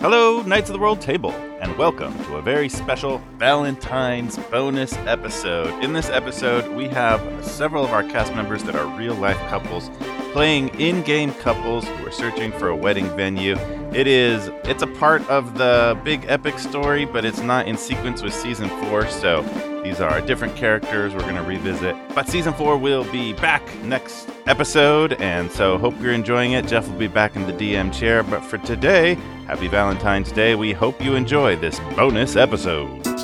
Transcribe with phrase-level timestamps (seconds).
[0.00, 5.82] Hello, Knights of the Roll Table, and welcome to a very special Valentine's bonus episode.
[5.82, 9.90] In this episode, we have several of our cast members that are real life couples
[10.32, 13.56] playing in-game couples who are searching for a wedding venue.
[13.94, 18.22] It is it's a part of the big epic story, but it's not in sequence
[18.22, 19.42] with season 4, so
[19.82, 21.96] these are different characters we're going to revisit.
[22.14, 26.66] But season 4 will be back next episode, and so hope you're enjoying it.
[26.66, 29.16] Jeff will be back in the DM chair, but for today,
[29.46, 30.54] happy Valentine's Day.
[30.54, 33.15] We hope you enjoy this bonus episode.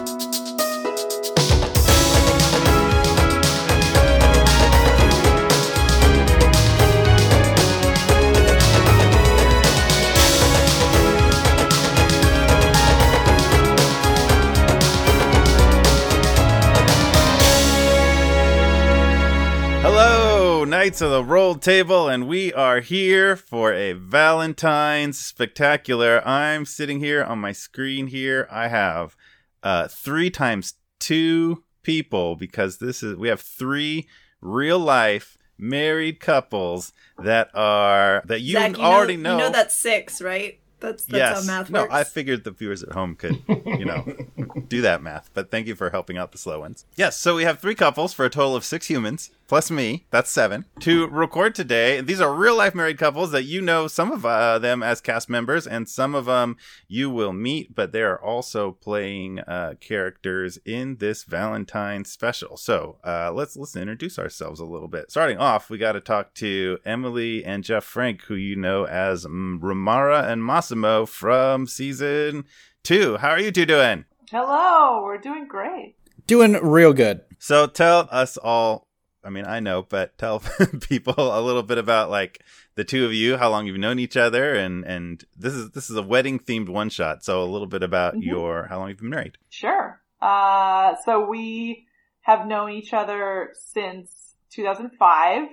[20.83, 26.27] Knights of the Roll Table, and we are here for a Valentine's spectacular.
[26.27, 28.49] I'm sitting here on my screen here.
[28.51, 29.15] I have
[29.63, 34.09] uh, three times two people because this is we have three
[34.41, 39.37] real life married couples that are that you Zach, already know.
[39.37, 40.59] You know that's six, right?
[40.83, 41.47] That's that's yes.
[41.47, 41.87] how math no.
[41.93, 44.05] I figured the viewers at home could, you know,
[44.69, 45.31] do that math.
[45.33, 46.87] But thank you for helping out the slow ones.
[46.97, 50.07] Yes, so we have three couples for a total of six humans, plus me.
[50.11, 50.65] That's seven.
[50.81, 54.59] To record today, these are real life married couples that you know some of uh,
[54.59, 56.57] them as cast members, and some of them
[56.89, 62.57] you will meet, but they are also playing uh, characters in this Valentine special.
[62.57, 65.11] So uh, let's let's introduce ourselves a little bit.
[65.11, 69.27] Starting off, we got to talk to Emily and Jeff Frank, who you know as
[69.27, 72.47] mm, Ramara and Massimo from season
[72.83, 73.19] two.
[73.19, 74.07] How are you two doing?
[74.31, 75.97] Hello, we're doing great.
[76.27, 77.21] Doing real good.
[77.39, 78.89] So tell us all.
[79.25, 80.41] I mean, I know, but tell
[80.89, 82.43] people a little bit about like
[82.75, 85.91] the two of you, how long you've known each other, and and this is this
[85.91, 87.25] is a wedding themed one shot.
[87.25, 88.25] So a little bit about Mhm.
[88.25, 89.39] your how long you've been married.
[89.51, 90.01] Sure.
[90.21, 91.87] Uh, so we
[92.23, 95.49] have known each other since 2005.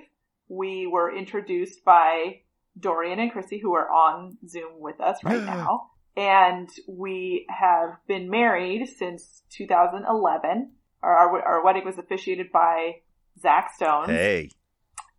[0.48, 2.40] We were introduced by
[2.78, 5.90] Dorian and Chrissy, who are on Zoom with us right now.
[6.16, 10.72] And we have been married since 2011.
[11.02, 12.96] Our, our, our wedding was officiated by
[13.40, 14.08] Zach Stone.
[14.08, 14.50] Hey,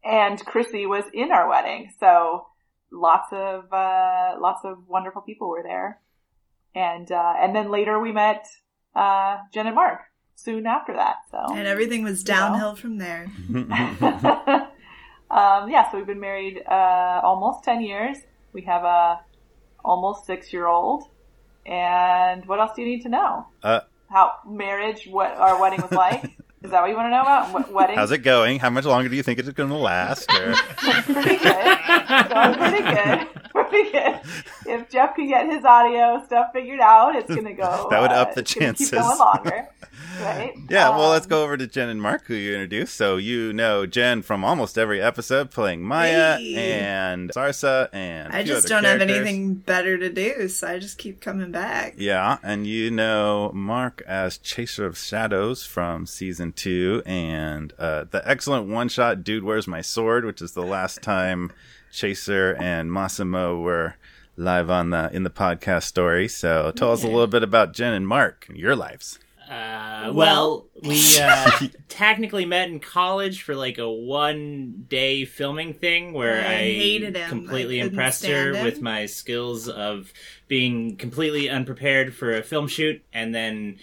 [0.03, 1.93] and Chrissy was in our wedding.
[1.99, 2.47] So
[2.91, 5.99] lots of uh, lots of wonderful people were there,
[6.75, 8.47] and uh, and then later we met
[8.95, 10.01] uh, Jen and Mark
[10.35, 11.17] soon after that.
[11.29, 13.31] So and everything was downhill from there.
[13.49, 13.69] um,
[15.29, 18.17] yeah, so we've been married uh, almost ten years.
[18.53, 19.21] We have a
[19.83, 21.03] almost six year old.
[21.65, 23.45] And what else do you need to know?
[23.61, 26.23] Uh, How marriage, what our wedding was like?
[26.63, 27.53] Is that what you want to know about?
[27.53, 27.95] What wedding?
[27.95, 28.59] how's it going?
[28.59, 30.31] How much longer do you think it's going to last?
[30.31, 30.53] Or...
[31.13, 31.77] pretty good.
[32.29, 33.27] Going pretty good.
[33.69, 34.19] Pretty good.
[34.66, 37.88] If Jeff can get his audio stuff figured out, it's gonna go.
[37.91, 38.89] That would uh, up the it's chances.
[38.89, 39.67] Keep going longer,
[40.22, 40.53] right?
[40.69, 42.95] Yeah, well, let's Um, go over to Jen and Mark, who you introduced.
[42.95, 46.79] So you know Jen from almost every episode, playing Maya Hey.
[46.79, 50.68] and Sarsa, and a I few just other don't have anything better to do, so
[50.68, 51.95] I just keep coming back.
[51.97, 58.22] Yeah, and you know Mark as Chaser of Shadows from season two, and uh, the
[58.28, 61.51] excellent one shot "Dude, Where's My Sword," which is the last time
[61.91, 63.96] Chaser and Massimo were
[64.38, 66.28] live on the in the podcast story.
[66.28, 69.19] So tell us a little bit about Jen and Mark and your lives.
[69.50, 71.51] Uh, well, we uh,
[71.90, 77.18] technically met in college for like a one day filming thing where I I, hated
[77.18, 77.28] him.
[77.28, 78.63] completely I impressed her him.
[78.63, 80.13] with my skills of
[80.47, 83.78] being completely unprepared for a film shoot and then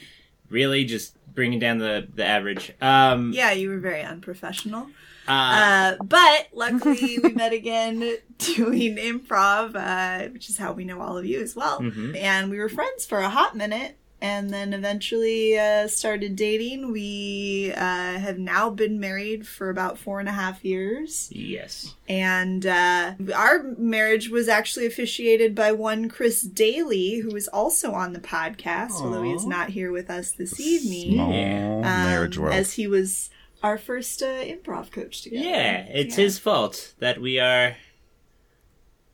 [0.49, 2.73] really just bringing down the, the average.
[2.81, 4.89] Um, Yeah, you were very unprofessional.
[5.29, 7.99] Uh, Uh, but luckily, we met again
[8.39, 11.81] doing improv, uh, which is how we know all of you as well.
[11.81, 12.17] mhm.
[12.17, 13.97] And we were friends for a hot minute.
[14.21, 16.91] And then eventually uh, started dating.
[16.91, 17.79] We uh,
[18.19, 21.29] have now been married for about four and a half years.
[21.31, 21.95] Yes.
[22.09, 28.13] And uh, our marriage was actually officiated by one Chris Daly, who is also on
[28.13, 31.15] the podcast, although he is not here with us this evening.
[31.15, 31.81] Small Yeah.
[31.83, 32.57] marriage um, world.
[32.57, 33.31] As he was
[33.63, 35.45] our first uh, improv coach together.
[35.45, 36.25] Yeah, it's Yeah.
[36.25, 37.77] his fault that we are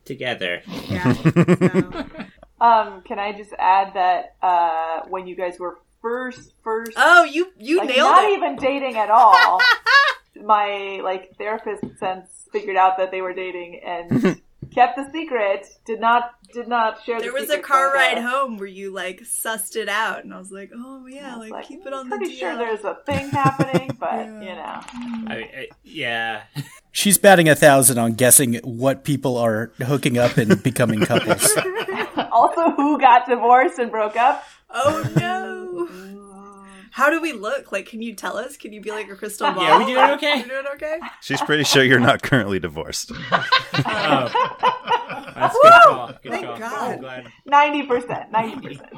[0.05, 0.61] together.
[0.89, 1.13] Yeah.
[1.23, 2.05] So-
[2.61, 7.51] Um, can I just add that uh, when you guys were first, first, Oh, you
[7.57, 8.37] you like, nailed not it.
[8.37, 9.59] even dating at all.
[10.41, 14.41] my like therapist since figured out that they were dating and
[14.75, 15.65] kept the secret.
[15.85, 17.17] Did not did not share.
[17.17, 18.23] The There the was a car ride us.
[18.31, 21.49] home where you like sussed it out, and I was like, "Oh yeah, I was
[21.49, 22.39] like, keep it on the Pretty DL.
[22.39, 24.39] sure there's a thing happening, but Yeah.
[24.41, 25.33] you know.
[25.33, 26.43] I, I, yeah.
[26.91, 31.57] She's batting a thousand on guessing what people are hooking up and becoming couples.
[32.31, 34.43] Also, who got divorced and broke up?
[34.69, 35.87] Oh no.
[35.89, 36.24] Mm.
[36.95, 37.73] How do we look?
[37.73, 38.55] Like, can you tell us?
[38.55, 39.63] Can you be like a crystal ball?
[39.67, 40.37] Yeah, we doing okay?
[40.39, 40.97] You doing okay?
[41.21, 43.11] She's pretty sure you're not currently divorced.
[43.87, 44.29] Oh.
[45.35, 46.07] That's good call.
[46.23, 46.57] Good Thank call.
[47.01, 47.31] God.
[47.45, 48.31] Ninety percent.
[48.31, 48.89] Ninety percent.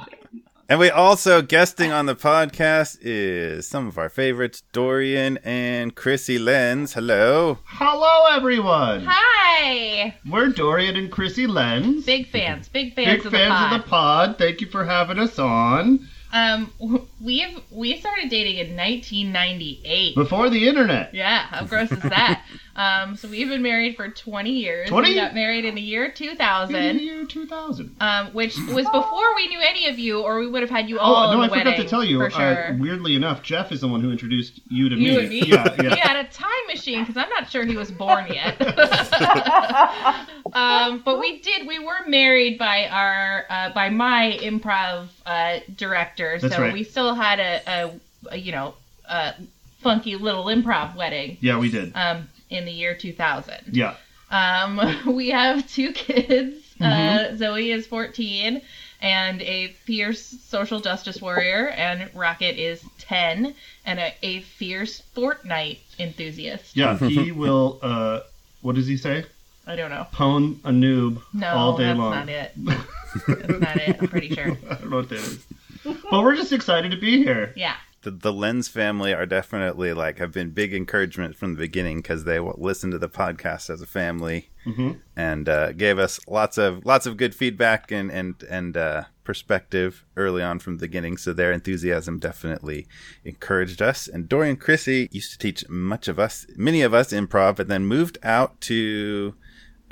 [0.70, 6.38] And we also guesting on the podcast is some of our favorites, Dorian and Chrissy
[6.38, 6.94] Lenz.
[6.94, 7.58] Hello.
[7.66, 9.08] Hello, everyone.
[9.10, 10.16] Hi!
[10.30, 12.06] We're Dorian and Chrissy Lenz.
[12.06, 13.74] Big fans, big fans Big of the fans pod.
[13.74, 14.38] of the pod.
[14.38, 16.08] Thank you for having us on.
[16.34, 16.72] Um,
[17.22, 20.16] we've we started dating in 1998.
[20.16, 21.14] Before the internet.
[21.14, 22.44] Yeah, how gross is that?
[22.78, 24.88] Um, so we've been married for 20 years.
[24.90, 25.10] 20?
[25.10, 27.96] We got married in the year In the 2000, year 2000.
[28.00, 31.00] um, which was before we knew any of you, or we would have had you
[31.00, 32.22] all Oh, no, I forgot wedding, to tell you.
[32.22, 32.78] Uh, sure.
[32.80, 35.20] weirdly enough, Jeff is the one who introduced you to you me.
[35.20, 35.42] and me?
[35.42, 35.96] Yeah, yeah.
[35.96, 38.62] He had a time machine because I'm not sure he was born yet.
[40.54, 41.68] um, but we did.
[41.68, 46.74] We were married by our uh, by my improv uh, director, That's so right.
[46.74, 48.00] we still had a, a,
[48.34, 48.76] a you know
[49.10, 49.34] a
[49.80, 51.92] funky little improv wedding Yeah, we did.
[51.96, 53.56] um, in the year 2000.
[53.72, 53.96] Yeah.
[54.30, 54.80] Um,
[55.16, 56.64] we have two kids.
[56.80, 57.34] Mm-hmm.
[57.34, 58.62] Uh, Zoe is 14
[59.02, 63.54] and a fierce social justice warrior, and Rocket is 10
[63.86, 66.76] and a, a fierce Fortnite enthusiast.
[66.76, 68.22] Yeah, he will, uh,
[68.62, 69.26] what does he say?
[69.68, 70.08] I don't know.
[70.14, 72.12] Pwn a noob No, all day No, that's long.
[72.12, 72.52] not it.
[73.28, 73.98] That's not it.
[74.00, 74.58] I'm pretty sure.
[74.70, 75.46] I don't know what that is.
[75.84, 77.52] but we're just excited to be here.
[77.56, 77.76] Yeah.
[78.08, 82.24] The, the Lenz family are definitely like have been big encouragement from the beginning because
[82.24, 85.00] they listened to the podcast as a family Mhm.
[85.14, 90.06] and uh, gave us lots of lots of good feedback and and and uh, perspective
[90.16, 91.18] early on from the beginning.
[91.18, 92.88] So their enthusiasm definitely
[93.26, 94.08] encouraged us.
[94.08, 97.86] And Dorian Chrissy used to teach much of us, many of us, improv, and then
[97.86, 99.36] moved out to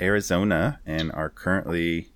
[0.00, 2.12] Arizona and are currently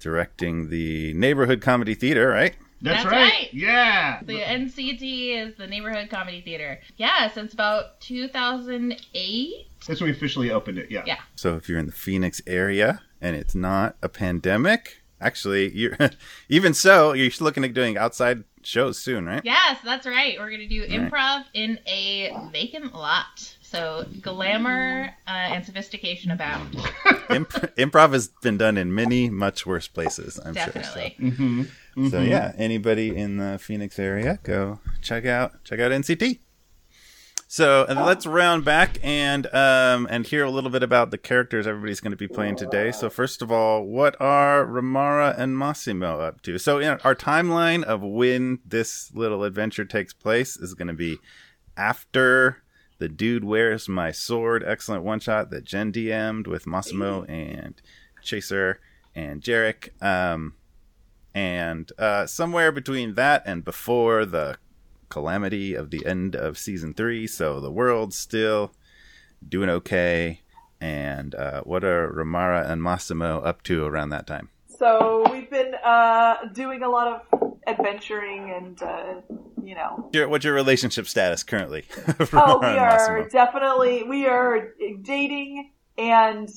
[0.00, 2.28] directing the neighborhood comedy theater.
[2.28, 2.56] Right?
[2.82, 3.32] That's, That's right.
[3.32, 3.48] right.
[3.54, 4.20] Yeah.
[4.24, 6.80] The NCT is the Neighborhood Comedy Theater.
[6.96, 9.66] Yeah, since about 2008.
[9.86, 10.90] That's when we officially opened it.
[10.90, 11.02] Yeah.
[11.06, 11.18] Yeah.
[11.36, 15.96] So if you're in the Phoenix area and it's not a pandemic, actually, you're
[16.48, 19.42] even so, you're looking at doing outside shows soon, right?
[19.44, 20.36] Yes, that's right.
[20.38, 20.90] We're going to do Right.
[21.10, 23.56] improv in a vacant lot.
[23.72, 26.74] So glamour uh, and sophistication abound.
[27.30, 31.16] Imp- improv has been done in many much worse places, I'm Definitely.
[31.18, 31.62] Mm-hmm.
[31.62, 32.04] sure.
[32.04, 36.40] So, so yeah, anybody in the Phoenix area, go check out check out NCT.
[37.48, 41.66] So and let's round back and um and hear a little bit about the characters
[41.66, 42.92] everybody's going to be playing today.
[42.92, 46.58] So first of all, what are Ramara and Massimo up to?
[46.58, 51.16] So in our timeline of when this little adventure takes place is going to be
[51.74, 52.61] after
[53.02, 57.82] the dude where's my sword excellent one shot that Jen DM'd with Massimo and
[58.22, 58.78] Chaser
[59.12, 60.00] and Jarek.
[60.00, 60.54] Um,
[61.34, 64.56] and uh, somewhere between that and before the
[65.08, 68.72] calamity of the end of season three, so the world's still
[69.48, 70.42] doing okay.
[70.80, 74.48] And uh, what are Ramara and Massimo up to around that time?
[74.68, 79.14] So we've been uh, doing a lot of adventuring and uh,
[79.62, 81.84] you know Your, what's your relationship status currently?
[82.32, 83.28] Oh, we are Massimo?
[83.28, 86.48] definitely we are dating and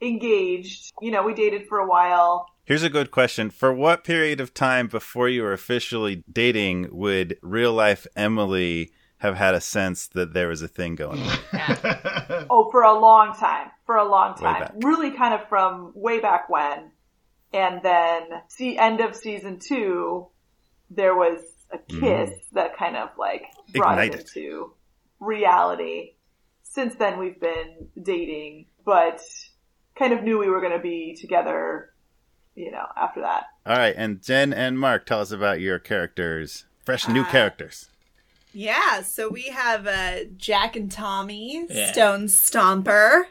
[0.00, 0.92] engaged.
[1.00, 2.46] You know, we dated for a while.
[2.64, 3.50] Here's a good question.
[3.50, 9.36] For what period of time before you were officially dating would real life Emily have
[9.36, 11.38] had a sense that there was a thing going on?
[11.52, 12.04] Yeah.
[12.50, 13.68] Oh, for a long time.
[13.84, 14.70] For a long time.
[14.82, 16.90] Really kind of from way back when.
[17.52, 20.28] And then see end of season two,
[20.90, 21.40] there was
[21.72, 23.44] a kiss that kind of like
[23.74, 24.20] brought Ignited.
[24.20, 24.72] it into
[25.20, 26.12] reality.
[26.62, 29.20] Since then we've been dating, but
[29.96, 31.90] kind of knew we were going to be together,
[32.54, 33.44] you know, after that.
[33.66, 36.66] All right, and Jen and Mark, tell us about your characters.
[36.84, 37.90] Fresh new Uh, characters.
[38.54, 41.92] Yeah, so we have uh, Jack and Tommy, Yeah.
[41.92, 43.24] Stone Stomper.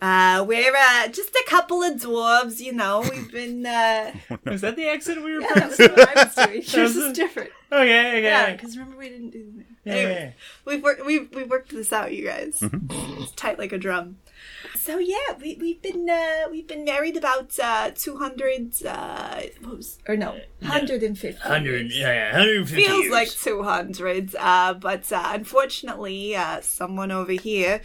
[0.00, 3.00] Uh, we're uh, just a couple of dwarves, you know.
[3.00, 3.64] We've been.
[3.64, 4.12] Uh,
[4.44, 6.62] Was that the accent we were yeah, that's what I was doing.
[6.66, 7.50] Yours is different.
[7.72, 8.22] Okay, okay.
[8.22, 9.64] Yeah, because remember we didn't do.
[9.84, 10.30] Yeah, Anyways, yeah.
[10.66, 11.06] we've worked.
[11.06, 12.58] We've we've worked this out, you guys.
[12.60, 13.22] Mm-hmm.
[13.22, 14.18] It's tight like a drum.
[14.74, 19.78] So yeah, we we've been uh, we've been married about uh, two hundred uh, what
[19.78, 21.40] was, or no, hundred and fifty.
[21.40, 23.12] 100, yeah, yeah, 150 feels years.
[23.12, 27.80] like 200 uh, but uh, unfortunately uh, someone over here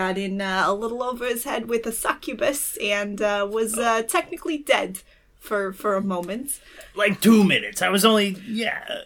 [0.00, 4.02] got in uh, a little over his head with a succubus and uh, was uh,
[4.02, 4.92] technically dead
[5.38, 6.60] for for a moment
[6.94, 7.82] like two minutes.
[7.82, 9.02] I was only, yeah.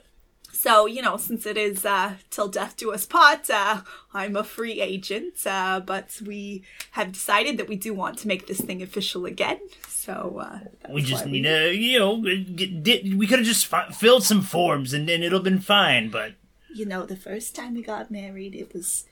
[0.52, 4.42] So, you know, since it is uh, till death do us part, uh, I'm a
[4.42, 8.82] free agent, uh, but we have decided that we do want to make this thing
[8.82, 9.60] official again.
[9.88, 13.66] So, uh, that's We just need to, you know, get, get, we could have just
[13.66, 16.10] fi- filled some forms and then it'll been fine.
[16.10, 16.32] But
[16.74, 19.04] you know, the first time we got married, it was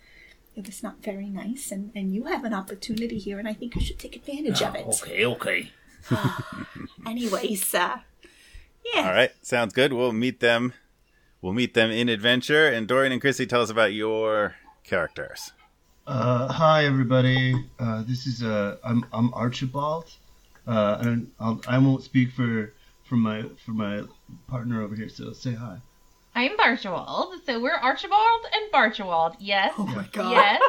[0.56, 3.75] it was not very nice, and and you have an opportunity here, and I think
[3.75, 4.86] you should take advantage of it.
[4.86, 5.70] okay, okay.
[7.06, 7.98] Anyways, uh,
[8.94, 9.06] yeah.
[9.06, 9.92] All right, sounds good.
[9.92, 10.72] We'll meet them.
[11.42, 12.66] We'll meet them in adventure.
[12.66, 15.52] And Dorian and Chrissy, tell us about your characters.
[16.06, 17.54] Uh, hi everybody.
[17.78, 20.10] Uh, this is uh, I'm I'm Archibald.
[20.66, 22.72] Uh, and I'll, I won't speak for
[23.04, 24.02] for my for my
[24.48, 25.08] partner over here.
[25.08, 25.78] So say hi.
[26.37, 27.33] I'm Barchewald.
[27.47, 29.37] So we're Archibald and Barchewald.
[29.38, 29.73] Yes.
[29.78, 30.33] Oh my god.
[30.33, 30.61] Yes.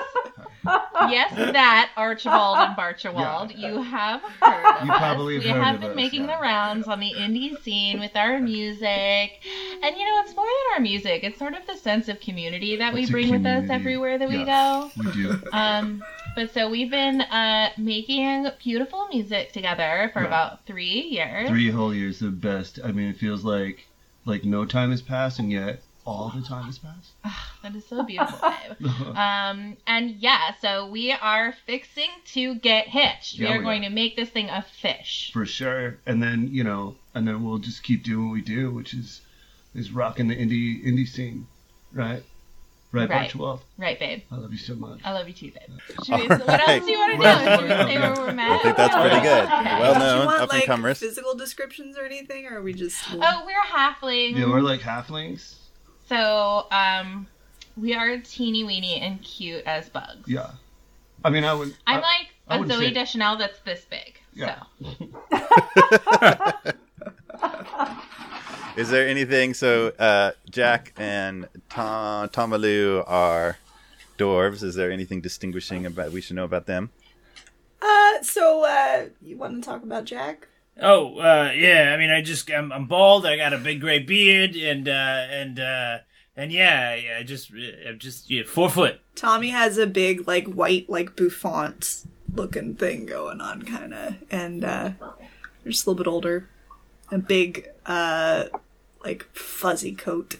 [1.10, 3.52] yes, that Archibald and Barchewald.
[3.54, 3.72] Yeah.
[3.74, 4.98] You have heard of You us.
[4.98, 6.38] probably have we have been us, making yeah.
[6.38, 9.44] the rounds on the indie scene with our music.
[9.84, 11.26] And you know, it's more than our music.
[11.26, 14.18] It's sort of the sense of community that we It's a bring with us everywhere
[14.18, 14.90] that we go.
[14.98, 15.42] We do.
[15.52, 16.02] Um,
[16.36, 20.28] but so we've been uh, making beautiful music together for Right.
[20.28, 21.50] about three years.
[21.50, 22.80] Three whole years, the best.
[22.84, 23.87] I mean, it feels like
[24.28, 27.12] like no time has passed, and yet all the time has passed.
[27.64, 28.54] That is so beautiful,
[29.18, 33.40] um, and yeah, so we are fixing to get hitched.
[33.40, 33.90] Yeah, we are we going are.
[33.90, 35.32] to make this thing a fish.
[35.34, 35.98] For sure.
[36.06, 39.22] And then you know, and then we'll just keep doing what we do, which is
[39.74, 41.48] is rocking the indie indie scene,
[41.92, 42.24] right?
[43.02, 43.24] Right, Right.
[43.24, 43.62] Archibald.
[43.78, 44.22] Right, babe.
[44.32, 45.00] I love you so much.
[45.04, 45.80] I love you too, babe.
[46.06, 47.56] Should we, what else do you want to know?
[47.58, 48.52] Should we say where we're met?
[48.52, 49.44] I think that's pretty good.
[49.46, 49.80] Okay.
[49.80, 51.00] Well Do you known, want up and like comers.
[51.00, 53.04] physical descriptions or anything, or are we just?
[53.14, 54.36] Oh, we're halfling.
[54.38, 55.56] Yeah, we're like halflings.
[56.10, 57.28] So, um,
[57.76, 60.28] we are teeny weeny and cute as bugs.
[60.28, 60.52] Yeah.
[61.24, 61.74] I mean, I would.
[61.86, 64.20] I'm I- like I a would Zoe say- Deschanel that's this big.
[64.34, 64.64] Yeah.
[64.82, 65.08] So.
[68.78, 69.56] Is there anything?
[69.56, 73.58] So uh, Jack and Tom Tomaloo are
[74.20, 74.64] dwarves.
[74.64, 76.92] Is there anything distinguishing about we should know about them?
[77.82, 80.48] Uh, so uh, you want to talk about Jack?
[80.80, 81.92] Oh, uh, yeah.
[81.94, 83.26] I mean, I just I'm, I'm bald.
[83.26, 85.98] I got a big gray beard, and uh, and uh,
[86.36, 87.18] and yeah, yeah.
[87.20, 89.02] I just I'm just yeah, four foot.
[89.16, 94.16] Tommy has a big, like, white, like, bouffant looking thing going on, kind of.
[94.30, 94.92] And, uh,
[95.64, 96.48] they're just a little bit older.
[97.10, 98.46] A big, uh,
[99.04, 100.38] like, fuzzy coat.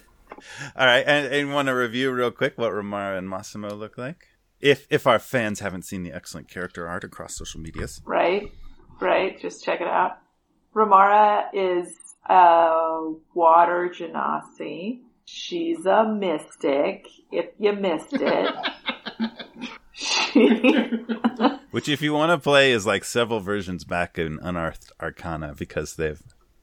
[0.76, 4.26] All right, and, and want to review real quick what Ramara and Massimo look like.
[4.60, 8.50] If if our fans haven't seen the excellent character art across social medias, right?
[9.00, 9.40] Right.
[9.40, 10.18] Just check it out.
[10.74, 11.94] Ramara is
[12.28, 15.00] a water genasi.
[15.24, 17.06] She's a mystic.
[17.30, 18.54] If you missed it,
[21.70, 25.96] which if you want to play is like several versions back in Unearthed Arcana because
[25.96, 26.22] they've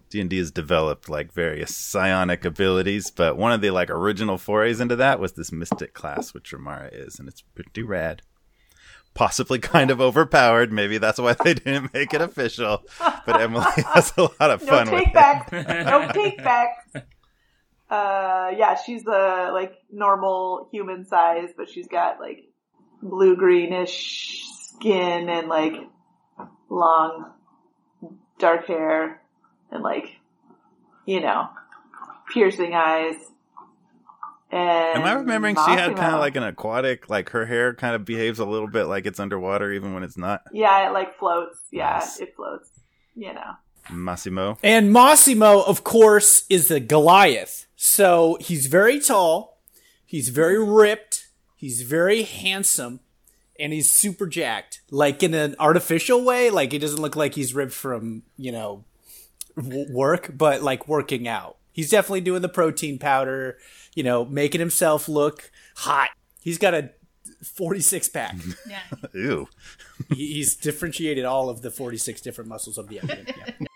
[0.10, 4.38] D and D has developed like various psionic abilities, but one of the like original
[4.38, 8.22] forays into that was this mystic class, which Ramara is, and it's pretty rad.
[9.14, 10.72] Possibly kind of overpowered.
[10.74, 12.84] Maybe that's why they didn't make it official.
[13.00, 15.14] But Emily has a lot of no fun with take it.
[15.14, 15.52] backs.
[15.86, 16.96] No take backs.
[17.90, 22.40] Uh, yeah, she's a like normal human size, but she's got like
[23.02, 25.74] blue greenish skin and like
[26.70, 27.32] long
[28.40, 29.22] dark hair
[29.72, 30.18] and like
[31.06, 31.50] you know
[32.34, 33.16] piercing eyes.
[34.52, 37.96] And Am I remembering she had kind of like an aquatic, like her hair kind
[37.96, 40.44] of behaves a little bit like it's underwater even when it's not?
[40.54, 41.58] yeah, it like floats.
[41.72, 42.20] Yeah, Nice.
[42.20, 42.70] it floats.
[43.16, 43.52] You know.
[43.92, 44.58] Massimo.
[44.64, 47.68] And Massimo, of course, is the Goliath.
[47.76, 49.60] So he's very tall,
[50.06, 53.00] he's very ripped, he's very handsome,
[53.60, 54.82] and he's super jacked.
[54.90, 58.68] Like in an artificial way, like he doesn't look like he's ripped from, you know,
[58.68, 58.84] w-
[59.58, 61.58] work, but like working out.
[61.72, 63.58] He's definitely doing the protein powder,
[63.96, 66.10] you know, making himself look hot.
[66.42, 66.92] He's got a
[67.44, 68.36] 46 pack.
[68.36, 68.70] Mm-hmm.
[68.70, 68.80] Yeah.
[69.14, 69.48] Ew.
[70.10, 73.28] He- he's differentiated all of the 46 different muscles of the abdomen.
[73.28, 73.68] Yeah.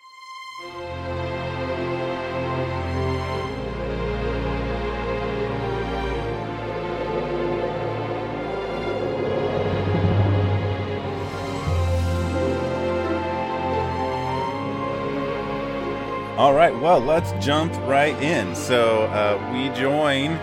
[16.39, 18.55] All right, well, let's jump right in.
[18.55, 20.37] So uh, we join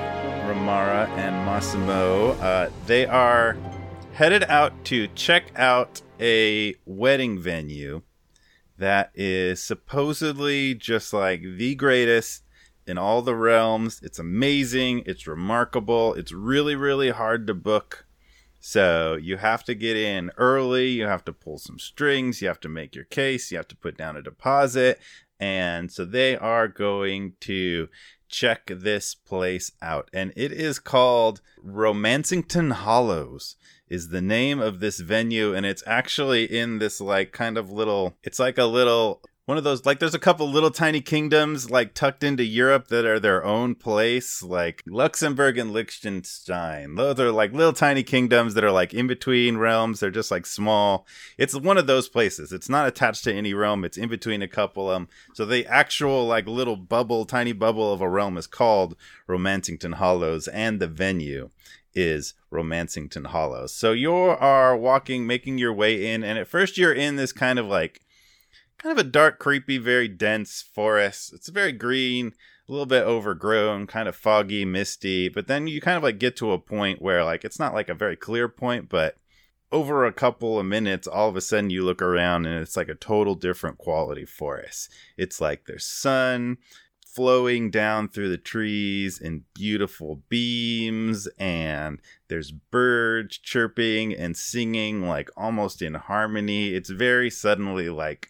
[0.45, 2.33] Ramara and Massimo.
[2.33, 3.57] Uh, they are
[4.13, 8.03] headed out to check out a wedding venue
[8.77, 12.43] that is supposedly just like the greatest
[12.87, 13.99] in all the realms.
[14.03, 18.05] It's amazing, it's remarkable, it's really, really hard to book.
[18.61, 22.61] So you have to get in early, you have to pull some strings, you have
[22.61, 25.01] to make your case, you have to put down a deposit.
[25.39, 27.89] And so they are going to
[28.29, 30.09] check this place out.
[30.13, 33.57] And it is called Romancington Hollows
[33.89, 38.17] is the name of this venue and it's actually in this like kind of little
[38.25, 41.95] it's like a little one of those like there's a couple little tiny kingdoms like
[41.95, 46.97] tucked into Europe that are their own place like Luxembourg and Liechtenstein.
[46.97, 50.01] Those are like little tiny kingdoms that are like in between realms.
[50.01, 51.07] They're just like small.
[51.39, 52.53] It's one of those places.
[52.53, 53.85] It's not attached to any realm.
[53.85, 57.93] It's in between a couple of them so the actual like little bubble tiny bubble
[57.93, 58.97] of a realm is called
[59.29, 61.51] Romancington Hollows and the venue
[61.95, 63.75] is Romancington Hollows.
[63.75, 67.59] So you are walking, making your way in, and at first you're in this kind
[67.59, 68.03] of like,
[68.87, 71.33] kind of a dark, creepy, very dense forest.
[71.33, 72.33] It's very green,
[72.69, 75.29] a little bit overgrown, kind of foggy, misty.
[75.29, 77.89] But then you kind of like get to a point where like it's not like
[77.89, 79.17] a very clear point, but
[79.73, 82.89] over a couple of minutes, all of a sudden you look around and it's like
[82.89, 84.89] a total different quality forest.
[85.17, 86.59] It's like there's sun,
[87.05, 95.29] flowing down through the trees in beautiful beams and there's birds chirping and singing like
[95.37, 98.29] almost in harmony it's very suddenly like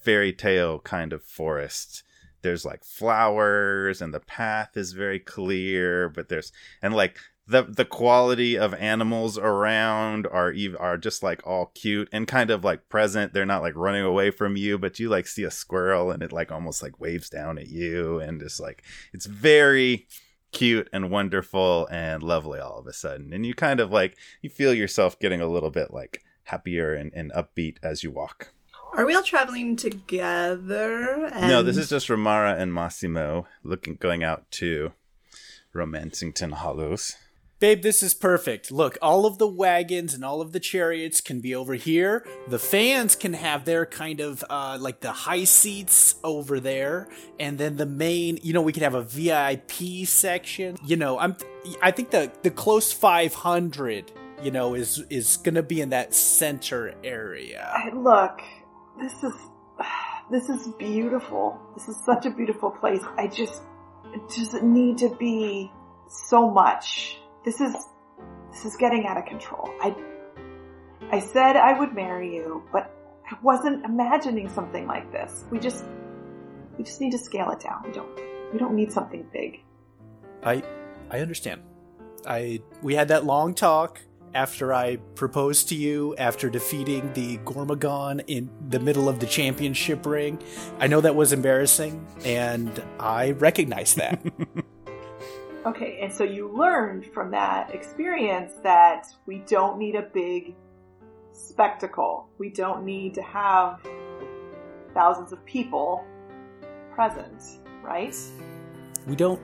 [0.00, 2.02] fairy tale kind of forest
[2.42, 6.52] there's like flowers and the path is very clear but there's
[6.82, 12.08] and like the the quality of animals around are ev- are just like all cute
[12.12, 13.32] and kind of like present.
[13.32, 16.30] They're not like running away from you, but you like see a squirrel and it
[16.30, 20.06] like almost like waves down at you and just like it's very
[20.52, 23.32] cute and wonderful and lovely all of a sudden.
[23.32, 27.12] And you kind of like you feel yourself getting a little bit like happier and,
[27.14, 28.52] and upbeat as you walk.
[28.94, 31.26] Are we all traveling together?
[31.32, 31.48] And...
[31.48, 34.92] No, this is just Ramara and Massimo looking going out to
[35.72, 37.14] Romancington Hollows.
[37.60, 38.70] Babe, this is perfect.
[38.70, 42.24] Look, all of the wagons and all of the chariots can be over here.
[42.46, 47.08] The fans can have their kind of uh, like the high seats over there,
[47.40, 48.38] and then the main.
[48.44, 50.76] You know, we can have a VIP section.
[50.84, 51.36] You know, I'm.
[51.82, 54.12] I think the the close 500.
[54.40, 57.72] You know, is is gonna be in that center area.
[57.74, 58.40] I- Look,
[58.98, 59.34] this is
[60.30, 61.58] this is beautiful.
[61.74, 63.02] This is such a beautiful place.
[63.16, 63.62] I just
[64.12, 65.70] it doesn't need to be
[66.08, 67.18] so much.
[67.44, 67.74] This is
[68.52, 69.70] this is getting out of control.
[69.80, 69.94] I
[71.10, 72.94] I said I would marry you, but
[73.30, 75.44] I wasn't imagining something like this.
[75.50, 75.84] We just
[76.76, 77.82] we just need to scale it down.
[77.84, 78.20] We don't
[78.52, 79.62] we don't need something big.
[80.42, 80.62] I
[81.10, 81.62] I understand.
[82.26, 84.00] I we had that long talk
[84.34, 90.06] after I proposed to you after defeating the Gormagon in the middle of the championship
[90.06, 90.38] ring.
[90.78, 94.20] I know that was embarrassing and I recognize that.
[95.66, 100.54] Okay, and so you learned from that experience that we don't need a big
[101.32, 102.30] spectacle.
[102.38, 103.80] We don't need to have
[104.94, 106.06] thousands of people
[106.94, 107.42] present,
[107.82, 108.16] right?
[109.08, 109.40] we don't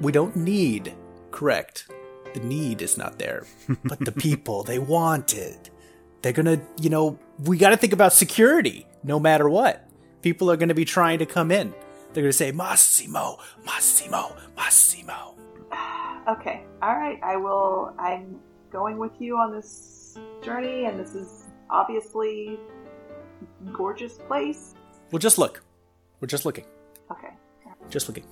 [0.00, 0.94] we don't need
[1.30, 1.88] correct.
[2.34, 3.44] The need is not there.
[3.84, 5.70] But the people, they want it.
[6.22, 9.86] They're going to, you know, we got to think about security no matter what.
[10.22, 11.72] People are going to be trying to come in.
[12.12, 15.34] They're going to say Massimo, Massimo, Massimo.
[16.28, 17.18] Okay, all right.
[17.24, 17.94] I will.
[17.98, 18.38] I'm
[18.70, 22.58] going with you on this journey, and this is obviously
[23.66, 24.74] a gorgeous place.
[25.10, 25.62] We'll just look.
[26.20, 26.66] We're just looking.
[27.10, 27.30] Okay,
[27.88, 28.24] Just looking.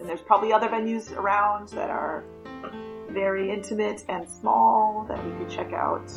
[0.00, 2.24] and there's probably other venues around that are
[3.10, 6.10] very intimate and small that we could check out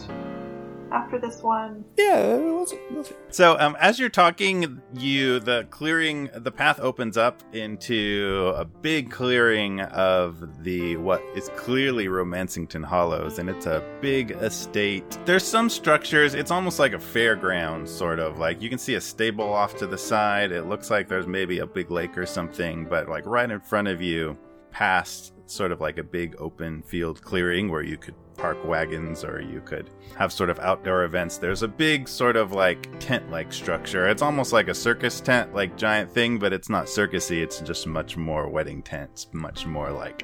[0.92, 1.86] after this one.
[1.98, 2.80] Yeah, we'll see.
[2.92, 3.06] We'll.
[3.30, 9.10] So, um, as you're talking, you the clearing, the path opens up into a big
[9.10, 15.18] clearing of the what is clearly Romancington Hollows, and it's a big estate.
[15.26, 16.34] There's some structures.
[16.34, 18.38] It's almost like a fairground, sort of.
[18.38, 20.52] Like you can see a stable off to the side.
[20.52, 23.88] It looks like there's maybe a big lake or something, but like right in front
[23.88, 24.38] of you,
[24.72, 29.42] past sort of like a big open field clearing where you could park wagons or
[29.42, 31.38] you could have sort of outdoor events.
[31.38, 34.08] There's a big sort of like tent like structure.
[34.08, 37.42] It's almost like a circus tent, like giant thing, but it's not circusy.
[37.42, 40.24] It's just much more wedding tents, much more like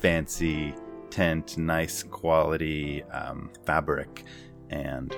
[0.00, 0.74] fancy
[1.10, 4.24] tent, nice quality um, fabric
[4.70, 5.16] and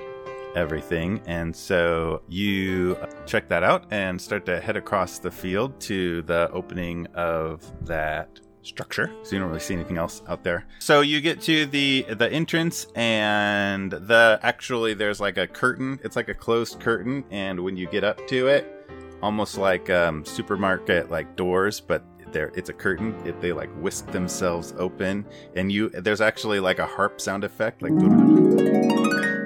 [0.55, 1.21] everything.
[1.25, 6.49] And so you check that out and start to head across the field to the
[6.51, 9.11] opening of that structure.
[9.23, 10.65] So you don't really see anything else out there.
[10.79, 15.99] So you get to the the entrance and the actually there's like a curtain.
[16.03, 18.75] It's like a closed curtain and when you get up to it
[19.21, 23.15] almost like um supermarket like doors but there it's a curtain.
[23.25, 27.81] It, they like whisk themselves open and you there's actually like a harp sound effect
[27.81, 27.93] like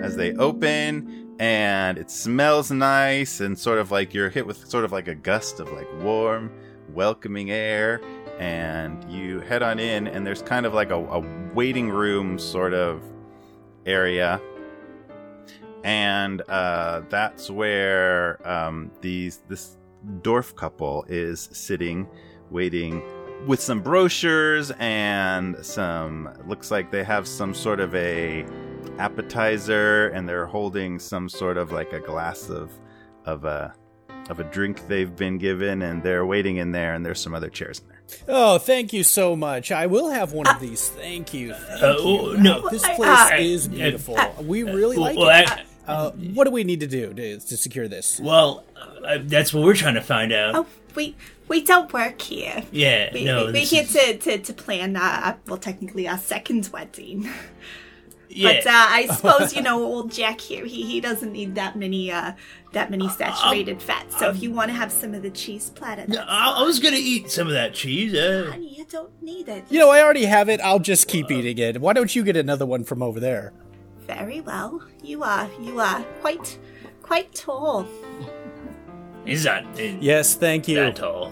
[0.03, 4.85] as they open and it smells nice and sort of like you're hit with sort
[4.85, 6.51] of like a gust of like warm
[6.89, 8.01] welcoming air
[8.39, 11.19] and you head on in, and there's kind of like a, a
[11.53, 13.01] waiting room sort of
[13.85, 14.41] area.
[15.83, 19.77] And uh, that's where um, these this
[20.21, 22.07] dwarf couple is sitting,
[22.49, 23.01] waiting
[23.45, 26.29] with some brochures and some.
[26.47, 28.45] Looks like they have some sort of a
[28.97, 32.71] appetizer, and they're holding some sort of like a glass of
[33.25, 33.73] of a
[34.29, 36.93] of a drink they've been given, and they're waiting in there.
[36.93, 38.01] And there's some other chairs in there.
[38.27, 39.71] Oh, thank you so much.
[39.71, 40.89] I will have one of these.
[40.89, 41.53] Thank you.
[41.53, 41.95] Thank Uh, you.
[41.99, 42.69] oh, no.
[42.69, 44.17] This place uh, is beautiful.
[44.41, 45.49] We really well, like well, it.
[45.49, 48.17] I- uh, what do we need to do to, to secure this?
[48.17, 48.63] Well,
[49.05, 50.55] uh, that's what we're trying to find out.
[50.55, 51.13] Oh, we
[51.49, 52.63] we don't work here.
[52.71, 53.39] yeah, We, no.
[53.39, 57.29] we, we're this here is- to, to, to plan, uh, well, technically our second wedding.
[58.35, 58.53] yeah.
[58.63, 60.65] But uh, I suppose you know old Jack here.
[60.65, 62.33] He he doesn't need that many uh
[62.73, 64.17] that many saturated fats.
[64.19, 66.79] So if you want to have some of the cheese platter, No, I, I was
[66.79, 68.13] gonna eat some of that cheese.
[68.13, 69.63] Uh, honey, you don't need it.
[69.69, 70.59] You know, I already have it.
[70.61, 71.79] I'll just keep eating it.
[71.81, 73.53] Why don't you get another one from over there?
[74.07, 74.81] Very well.
[75.03, 76.57] You are you are quite
[77.01, 77.85] quite tall.
[79.25, 80.75] he's not uh, Yes, thank you.
[80.75, 81.31] that tall.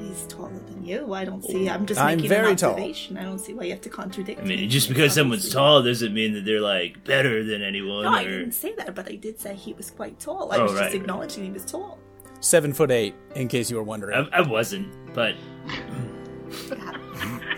[0.00, 0.50] He's taller
[0.84, 1.14] than you.
[1.14, 1.68] I don't see.
[1.68, 2.70] I'm just I'm making very an tall.
[2.72, 3.16] observation.
[3.16, 4.38] I don't see why you have to contradict.
[4.40, 4.44] Me.
[4.44, 4.68] I mean, me.
[4.68, 5.58] just because someone's Obviously.
[5.58, 8.04] tall doesn't mean that they're like better than anyone.
[8.04, 8.38] No, I or...
[8.40, 10.52] didn't say that, but I did say he was quite tall.
[10.52, 10.94] I Oh, was right, just right.
[10.94, 11.98] acknowledging he was tall.
[12.40, 14.28] Seven foot eight, in case you were wondering.
[14.32, 15.34] I, I wasn't, but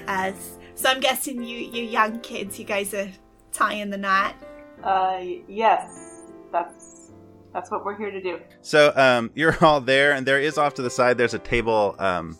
[0.07, 0.33] Uh,
[0.77, 3.11] so I'm guessing you you young kids, you guys are
[3.53, 4.37] tying the knot.
[4.83, 7.11] Uh, yes, that's
[7.53, 8.39] that's what we're here to do.
[8.63, 11.19] So um, you're all there, and there is off to the side.
[11.19, 12.39] There's a table um,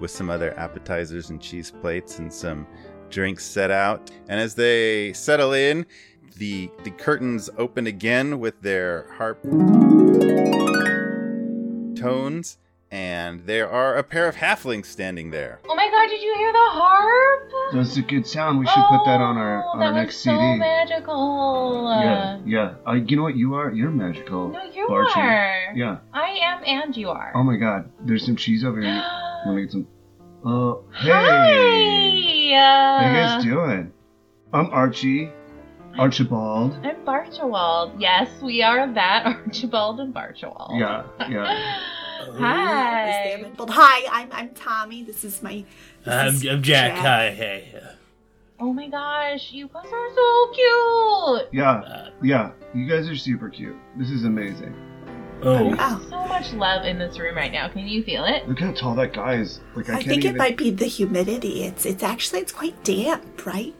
[0.00, 2.66] with some other appetizers and cheese plates and some
[3.10, 4.10] drinks set out.
[4.28, 5.86] And as they settle in,
[6.36, 9.40] the the curtains open again with their harp
[11.96, 12.58] tones,
[12.90, 15.60] and there are a pair of halflings standing there.
[15.68, 17.50] Oh my god, did you hear the harp?
[17.72, 18.58] That's a good sound.
[18.58, 20.56] We should put that on our Oh, on that our next so CD.
[20.58, 21.88] magical.
[22.02, 22.74] Yeah, yeah.
[22.86, 23.70] Uh, you know what you are?
[23.72, 24.48] You're magical.
[24.48, 25.16] No, you Barchi.
[25.16, 25.72] are.
[25.74, 25.98] Yeah.
[26.12, 27.32] I am, and you are.
[27.34, 27.90] Oh my God.
[28.00, 29.02] There's some cheese over here.
[29.46, 29.86] Let me get some.
[30.44, 31.10] Oh, hey.
[31.10, 32.54] Hi.
[32.54, 33.92] How you Uh, guys doing?
[34.52, 35.30] I'm Archie.
[35.98, 36.74] Archibald.
[36.84, 38.00] I'm Barchewald.
[38.00, 40.78] Yes, we are that Archibald and Barchewald.
[40.78, 41.80] Yeah, yeah.
[42.38, 43.44] Hi.
[43.56, 45.02] But hi, I'm I'm Tommy.
[45.02, 45.64] This is my.
[46.04, 46.92] this I'm, is I'm Jack.
[46.94, 47.74] Hi, hey.
[47.80, 47.88] uh,
[48.60, 51.48] Oh my gosh, you guys are so cute.
[51.52, 52.52] Yeah, yeah.
[52.72, 53.76] You guys are super cute.
[53.96, 54.74] This is amazing.
[55.42, 57.68] Oh, Oh, So much love in this room right now.
[57.68, 58.48] Can you feel it?
[58.48, 59.60] Look how tall that guy is.
[59.74, 60.36] Like I, I can't think even.
[60.36, 61.64] it might be the humidity.
[61.64, 63.74] It's it's actually it's quite damp, right?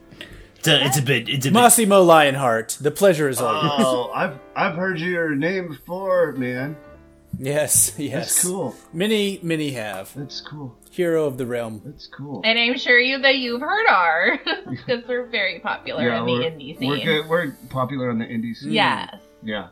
[0.58, 1.28] it's a, it's a bit.
[1.28, 1.54] It's a bit.
[1.54, 3.72] Massimo Lionheart, the pleasure is all yours.
[3.78, 6.76] Oh, I've I've heard your name before, man.
[7.38, 8.12] Yes, yes.
[8.14, 8.76] That's cool.
[8.92, 10.14] Many, many have.
[10.14, 10.76] That's cool.
[10.90, 11.82] Hero of the realm.
[11.84, 12.40] That's cool.
[12.44, 14.38] And I'm sure you that you've heard our
[14.70, 17.04] because we're very popular in the we're, indie we're scene.
[17.04, 17.28] good.
[17.28, 18.72] We're popular on the indie scene.
[18.72, 19.16] Yes.
[19.42, 19.68] Yeah.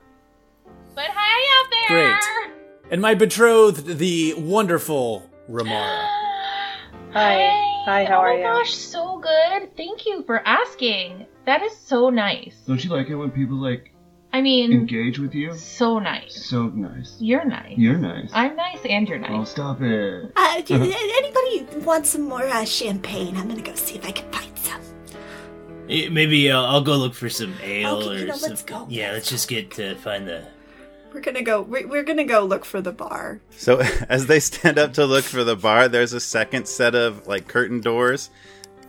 [0.95, 2.13] But hi out there.
[2.13, 2.53] Great.
[2.91, 6.09] And my betrothed, the wonderful Ramara.
[7.13, 7.49] Hi.
[7.85, 8.43] Hi, how oh are my you?
[8.45, 9.77] gosh, so good.
[9.77, 11.27] Thank you for asking.
[11.47, 12.55] That is so nice.
[12.67, 13.93] Don't you like it when people like
[14.33, 15.55] I mean, engage with you?
[15.57, 16.47] so nice.
[16.47, 17.17] So nice.
[17.21, 17.77] You're nice.
[17.77, 18.31] You're nice.
[18.33, 19.31] I'm nice and you're nice.
[19.31, 19.51] Oh, nice.
[19.51, 20.33] stop it.
[20.37, 23.37] Uh, do anybody want some more uh, champagne?
[23.37, 24.81] I'm gonna go see if I can find some.
[25.89, 28.51] Eh, Maybe uh, I'll go look for some ale Okay, or you know, some.
[28.51, 28.87] let's go.
[28.89, 30.47] Yeah, let's just get to find the.
[31.13, 31.63] We're gonna go.
[31.63, 33.41] We're, gonna go look for the bar.
[33.51, 37.27] So as they stand up to look for the bar, there's a second set of
[37.27, 38.31] like curtain doors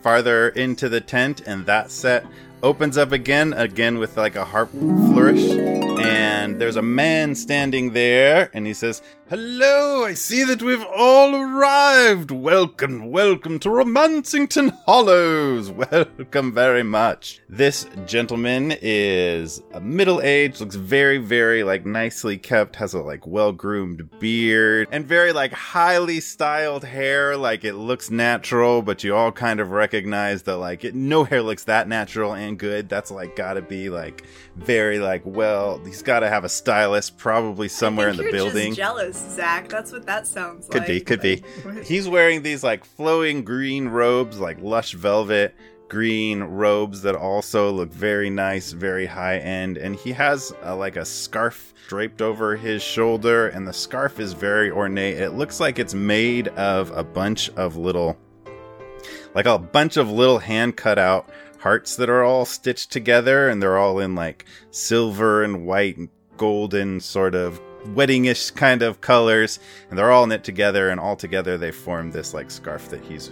[0.02, 2.26] farther into the tent, and that set
[2.62, 5.52] opens up again, again with like a harp flourish.
[5.52, 9.02] And there's a man standing there, and he says,
[9.36, 12.30] Hello, I see that we've all arrived.
[12.30, 15.72] Welcome, welcome to Romancington Hollows.
[15.72, 17.42] Welcome very much.
[17.50, 23.26] This gentleman is a middle aged, looks very, very like nicely kept, has a like
[23.26, 27.36] well groomed beard, and very like highly styled hair.
[27.36, 31.42] Like it looks natural, but you all kind of recognize that like it, no hair
[31.42, 32.88] looks that natural and good.
[32.88, 38.10] That's like gotta be like very like well, he's gotta have a stylist probably somewhere
[38.10, 38.76] in the building.
[38.76, 39.70] Jealous, Zach.
[39.70, 41.06] That's what that sounds Could like.
[41.06, 41.76] Could be, could be.
[41.76, 45.56] Like, He's wearing these like flowing green robes, like lush velvet
[45.94, 49.78] green robes that also look very nice, very high end.
[49.78, 54.34] And he has uh, like a scarf draped over his shoulder, and the scarf is
[54.34, 55.18] very ornate.
[55.18, 58.18] It looks like it's made of a bunch of little,
[59.36, 63.62] like a bunch of little hand cut out hearts that are all stitched together, and
[63.62, 69.60] they're all in like silver and white and golden sort of weddingish kind of colors,
[69.90, 73.32] and they're all knit together, and all together they form this like scarf that he's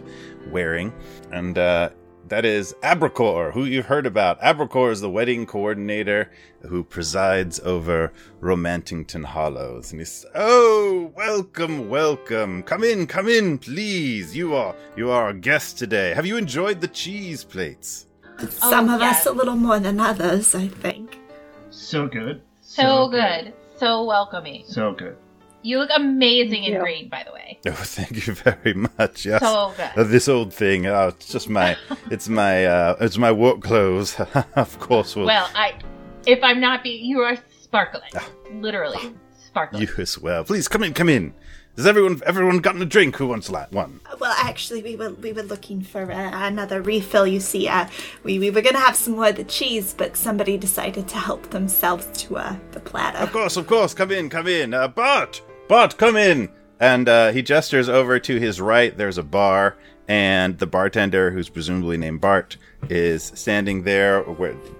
[0.49, 0.93] wearing.
[1.31, 1.89] And uh,
[2.27, 4.39] that is Abracor, who you've heard about.
[4.41, 6.31] Abracor is the wedding coordinator
[6.67, 9.91] who presides over Romancington Hollows.
[9.91, 12.63] And he's, oh, welcome, welcome.
[12.63, 14.35] Come in, come in, please.
[14.35, 16.13] You are, you are a guest today.
[16.13, 18.05] Have you enjoyed the cheese plates?
[18.49, 19.21] Some Oh, of yes.
[19.21, 21.19] us a little more than others, I think.
[21.69, 22.41] So good.
[22.61, 23.53] So good.
[23.81, 24.63] So welcoming.
[24.67, 25.17] So good.
[25.63, 26.79] You look amazing in you.
[26.79, 27.57] green, by the way.
[27.65, 29.25] Oh, thank you very much.
[29.25, 29.41] Yes.
[29.41, 29.89] So good.
[29.97, 31.75] Uh, this old thing, oh, it's just my,
[32.11, 34.19] it's my, uh, it's my work clothes.
[34.55, 35.79] of course, we'll, Well, I,
[36.27, 38.11] if I'm not being, you are sparkling,
[38.51, 39.15] literally
[39.47, 39.81] sparkling.
[39.81, 40.43] you as well.
[40.43, 41.33] Please come in, come in.
[41.77, 43.15] Has everyone, everyone gotten a drink?
[43.15, 44.01] Who wants la- one?
[44.19, 47.25] Well, actually, we were we were looking for uh, another refill.
[47.25, 47.87] You see, uh,
[48.23, 51.49] we we were gonna have some more of the cheese, but somebody decided to help
[51.49, 53.19] themselves to uh, the platter.
[53.19, 53.93] Of course, of course.
[53.93, 54.73] Come in, come in.
[54.73, 56.49] Uh, Bart, Bart, come in.
[56.81, 58.97] And uh, he gestures over to his right.
[58.97, 62.57] There's a bar, and the bartender, who's presumably named Bart,
[62.89, 64.23] is standing there,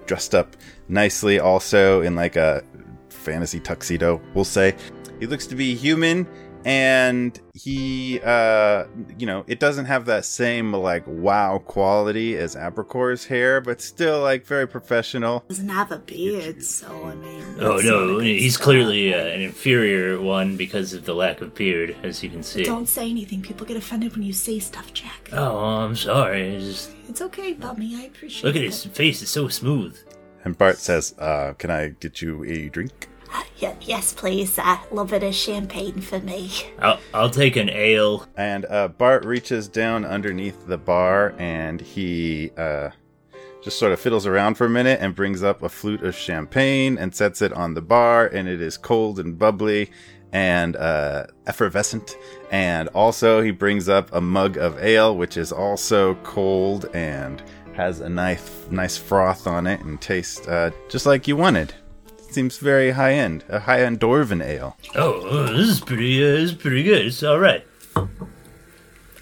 [0.06, 0.56] dressed up
[0.88, 2.64] nicely, also in like a
[3.08, 4.20] fantasy tuxedo.
[4.34, 4.74] We'll say
[5.20, 6.26] he looks to be human,
[6.64, 8.84] and he, uh,
[9.18, 14.20] you know, it doesn't have that same like wow quality as Abracor's hair, but still
[14.20, 15.44] like very professional.
[15.48, 17.44] Doesn't have a beard, so I mean.
[17.60, 18.64] Oh no, not a good he's start.
[18.64, 22.64] clearly uh, an inferior one because of the lack of beard, as you can see.
[22.64, 23.42] Don't say anything.
[23.42, 25.28] People get offended when you say stuff, Jack.
[25.32, 26.54] Oh, I'm sorry.
[26.56, 27.96] It's just It's okay, Bummy.
[27.96, 28.46] I appreciate it.
[28.46, 28.66] look at it.
[28.66, 29.96] his face; it's so smooth.
[30.44, 33.08] And Bart says, uh, "Can I get you a drink?"
[33.62, 34.58] Yeah, yes, please.
[34.58, 36.50] Uh, a little bit of champagne for me.
[36.80, 38.26] I'll I'll take an ale.
[38.36, 42.90] And uh, Bart reaches down underneath the bar and he uh,
[43.62, 46.98] just sort of fiddles around for a minute and brings up a flute of champagne
[46.98, 48.26] and sets it on the bar.
[48.26, 49.92] And it is cold and bubbly
[50.32, 52.16] and uh, effervescent.
[52.50, 57.40] And also, he brings up a mug of ale, which is also cold and
[57.74, 61.74] has a nice, nice froth on it and tastes uh, just like you wanted.
[62.32, 64.76] Seems very high end, a high end dwarven ale.
[64.94, 66.22] Oh, this is pretty.
[66.24, 67.06] Uh, this is pretty good.
[67.06, 67.64] It's all right.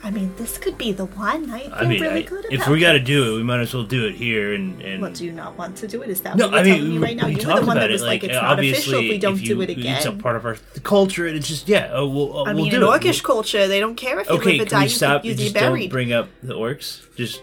[0.03, 1.51] I mean, this could be the one.
[1.51, 3.61] I feel I mean, really I- good if we got to do it, we might
[3.61, 4.55] as well do it here.
[4.55, 6.09] And and Well, do you not want to do it?
[6.09, 7.27] Is that no, what you're I mean, telling me right now?
[7.27, 7.95] we You were talked the one about that it.
[7.95, 9.97] was like, it's uh, not official if we don't you, do it again.
[9.97, 11.93] It's a part of our culture, and it's just yeah.
[11.93, 12.87] Uh, we'll, uh, I we'll mean, do in it.
[12.87, 14.79] orcish culture, they don't care if you Okay, live or can die.
[14.79, 15.25] we You stop?
[15.25, 17.03] you Just be don't bring up the orcs.
[17.17, 17.43] Just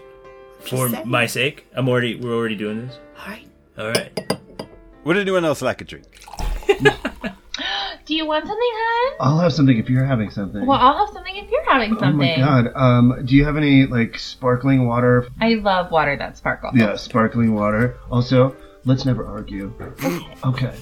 [0.60, 1.06] for saying.
[1.08, 1.66] my sake.
[1.74, 2.16] I'm already.
[2.16, 2.98] We're already doing this.
[3.20, 3.46] All right.
[3.78, 4.38] All right.
[5.04, 6.06] Would anyone else like a drink?
[8.06, 9.16] Do you want something, hon?
[9.20, 10.64] I'll have something if you're having something.
[10.64, 12.06] Well, I'll have something if you're having something.
[12.08, 12.40] oh something.
[12.40, 12.72] my god.
[12.74, 15.28] Um, do you have any like sparkling water?
[15.40, 16.74] I love water that sparkles.
[16.74, 17.98] Yeah, sparkling water.
[18.10, 18.56] Also,
[18.86, 19.74] let's never argue.
[20.44, 20.72] Okay.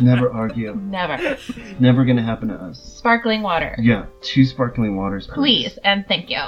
[0.00, 0.74] never argue.
[0.74, 1.36] Never.
[1.78, 2.80] Never gonna happen to us.
[2.80, 3.76] Sparkling water.
[3.78, 6.40] Yeah, two sparkling waters, Please and thank you.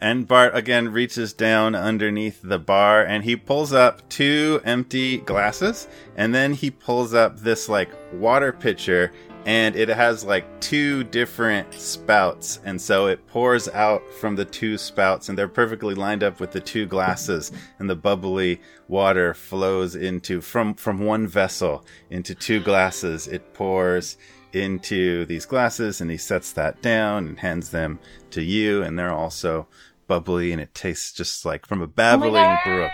[0.00, 5.88] And Bart again reaches down underneath the bar and he pulls up two empty glasses
[6.16, 9.12] and then he pulls up this like water pitcher
[9.46, 12.60] and it has like two different spouts.
[12.64, 16.52] And so it pours out from the two spouts and they're perfectly lined up with
[16.52, 22.60] the two glasses and the bubbly water flows into from from one vessel into two
[22.60, 23.28] glasses.
[23.28, 24.16] It pours
[24.52, 27.98] into these glasses and he sets that down and hands them
[28.30, 29.66] to you and they're also
[30.06, 32.92] bubbly and it tastes just like from a oh babbling oh brook.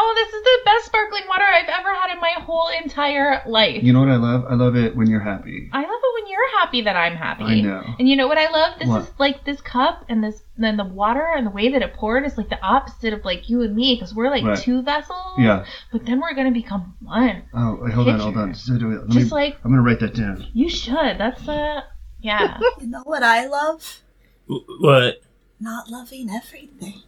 [0.00, 3.82] Oh, this is the best sparkling water I've ever had in my whole entire life.
[3.82, 4.44] You know what I love?
[4.48, 5.68] I love it when you're happy.
[5.72, 7.44] I love it when you're happy that I'm happy.
[7.44, 7.82] I know.
[7.98, 8.78] And you know what I love?
[8.78, 9.02] This What?
[9.02, 12.24] is like this cup and this then the water and the way that it poured
[12.26, 14.58] is like the opposite of like you and me because we're like Right.
[14.58, 15.34] two vessels.
[15.38, 15.64] Yeah.
[15.92, 17.42] But then we're gonna become one.
[17.52, 18.48] Oh, wait, hold on, hold on.
[18.50, 18.60] Picture.
[18.74, 19.00] So do it.
[19.02, 20.46] Let Just me, like- I'm gonna write that down.
[20.54, 21.18] You should.
[21.18, 21.80] That's uh
[22.20, 22.58] yeah.
[22.80, 24.00] You know what I love?
[24.46, 25.20] What?
[25.60, 27.02] Not loving everything.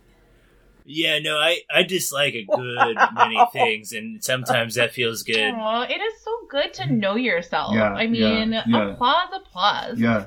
[0.92, 5.54] Yeah, no, I I dislike a good many things, and sometimes that feels good.
[5.54, 7.74] Aw, it is so good to know yourself.
[7.74, 8.90] Yeah, I mean, yeah, yeah.
[8.92, 10.00] applause, applause.
[10.00, 10.26] Yeah.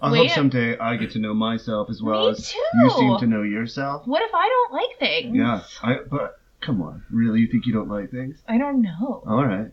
[0.00, 2.58] I Wait- hope someday I get to know myself as well Me as too.
[2.76, 4.06] you seem to know yourself.
[4.06, 5.36] What if I don't like things?
[5.36, 5.62] Yeah.
[5.82, 5.96] I.
[6.08, 7.40] But come on, really?
[7.40, 8.40] You think you don't like things?
[8.46, 9.24] I don't know.
[9.26, 9.72] All right.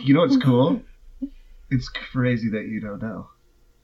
[0.00, 0.82] You know what's cool?
[1.70, 3.28] it's crazy that you don't know.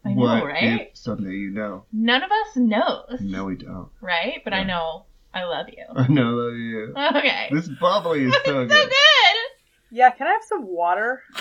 [0.05, 0.89] I know, what right?
[0.93, 1.85] if someday you know?
[1.93, 3.21] None of us knows.
[3.21, 3.89] No, we don't.
[4.01, 4.41] Right?
[4.45, 5.85] But I know I love you.
[5.97, 6.95] I know I love you.
[7.19, 7.49] Okay.
[7.53, 8.69] This bubbly is so so good.
[8.69, 9.37] good.
[9.93, 11.23] Yeah, can I have some water?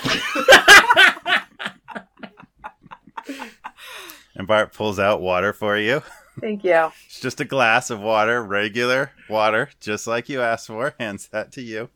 [4.34, 6.02] and bart pulls out water for you
[6.40, 6.90] Thank you.
[7.06, 11.52] it's just a glass of water regular water just like you asked for hands that
[11.52, 11.90] to you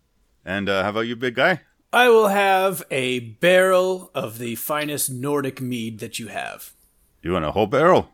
[0.45, 1.61] and uh, how about you big guy
[1.93, 6.73] I will have a barrel of the finest Nordic mead that you have.
[7.23, 8.09] You want a whole barrel,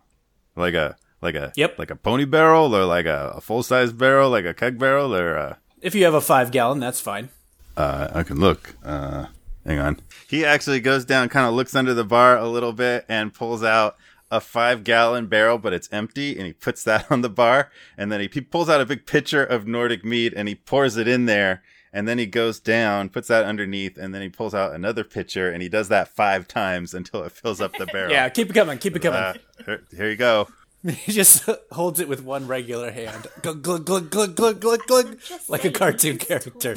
[0.54, 1.78] like a like a Yep.
[1.78, 5.14] like a pony barrel, or like a, a full size barrel, like a keg barrel,
[5.14, 7.28] or uh, If you have a five gallon, that's fine.
[7.76, 8.74] uh, I can look.
[8.84, 9.26] Uh,
[9.66, 10.00] hang on.
[10.28, 13.62] He actually goes down, kind of looks under the bar a little bit, and pulls
[13.64, 13.96] out
[14.30, 18.12] a five gallon barrel, but it's empty, and he puts that on the bar, and
[18.12, 21.08] then he, he pulls out a big pitcher of Nordic mead, and he pours it
[21.08, 21.62] in there.
[21.92, 25.50] And then he goes down, puts that underneath, and then he pulls out another pitcher,
[25.50, 28.12] and he does that five times until it fills up the barrel.
[28.12, 29.18] Yeah, keep it coming, keep it coming.
[29.18, 29.34] Uh,
[29.66, 30.46] here, here you go.
[30.86, 33.26] he just holds it with one regular hand.
[33.42, 36.74] Glug, glug, glug, glug, glug, glug, glug, like a cartoon character.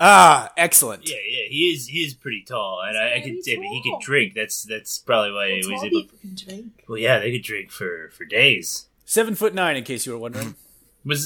[0.00, 1.08] ah, excellent.
[1.08, 3.82] Yeah, yeah, he is he is pretty tall, and I, I could say, but he
[3.82, 4.34] could drink.
[4.34, 6.02] That's that's probably why he was able.
[6.20, 6.84] can drink.
[6.88, 8.86] Well, yeah, they could drink for for days.
[9.04, 10.54] Seven foot nine, in case you were wondering.
[11.04, 11.22] Was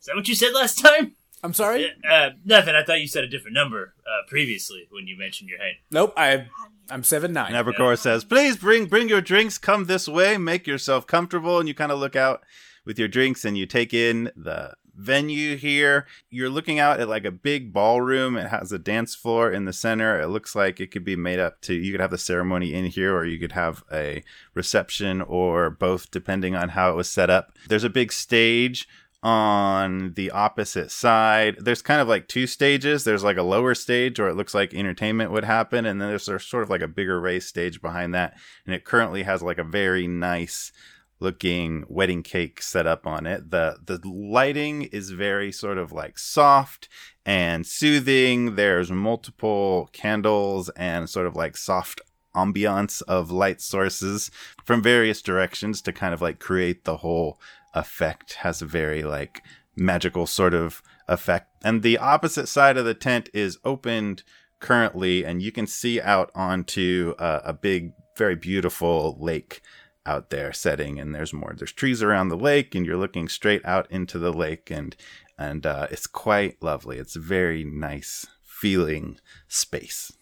[0.00, 1.14] is that what you said last time?
[1.42, 1.92] I'm sorry?
[2.08, 2.74] Uh, nothing.
[2.74, 5.76] I thought you said a different number uh, previously when you mentioned your height.
[5.90, 6.48] Nope, I,
[6.90, 7.54] I'm seven nine.
[7.54, 9.58] And Evercore says, "Please bring bring your drinks.
[9.58, 10.38] Come this way.
[10.38, 12.44] Make yourself comfortable." And you kind of look out
[12.84, 16.06] with your drinks, and you take in the venue here.
[16.28, 18.36] You're looking out at like a big ballroom.
[18.36, 20.20] It has a dance floor in the center.
[20.20, 21.74] It looks like it could be made up to.
[21.74, 24.24] You could have the ceremony in here, or you could have a
[24.54, 27.52] reception, or both, depending on how it was set up.
[27.68, 28.88] There's a big stage
[29.22, 31.56] on the opposite side.
[31.58, 33.04] There's kind of like two stages.
[33.04, 36.24] There's like a lower stage where it looks like entertainment would happen, and then there's,
[36.24, 38.36] sort of like a bigger race stage behind that.
[38.64, 40.72] And it currently has like a very nice
[41.20, 43.50] looking wedding cake set up on it.
[43.50, 46.88] The the lighting is very sort of like soft
[47.26, 48.54] and soothing.
[48.54, 52.00] There's multiple candles and sort of like soft
[52.36, 54.30] ambiance of light sources
[54.64, 57.40] from various directions to kind of like create the whole
[57.74, 59.42] effect has a very like
[59.76, 61.48] magical sort of effect.
[61.64, 64.22] And the opposite side of the tent is opened
[64.60, 69.62] currently and you can see out onto uh, a big very beautiful lake
[70.04, 71.54] out there setting and there's more.
[71.56, 74.96] There's trees around the lake and you're looking straight out into the lake and
[75.38, 76.98] and uh, it's quite lovely.
[76.98, 80.17] It's a very nice feeling space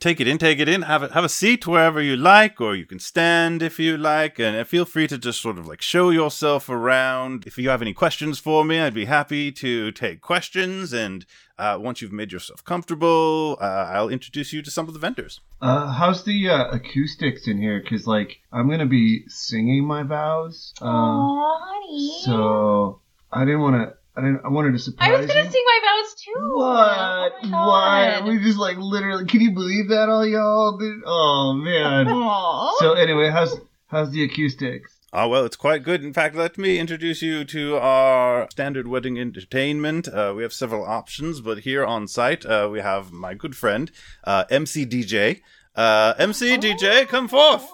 [0.00, 0.82] take it in, take it in.
[0.82, 4.38] Have a, have a seat wherever you like, or you can stand if you like,
[4.38, 7.44] and feel free to just sort of like show yourself around.
[7.46, 10.92] If you have any questions for me, I'd be happy to take questions.
[10.92, 11.24] And
[11.58, 15.40] uh, once you've made yourself comfortable, uh, I'll introduce you to some of the vendors.
[15.60, 17.80] Uh, how's the uh, acoustics in here?
[17.82, 22.20] Because like I'm gonna be singing my vows, uh, Aw, honey.
[22.24, 23.00] so
[23.32, 23.94] I didn't want to.
[24.18, 24.40] I didn't.
[24.44, 25.50] I wanted to surprise I was gonna you.
[25.50, 26.52] sing my vows too.
[26.56, 27.32] What?
[27.44, 28.28] Oh my what?
[28.28, 29.26] We just like literally.
[29.26, 30.76] Can you believe that, all y'all?
[30.76, 31.02] Dude?
[31.06, 32.08] Oh man.
[32.08, 32.76] Aw.
[32.80, 34.98] so anyway, how's how's the acoustics?
[35.12, 36.02] Ah, well, it's quite good.
[36.04, 40.08] In fact, let me introduce you to our standard wedding entertainment.
[40.08, 43.90] Uh, we have several options, but here on site, uh, we have my good friend,
[44.24, 45.42] uh, MC DJ.
[45.76, 47.66] Uh, MC DJ, come forth!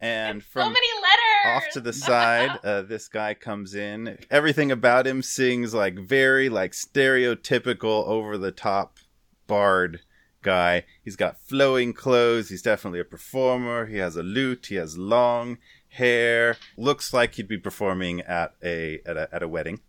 [0.00, 1.01] And so from many letters.
[1.44, 4.18] Off to the side, uh, this guy comes in.
[4.30, 8.98] Everything about him sings like very like stereotypical, over the top
[9.46, 10.00] bard
[10.42, 10.84] guy.
[11.02, 12.48] He's got flowing clothes.
[12.48, 13.86] He's definitely a performer.
[13.86, 14.66] He has a lute.
[14.66, 16.56] He has long hair.
[16.76, 19.80] Looks like he'd be performing at a at a, at a wedding.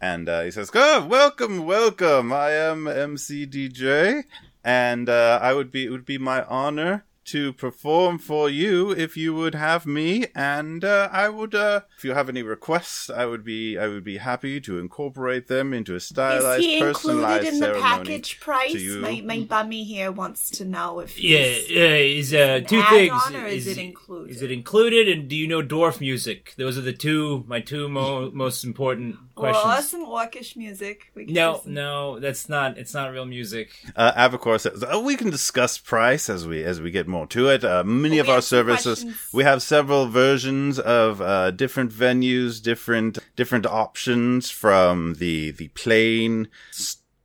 [0.00, 2.32] And uh, he says, "Oh, welcome, welcome.
[2.32, 4.24] I am MC DJ,
[4.64, 9.16] and uh, I would be it would be my honor to perform for you if
[9.16, 10.26] you would have me.
[10.34, 14.04] And uh, I would, uh, if you have any requests, I would be I would
[14.04, 18.40] be happy to incorporate them into a stylized, Is he included personalized in the package
[18.40, 18.72] price?
[18.72, 19.00] to you.
[19.00, 23.12] My, my bummy here wants to know if Yeah, he's- uh, is uh, two things.
[23.26, 24.30] on or is it included?
[24.34, 25.08] Is it included?
[25.08, 26.54] And do you know dwarf music?
[26.56, 29.64] Those are the two my two mo- most important questions.
[29.64, 31.10] Well, some orcish music.
[31.14, 32.78] We can no, some- no, that's not.
[32.78, 33.70] It's not real music.
[33.96, 37.48] Uh, Avacor says, oh, "We can discuss price as we as we get more to
[37.48, 37.64] it.
[37.64, 39.28] Uh, many Well, of our services, questions.
[39.32, 46.48] we have several versions of uh, different venues, different different options from the the plain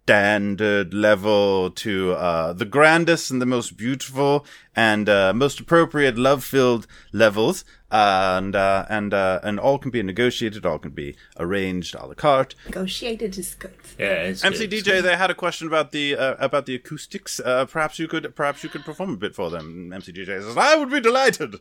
[0.07, 6.45] standard level to uh, the grandest and the most beautiful and uh, most appropriate love
[6.45, 11.93] filled levels." And uh, and uh, and all can be negotiated, all can be arranged
[11.95, 12.55] a la carte.
[12.65, 13.73] Negotiated is good.
[13.99, 14.85] Yeah, it's MC good.
[14.85, 17.41] DJ, they had a question about the uh, about the acoustics.
[17.41, 19.91] Uh, perhaps you could perhaps you could perform a bit for them.
[19.93, 21.55] MC DJ says, "I would be delighted,"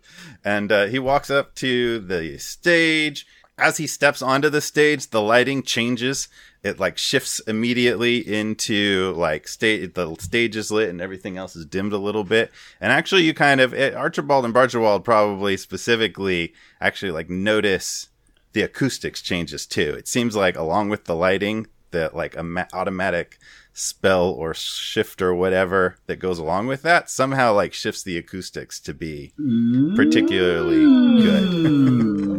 [0.44, 3.26] and uh, he walks up to the stage.
[3.58, 6.28] As he steps onto the stage, the lighting changes.
[6.66, 9.94] It like shifts immediately into like state.
[9.94, 12.50] The stage is lit and everything else is dimmed a little bit.
[12.80, 18.08] And actually, you kind of eh, Archibald and Barchibald probably specifically actually like notice
[18.52, 19.94] the acoustics changes too.
[19.96, 23.38] It seems like along with the lighting, the like ama- automatic
[23.72, 28.80] spell or shift or whatever that goes along with that somehow like shifts the acoustics
[28.80, 29.34] to be
[29.94, 32.35] particularly good.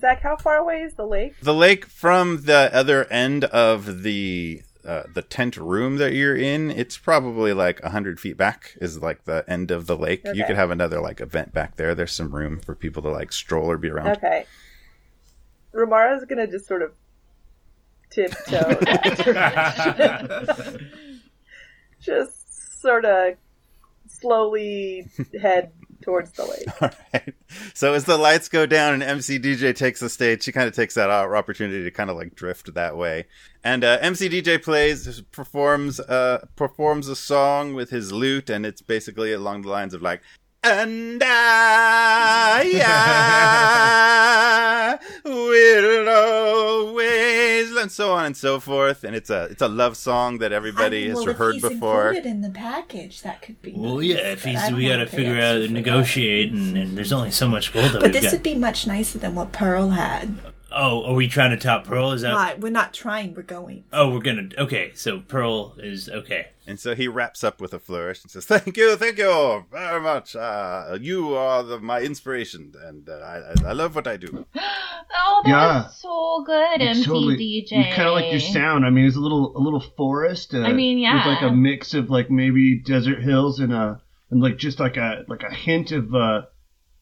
[0.00, 1.38] Zach, how far away is the lake?
[1.40, 6.70] the lake from the other end of the uh, the tent room that you're in,
[6.70, 8.76] it's probably like a hundred feet back.
[8.80, 10.22] Is like the end of the lake.
[10.32, 11.94] You could have another like event back there.
[11.94, 14.16] There's some room for people to like stroll or be around.
[14.16, 14.46] Okay.
[15.74, 16.92] Ramara's gonna just sort of
[18.10, 18.78] tiptoe.
[22.00, 23.34] just sort of
[24.08, 25.08] slowly
[25.40, 25.72] head
[26.02, 26.66] towards the lake.
[26.82, 27.34] All right.
[27.74, 30.74] So as the lights go down and MC DJ takes the stage, she kind of
[30.74, 33.26] takes that opportunity to kind of like drift that way.
[33.62, 38.80] And uh, MC DJ plays, performs, uh, performs a song with his lute, and it's
[38.80, 40.22] basically along the lines of like,
[40.62, 42.82] and I,
[44.94, 49.04] I will always, and so on and so forth.
[49.04, 52.08] And it's a it's a love song that everybody has well, if heard he's before.
[52.08, 53.72] included in the package, that could be.
[53.72, 56.96] Well, nice, yeah, if he's, we got to figure out for and negotiate, and, and
[56.96, 58.32] there's only so much gold that But we've this got.
[58.32, 60.36] would be much nicer than what Pearl had.
[60.72, 62.12] Oh, are we trying to top Pearl?
[62.12, 62.32] Is that?
[62.34, 62.54] Why?
[62.54, 63.34] We're not trying.
[63.34, 63.84] We're going.
[63.92, 64.48] Oh, we're gonna.
[64.56, 66.48] Okay, so Pearl is okay.
[66.66, 70.00] And so he wraps up with a flourish and says, "Thank you, thank you very
[70.00, 70.36] much.
[70.36, 74.46] Uh, you are the, my inspiration, and uh, I, I- I love what I do."
[75.22, 75.82] Oh, that Yeah.
[75.84, 77.92] was so good, It's MC totally DJ.
[77.94, 78.86] kind of like your sound.
[78.86, 80.54] I mean, it's a little a little forest.
[80.54, 81.16] Uh, I mean, yeah.
[81.16, 84.00] with like a mix of like maybe desert hills and a
[84.30, 86.42] and like just like a like a hint of uh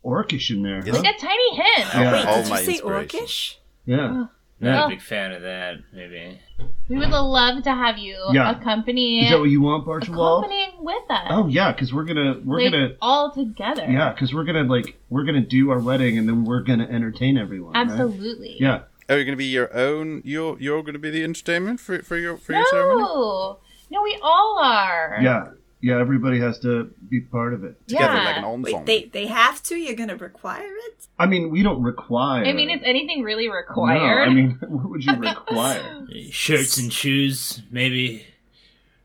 [0.05, 0.83] orcish in there.
[0.85, 0.97] Yes.
[0.97, 1.03] Huh?
[1.03, 1.89] Like a tiny hint.
[1.95, 2.12] Yeah.
[2.12, 3.57] Wait, All did you say orcish?
[3.89, 4.09] Yeah.
[4.12, 4.28] Oh.
[4.61, 4.86] Not Oh.
[4.86, 5.76] a big fan of that.
[5.95, 6.41] Maybe.
[6.89, 8.51] We would love to have you Yeah.
[8.51, 10.39] accompany Is that what you want, Barchibald?
[10.41, 11.26] accompanying with us.
[11.30, 13.86] Oh yeah, because we're gonna we're like, gonna all together.
[13.89, 17.39] yeah, because we're gonna like we're gonna do our wedding and then we're gonna entertain
[17.39, 17.74] everyone.
[17.74, 17.89] right?
[17.89, 18.57] Absolutely.
[18.61, 18.80] Yeah.
[19.11, 20.20] Are you going to be your own?
[20.22, 23.59] You're you're going to be the entertainment for for your for your ceremony No.
[23.91, 25.18] No, we all are.
[25.22, 25.47] Yeah.
[25.81, 26.01] Yeah.
[26.01, 27.76] Everybody has to be part of it.
[27.87, 28.24] together Yeah.
[28.24, 28.79] like an ensemble.
[28.81, 29.76] Wait, they they have to.
[29.76, 31.07] You're gonna require it.
[31.18, 32.45] I mean, we don't require.
[32.45, 34.26] I mean, is anything really required?
[34.26, 34.31] No.
[34.33, 36.07] I mean, what would you require?
[36.31, 38.24] Shirts and shoes, maybe.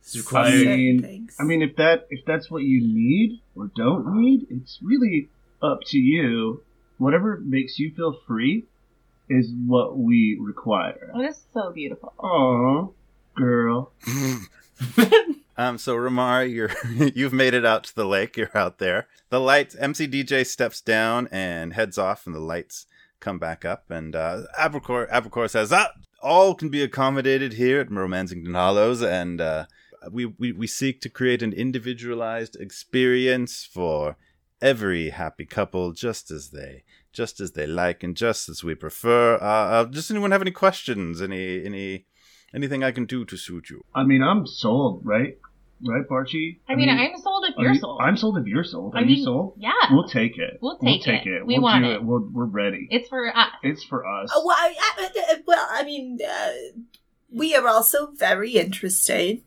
[0.02, 0.52] It's I required.
[0.64, 1.30] Certain mean.
[1.40, 5.30] I mean, if that if that's what you need or don't need, it's really
[5.62, 6.62] up to you.
[6.98, 8.66] Whatever makes you feel free
[9.30, 11.12] is what we require.
[11.16, 12.14] Oh, this so beautiful.
[12.20, 12.94] Oh,
[13.36, 13.92] girl.
[15.58, 16.72] Um, so Ramar, you're
[17.16, 18.38] you've made it out to the lake.
[18.38, 19.08] You're out there.
[19.30, 19.76] The lights.
[19.76, 22.86] MC DJ steps down and heads off, and the lights
[23.20, 23.90] come back up.
[23.90, 25.92] And uh, Abracor Abracor says, "Ah,
[26.22, 29.66] all can be accommodated here at Romancing Hollows, and uh,
[30.12, 34.18] we, we we seek to create an individualized experience for
[34.62, 36.84] every happy couple, just as they."
[37.14, 39.36] Just as they like and just as we prefer.
[39.36, 41.22] Uh, uh, does anyone have any questions?
[41.22, 42.08] Any any
[42.56, 43.84] anything I can do to suit you?
[43.94, 45.38] I mean, I'm sold, right?
[45.86, 46.60] Right, Barchi?
[46.70, 48.02] I mean, I'm sold if you're you- sold.
[48.02, 48.96] I'm sold if you're sold.
[48.96, 49.56] Are I you sold?
[49.58, 49.72] yeah.
[49.92, 50.60] We'll take it.
[50.62, 51.28] We'll take it.
[51.28, 51.46] it.
[51.46, 52.04] We we'll want do it.
[52.04, 52.88] We'll, we're ready.
[52.90, 53.50] It's for us.
[53.64, 54.32] It's for us.
[54.36, 56.50] Uh, well, I, I, well, I mean, uh,
[57.32, 59.42] we are also very interested.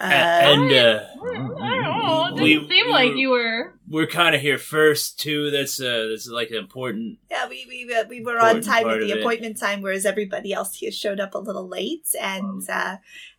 [0.00, 2.24] Uh, and uh, I don't know.
[2.26, 3.74] It didn't We- seem like you were.
[3.88, 5.50] we're kind of here first too.
[5.50, 7.18] That's uh, that's like an important.
[7.30, 9.20] yeah, we we, uh, we were on time part at the of it.
[9.20, 12.96] appointment time, whereas everybody else here showed up a little late, and uh,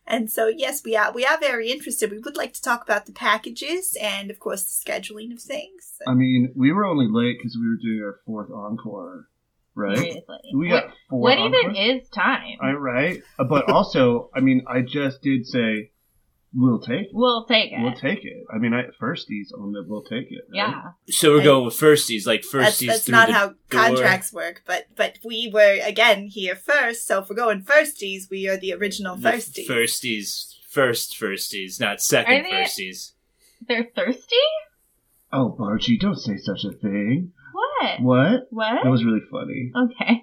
[0.08, 2.10] and so yes, we are we are very interested.
[2.10, 5.98] We would like to talk about the packages and, of course, the scheduling of things.
[6.06, 9.28] I mean, we were only late because we were doing our fourth encore,
[9.74, 9.98] right?
[9.98, 10.38] Seriously.
[10.54, 12.56] We what got four what even is time?
[12.60, 15.92] I right, Uh, but also, I mean, I just did say
[16.54, 17.08] we'll take it.
[17.12, 17.80] We'll take it.
[17.80, 18.44] We'll take it.
[18.52, 20.44] I mean, I firsties on the we'll take it.
[20.50, 20.54] right?
[20.56, 20.82] yeah.
[21.08, 21.44] So we're Right.
[21.44, 23.56] going with firsties, like That's, firsties that's through not the how door.
[23.70, 27.06] contracts work, but but we were again here first.
[27.06, 29.66] So if we're going firsties, we are the original The firsties.
[29.68, 33.12] Firsties, first firsties, not second Are they- firsties.
[33.66, 34.36] They're thirsty?
[35.32, 37.32] Oh, Barchi, don't say such a thing.
[37.52, 38.00] What?
[38.00, 38.46] What?
[38.50, 38.78] What?
[38.84, 39.70] That was really funny.
[39.76, 40.22] Okay.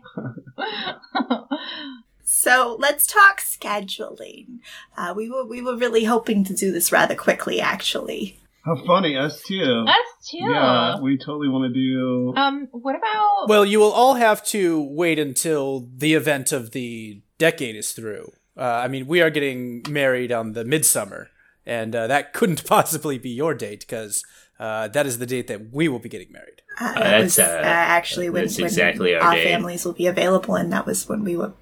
[2.26, 4.59] So let's talk scheduling.
[4.97, 8.39] Uh, we were we were really hoping to do this rather quickly, actually.
[8.65, 9.86] How funny, us too.
[9.88, 10.39] Us too.
[10.39, 12.34] Yeah, we totally want to do.
[12.36, 17.21] Um, what about Well, you will all have to wait until the event of the
[17.38, 18.32] decade is through.
[18.57, 21.30] Uh, I mean, we are getting married on the midsummer,
[21.63, 24.23] and uh, that couldn't possibly be your date because
[24.59, 26.63] uh, that is the date that we will be getting married.
[26.80, 29.43] Uh, that that's, was uh, uh, actually when, that's when exactly our day.
[29.43, 31.53] families will be available, and that was when we were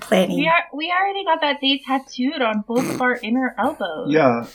[0.00, 0.38] planning.
[0.38, 4.08] we are we already got that day tattooed on both of our inner elbows.
[4.12, 4.46] Yeah,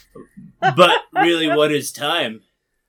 [0.59, 2.41] But really, what is time?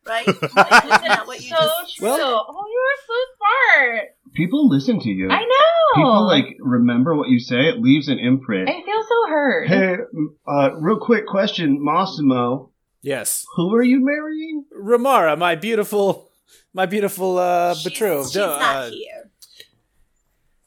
[0.06, 0.26] Right?
[0.28, 1.96] Isn't that what you so just?
[1.96, 2.08] true.
[2.08, 4.08] Well- oh, you were so smart.
[4.34, 5.30] people listen to you.
[5.30, 5.94] I know.
[5.96, 7.68] people like remember what you say.
[7.68, 8.68] It leaves an imprint.
[8.68, 9.68] I feel so hurt.
[9.68, 9.96] Hey,
[10.46, 12.70] uh, real quick question, Massimo.
[13.00, 13.46] Yes.
[13.56, 14.64] Who are you marrying?
[14.78, 16.30] Ramara, my beautiful,
[16.74, 18.28] my beautiful uh, She's- betrothed.
[18.32, 19.23] She's Uh, not here.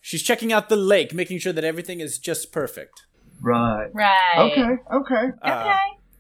[0.08, 3.05] She's checking out the lake, making sure that everything is just perfect.
[3.41, 3.89] Right.
[3.93, 4.38] Right.
[4.38, 4.78] Okay.
[4.95, 5.32] Okay.
[5.41, 5.80] Uh, Okay.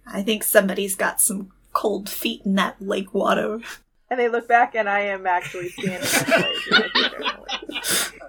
[0.09, 3.59] I think somebody's got some cold feet in that lake water.
[4.09, 6.71] And they look back, and I am actually standing next to Lazy.
[6.71, 8.25] I think they're in the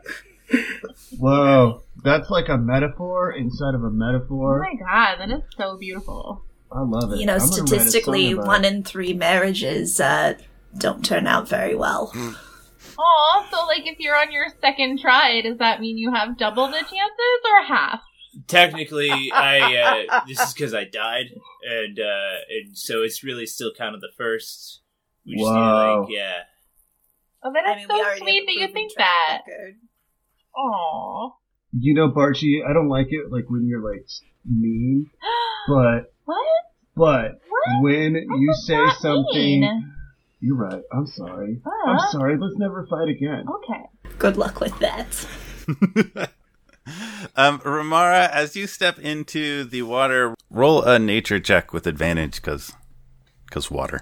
[0.52, 1.18] lake.
[1.18, 4.64] Whoa, that's like a metaphor inside of a metaphor.
[4.64, 6.42] Oh my god, that is so beautiful.
[6.72, 7.18] I love it.
[7.20, 10.34] You know, I'm gonna write a statistically, one in three marriages uh,
[10.76, 12.12] don't turn out very well.
[12.98, 16.66] Aw, so like if you're on your second try, does that mean you have double
[16.66, 18.00] the chances or half?
[18.46, 21.26] Technically, I uh, this is because I died,
[21.62, 24.80] and uh, and so it's really still kind of the first.
[25.24, 26.38] We just need to, like, yeah.
[27.42, 29.42] Oh, that is I mean, so sweet have that you think that.
[29.46, 29.76] record.
[30.56, 31.30] Aw.
[31.78, 34.06] You know, Barchi, I don't like it like when you're like
[34.48, 35.10] mean,
[35.68, 36.46] but what?
[36.96, 37.82] but What?
[37.82, 39.94] when you say something, mean.
[40.40, 40.82] You're right.
[40.92, 41.60] I'm sorry.
[41.86, 42.36] I'm Uh, sorry.
[42.38, 43.44] Let's never fight again.
[43.48, 44.14] Okay.
[44.18, 45.26] Good luck with that.
[47.36, 52.72] um, Ramara, as you step into the water, roll a nature check with advantage because
[53.46, 54.00] because water.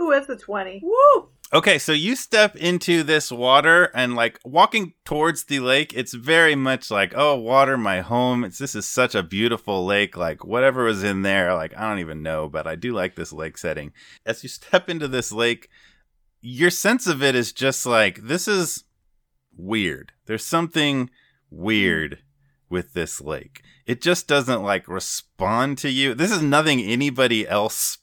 [0.00, 0.80] Ooh, that's a 20.
[0.82, 1.28] Woo!
[1.52, 6.54] Okay, so you step into this water and like walking towards the lake, it's very
[6.54, 8.44] much like, oh, water, my home.
[8.44, 10.16] It's this is such a beautiful lake.
[10.16, 13.32] Like whatever was in there, like I don't even know, but I do like this
[13.32, 13.92] lake setting.
[14.24, 15.68] As you step into this lake,
[16.40, 18.84] your sense of it is just like this is
[19.56, 20.12] weird.
[20.26, 21.10] There's something
[21.50, 22.20] weird
[22.68, 23.62] with this lake.
[23.86, 26.14] It just doesn't like respond to you.
[26.14, 27.98] This is nothing anybody else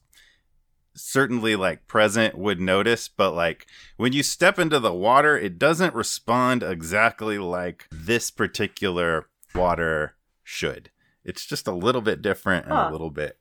[0.97, 3.67] certainly like present would notice, but like
[3.97, 10.89] when you step into the water, it doesn't respond exactly like this particular water should.
[11.23, 12.87] It's just a little bit different and Huh.
[12.89, 13.37] a little bit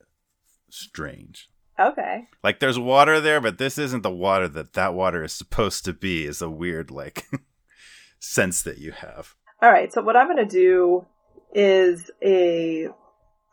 [0.69, 1.49] strange.
[1.79, 2.27] Okay.
[2.43, 5.93] Like there's water there, but this isn't the water that that water is supposed to
[5.93, 6.25] be.
[6.25, 7.27] Is a weird like
[8.19, 9.35] sense that you have.
[9.61, 9.91] All right.
[9.93, 11.05] So what I'm going to do
[11.53, 12.87] is a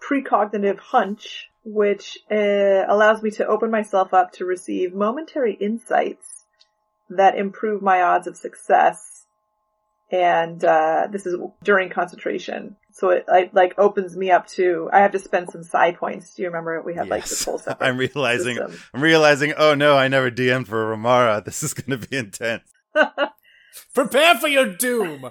[0.03, 6.45] precognitive hunch, which uh, allows me to open myself up to receive momentary insights
[7.11, 9.25] that improve my odds of success.
[10.11, 14.89] And uh, this is during concentration, so it like, like opens me up to.
[14.93, 16.35] I have to spend some side points.
[16.35, 18.79] Do you remember we had like this whole separate I'm realizing system.
[18.93, 21.43] I'm realizing, oh no, I never DM'd for Ramara.
[21.45, 22.71] This is gonna be intense.
[23.95, 25.31] Prepare for your doom.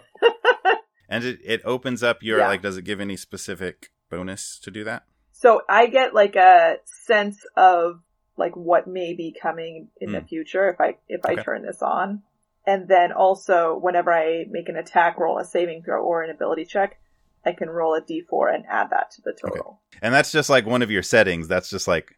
[1.08, 2.48] And it, it opens up your Yeah.
[2.48, 5.04] like does it give any specific bonus to do that?
[5.44, 8.00] So I get like a sense of
[8.38, 10.30] like what may be coming in the Mm.
[10.30, 12.24] future if I if I turn this on.
[12.66, 16.64] And then also whenever I make an attack roll, a saving throw or an ability
[16.64, 16.98] check,
[17.46, 19.82] I can roll a d4 and add that to the total.
[20.02, 21.50] And that's just like one of your settings.
[21.50, 22.16] That's just like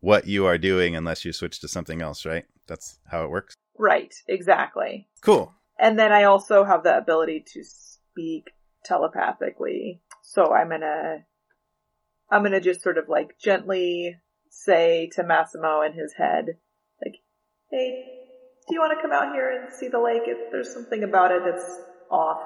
[0.00, 2.46] what you are doing unless you switch to something else, right?
[2.68, 3.54] That's how it works.
[3.76, 5.08] Right, exactly.
[5.20, 5.52] Cool.
[5.78, 8.50] And then I also have the ability to speak
[8.82, 10.00] telepathically.
[10.22, 11.26] So I'm gonna
[12.32, 14.16] I'm gonna just sort of like gently
[14.48, 16.46] say to Massimo in his head,
[17.04, 17.16] like,
[17.70, 18.04] Hey,
[18.66, 20.22] do you want to come out here and see the lake?
[20.24, 21.78] If there's something about it that's
[22.10, 22.40] off.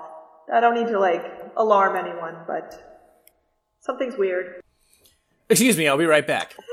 [0.53, 1.25] I don't need to like
[1.57, 3.09] alarm anyone, but
[3.81, 4.61] something's weird.
[5.49, 6.55] Excuse me, I'll be right back.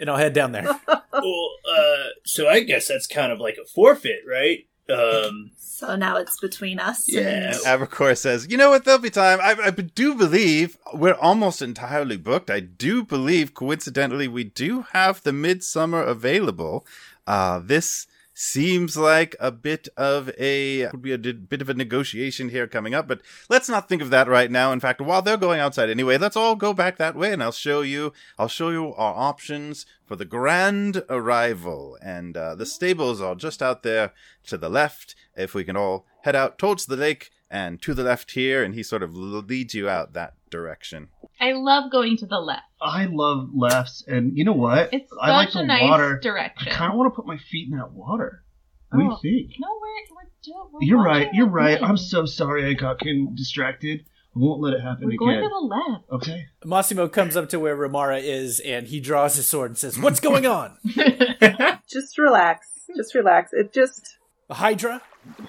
[0.00, 0.64] And I'll head down there.
[1.12, 4.60] Well, uh, so I guess that's kind of like a forfeit, right?
[4.90, 7.04] Um, So now it's between us.
[7.08, 7.54] Yeah.
[7.54, 8.84] And Avacor says, "You know what?
[8.84, 9.38] There'll be time.
[9.40, 12.50] I, I do believe we're almost entirely booked.
[12.50, 16.86] I do believe, coincidentally, we do have the midsummer available.
[17.26, 18.06] Uh, this
[18.40, 22.66] seems like a bit of a would be a di- bit of a negotiation here
[22.66, 23.20] coming up, but
[23.50, 24.72] let's not think of that right now.
[24.72, 27.52] In fact, while they're going outside anyway, let's all go back that way, and I'll
[27.52, 28.14] show you.
[28.38, 31.98] I'll show you our options for the grand arrival.
[32.02, 34.14] And uh, the stables are just out there
[34.46, 35.14] to the left.
[35.36, 38.74] If we can all head out towards the lake and to the left here, and
[38.74, 41.08] he sort of leads you out that direction.
[41.40, 42.62] I love going to the left.
[42.82, 44.90] I love lefts, and you know what?
[44.92, 46.20] It's I like such the a nice water.
[46.24, 48.42] I kind of want to put my feet in that water.
[48.90, 49.18] What do you Oh.
[49.22, 49.52] think?
[49.60, 51.28] No, we're we're, do- we're You're right.
[51.32, 51.78] You're right.
[51.78, 51.88] thing.
[51.88, 54.00] I'm so sorry I got con- distracted.
[54.34, 55.42] I won't let it happen We're going again.
[55.42, 56.04] to the left.
[56.12, 56.44] Okay.
[56.64, 60.20] Massimo comes up to where Ramara is and he draws his sword and says, What's
[60.28, 60.76] going on?
[61.88, 62.68] Just relax.
[62.96, 63.52] Just relax.
[63.52, 64.18] It just
[64.48, 65.02] A Hydra?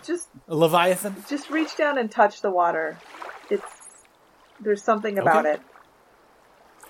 [0.04, 1.16] just A Leviathan?
[1.30, 2.98] just reach down and touch the water.
[3.50, 3.64] It's
[4.60, 5.56] there's something about Okay.
[5.56, 5.62] it.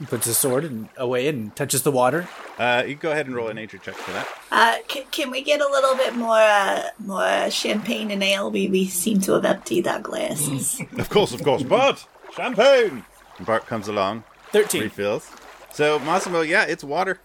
[0.02, 2.28] He puts his sword and away and touches the water.
[2.58, 4.28] Uh, you can go ahead and roll a nature check for that.
[4.52, 8.49] Uh, can, can we get a little bit more uh, more champagne and ale?
[8.49, 10.82] We, we seem to have emptied our glasses.
[10.97, 12.04] Of course, of course, Bart!
[12.36, 13.06] Champagne!
[13.41, 14.24] Bart comes along,
[14.54, 14.82] 13.
[14.82, 15.30] refills.
[15.72, 17.20] So, Massimo, yeah, it's water.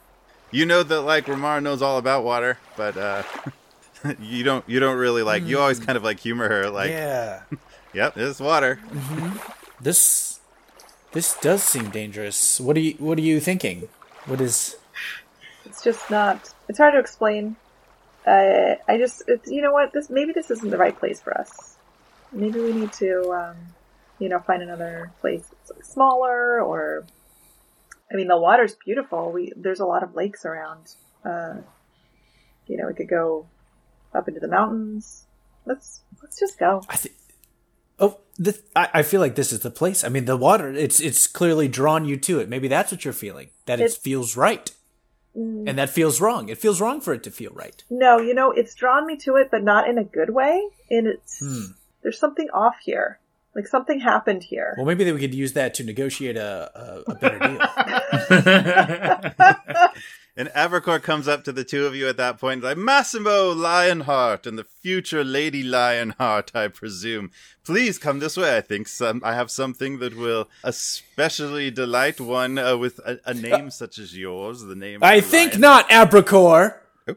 [0.51, 3.23] You know that, like, Ramar knows all about water, but, uh,
[4.21, 7.41] you don't, you don't really, like, you always kind of, like, humor her, like, Yeah.
[7.95, 8.79] yep, it's water.
[9.81, 10.36] This
[11.17, 12.61] this does seem dangerous.
[12.61, 13.89] What are you what are you thinking?
[14.27, 14.77] What is
[15.65, 16.53] It's just not.
[16.69, 17.57] It's hard to explain.
[18.27, 19.93] Uh, I just, it's, you know what?
[19.95, 21.77] This maybe this isn't the right place for us.
[22.33, 23.57] Maybe we need to, um,
[24.19, 25.45] you know, find another place
[25.83, 26.61] smaller.
[26.61, 27.07] Or,
[28.13, 29.33] I mean, the water's beautiful.
[29.33, 30.95] We there's a lot of lakes around.
[31.25, 31.63] Uh,
[32.67, 33.47] you know, we could go
[34.15, 35.27] up into the mountains.
[35.65, 36.83] Let's let's just go.
[36.91, 37.15] I think
[37.99, 40.05] Oh, this, I, I feel like this is the place.
[40.05, 42.49] I mean, the water, it's it's clearly drawn you to it.
[42.49, 43.49] Maybe that's what you're feeling.
[43.67, 44.71] That it feels right.
[45.35, 46.49] And that feels wrong.
[46.49, 47.85] It feels wrong for it to feel right.
[47.91, 50.67] No, you know, it's drawn me to it, but not in a good way.
[50.91, 51.73] And it's Hmm.
[52.03, 53.19] there's something off here.
[53.55, 54.73] Like something happened here.
[54.79, 57.59] Well, maybe we could use that to negotiate a, a, a better deal.
[60.39, 64.47] And Abercor comes up to the two of you at that point, like, Massimo Lionheart
[64.47, 67.31] and the future Lady Lionheart, I presume.
[67.65, 68.55] Please come this way.
[68.55, 73.33] I think some, I have something that will especially delight one uh, with a, a
[73.33, 74.61] name such as yours.
[74.63, 74.99] The name.
[75.03, 75.61] I the think lion.
[75.63, 76.75] not, Abracor.
[77.09, 77.17] Oh.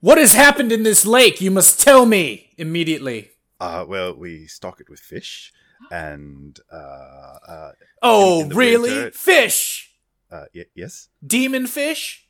[0.00, 1.40] What has happened in this lake?
[1.40, 3.30] You must tell me immediately.
[3.58, 5.50] Uh, well, we stock it with fish,
[5.90, 7.72] and uh, uh,
[8.02, 8.90] Oh, in the really?
[8.90, 9.90] winter- Fish?
[10.30, 12.23] uh, y- yes, Demon fish?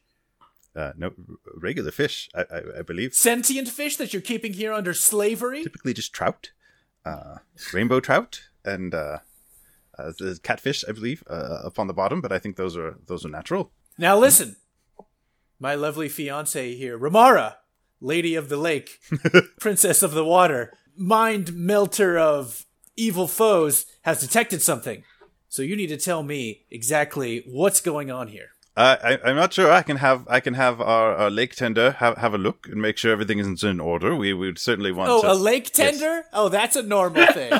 [0.76, 1.12] Uh, no,
[1.54, 3.14] regular fish, I, I, I believe.
[3.14, 5.62] Sentient fish that you're keeping here under slavery?
[5.62, 6.50] typically just trout,
[7.04, 7.36] uh,
[7.72, 9.18] rainbow trout, and uh,
[9.98, 12.20] uh, there's catfish, I believe, uh, up on the bottom.
[12.20, 13.70] But I think those are those are natural.
[13.98, 14.56] Now listen,
[15.58, 17.56] my lovely fiance here, Ramara,
[18.00, 19.00] Lady of the Lake,
[19.60, 22.66] Princess of the Water, Mind Melter of
[22.96, 25.04] Evil Foes, has detected something.
[25.48, 28.48] So you need to tell me exactly what's going on here.
[28.76, 29.70] Uh, I, I'm not sure.
[29.70, 32.82] I can have I can have our, our lake tender have, have a look and
[32.82, 34.16] make sure everything is in order.
[34.16, 35.10] We would certainly want.
[35.10, 35.98] Oh, to, a lake Yes.
[36.00, 36.24] tender?
[36.32, 37.52] Oh, that's a normal thing.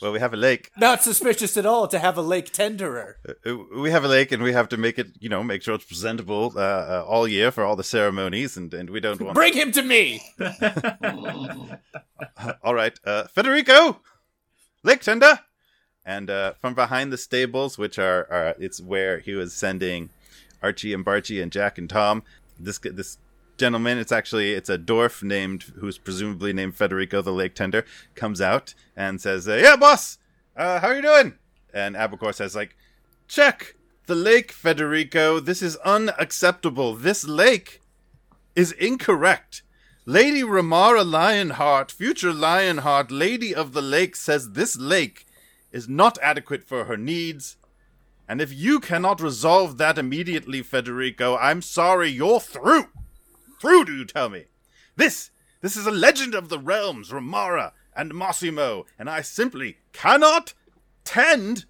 [0.00, 0.70] Well, we have a lake.
[0.76, 3.16] Not suspicious at all to have a lake tenderer.
[3.46, 5.08] Uh, We have a lake, and we have to make it.
[5.20, 8.72] You know, make sure it's presentable uh, uh, all year for all the ceremonies, and,
[8.74, 9.34] and we don't want.
[9.34, 10.20] Bring him to me!
[12.62, 14.00] All right, uh, Federico,
[14.82, 15.38] Lake Tender,
[16.04, 20.10] and uh, from behind the stables, which are, are it's where he was sending
[20.62, 22.22] Archie and Barchie and Jack and Tom.
[22.58, 23.18] This this
[23.56, 27.84] gentleman, it's actually it's a dwarf named who's presumably named Federico the Lake Tender,
[28.14, 30.18] comes out and says, uh, "Yeah, boss,
[30.56, 31.34] uh, how are you doing?"
[31.72, 32.76] And Abacor says, "Like,
[33.28, 33.76] check
[34.06, 35.40] the lake, Federico.
[35.40, 36.94] This is unacceptable.
[36.94, 37.80] This lake
[38.54, 39.62] is incorrect."
[40.04, 45.26] Lady Ramara Lionheart, future Lionheart, Lady of the Lake, says this lake
[45.72, 47.56] is not adequate for her needs.
[48.28, 52.86] And if you cannot resolve that immediately, Federico, I'm sorry, you're through.
[53.60, 54.44] Through, do you tell me?
[54.96, 60.54] This, this is a legend of the realms, Ramara and Massimo, and I simply cannot
[61.04, 61.64] tend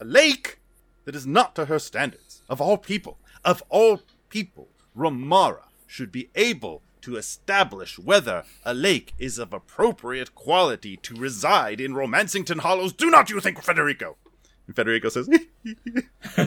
[0.00, 0.60] a lake
[1.04, 2.42] that is not to her standards.
[2.48, 9.12] Of all people, of all people, Ramara should be able to establish whether a lake
[9.18, 12.94] is of appropriate quality to reside in Romancington Hollows.
[12.94, 14.16] Do not you think, Federico?
[14.66, 15.28] And Federico says,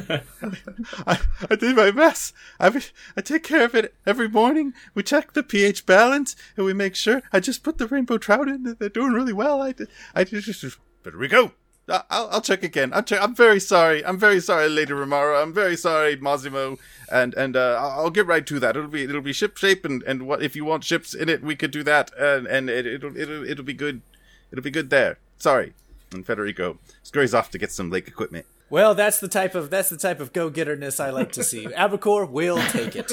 [1.05, 1.19] I,
[1.51, 2.33] I did my best.
[2.59, 2.81] I,
[3.15, 4.73] I take care of it every morning.
[4.95, 7.21] We check the pH balance and we make sure.
[7.31, 8.75] I just put the rainbow trout in.
[8.79, 9.61] They're doing really well.
[9.61, 9.75] I,
[10.15, 11.53] I just, Federico,
[11.89, 12.91] I'll, I'll check again.
[12.93, 14.05] I'm, che- I'm very sorry.
[14.05, 15.41] I'm very sorry, Lady Ramara.
[15.41, 16.77] I'm very sorry, Massimo.
[17.09, 18.75] And and uh, I'll I'll get right to that.
[18.75, 21.41] It'll be it'll be ship shape and, and what if you want ships in it,
[21.41, 22.11] we could do that.
[22.17, 24.01] And and it, it'll it'll it'll be good.
[24.51, 25.17] It'll be good there.
[25.38, 25.73] Sorry.
[26.13, 28.45] And Federico scurries off to get some lake equipment.
[28.69, 31.65] Well, that's the type of that's the type of go getterness I like to see.
[31.67, 33.11] Abacor will take it.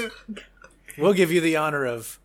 [0.99, 2.19] We'll give you the honor of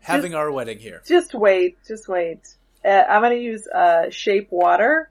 [0.00, 1.02] having our wedding here.
[1.06, 2.40] Just wait, just wait.
[2.84, 5.10] Uh, I'm gonna use uh, shape water,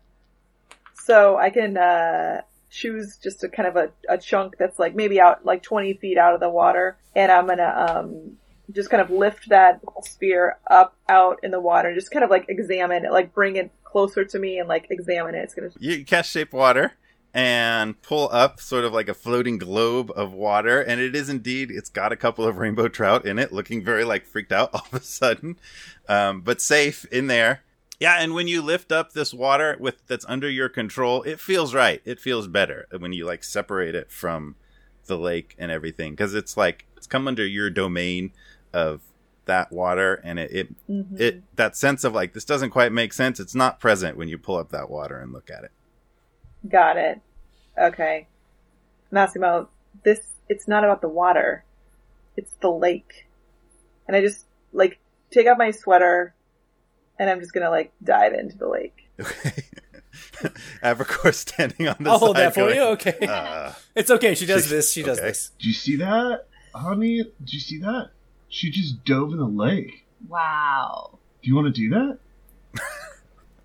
[1.06, 5.20] so I can uh, choose just a kind of a, a chunk that's like maybe
[5.20, 8.38] out like 20 feet out of the water, and I'm gonna um,
[8.72, 12.30] just kind of lift that sphere up out in the water, and just kind of
[12.30, 15.40] like examine it, like bring it closer to me and like examine it.
[15.40, 16.94] It's gonna you cast shape water
[17.34, 20.82] and pull up sort of like a floating globe of water.
[20.82, 24.04] And it is indeed it's got a couple of rainbow trout in it looking very
[24.04, 25.58] like freaked out all of a sudden.
[26.08, 27.64] Um, but safe in there
[28.04, 31.74] yeah and when you lift up this water with that's under your control it feels
[31.74, 34.56] right it feels better when you like separate it from
[35.08, 38.32] the lake and everything because it's like it's come under your domain
[38.74, 39.02] of
[39.46, 41.20] that water and it it, Mhm.
[41.20, 44.38] it that sense of like this doesn't quite make sense it's not present when you
[44.38, 45.72] pull up that water and look at it
[46.70, 47.20] Got it.
[47.78, 48.28] Okay.
[49.12, 49.68] Massimo,
[50.06, 51.66] this, it's not about the water.
[52.38, 53.28] It's the lake.
[54.08, 54.98] And I just, like,
[55.30, 56.34] take off my sweater
[57.20, 59.10] and I'm just gonna, like, dive into the lake.
[59.20, 59.64] okay
[60.84, 62.84] Abercor standing on the I'll hold that for going, you.
[62.84, 64.36] Okay, uh, it's okay.
[64.36, 64.92] She does she- this.
[64.92, 65.28] She does okay.
[65.28, 65.52] this.
[65.60, 67.24] Do you see that, honey?
[67.24, 68.10] Do you see that?
[68.50, 70.06] She just dove in the lake.
[70.28, 71.18] Wow.
[71.42, 72.20] Do you want to do that?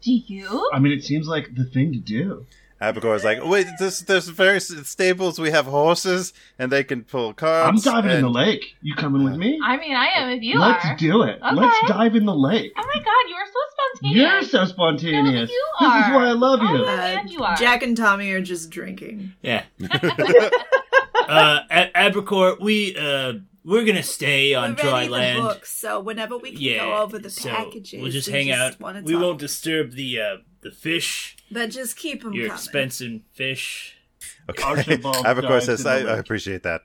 [0.01, 0.71] Do you?
[0.73, 2.47] I mean, it seems like the thing to do.
[2.81, 7.67] Abercor's like wait this there's various stables we have horses and they can pull cars.
[7.67, 8.77] I'm carts diving in the lake.
[8.83, 9.59] You coming with me?
[9.65, 10.97] I mean, I am if you Let's are.
[10.97, 11.41] do it.
[11.43, 11.55] Okay.
[11.57, 12.73] Let's dive in the lake.
[12.77, 14.17] Oh my god, you are so spontaneous.
[14.17, 15.51] You're so spontaneous.
[15.81, 16.85] No, you This is why I love you.
[16.85, 17.57] Oh, Uh, and you are.
[17.57, 19.33] Jack and Tommy are just drinking.
[19.43, 19.65] Yeah.
[21.29, 25.43] uh, A- Abercor, we uh, we're gonna stay on We're dry ready the land.
[25.43, 26.79] books, so whenever we can Yeah.
[26.87, 28.77] go over the so packages, We'll just we hang out.
[29.05, 29.23] We talk.
[29.23, 31.37] won't disturb the uh, the fish.
[31.51, 32.57] But just keep them Your coming.
[32.59, 33.95] expensive fish.
[34.51, 34.63] Okay.
[34.63, 36.83] Archibald Abercor says, I, I appreciate that.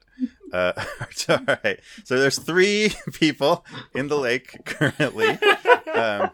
[0.51, 0.73] Uh,
[1.29, 1.79] all right.
[2.03, 3.65] So there's three people
[3.95, 5.37] in the lake currently.
[5.93, 6.31] Um,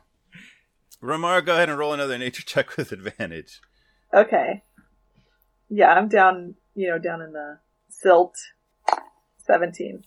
[1.01, 3.61] Ramar, go ahead and roll another nature check with advantage.
[4.13, 4.63] Okay.
[5.69, 7.59] Yeah, I'm down, you know, down in the
[7.89, 8.35] silt.
[9.45, 10.03] 17.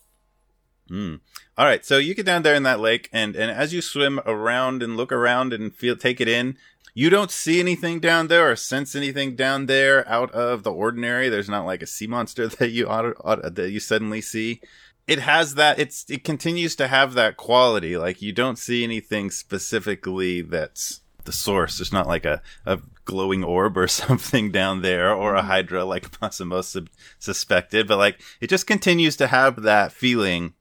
[0.91, 1.21] Mm.
[1.57, 4.21] All right, so you get down there in that lake, and and as you swim
[4.27, 6.57] around and look around and feel take it in,
[6.95, 11.29] you don't see anything down there or sense anything down there out of the ordinary.
[11.29, 14.61] There's not like a sea monster that you ought, that you suddenly see.
[15.07, 15.79] It has that.
[15.79, 17.97] It's it continues to have that quality.
[17.97, 21.79] Like you don't see anything specifically that's the source.
[21.79, 26.21] There's not like a, a glowing orb or something down there or a hydra like
[26.21, 30.55] Massimo sub- suspected, but like it just continues to have that feeling,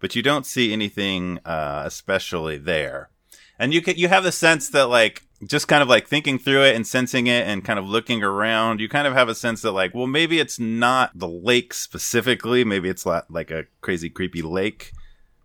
[0.00, 3.10] but you don't see anything uh, especially there.
[3.58, 6.62] And you can, you have the sense that like just kind of like thinking through
[6.62, 9.62] it and sensing it and kind of looking around, you kind of have a sense
[9.62, 12.64] that like, well, maybe it's not the lake specifically.
[12.64, 14.92] Maybe it's like a crazy creepy lake.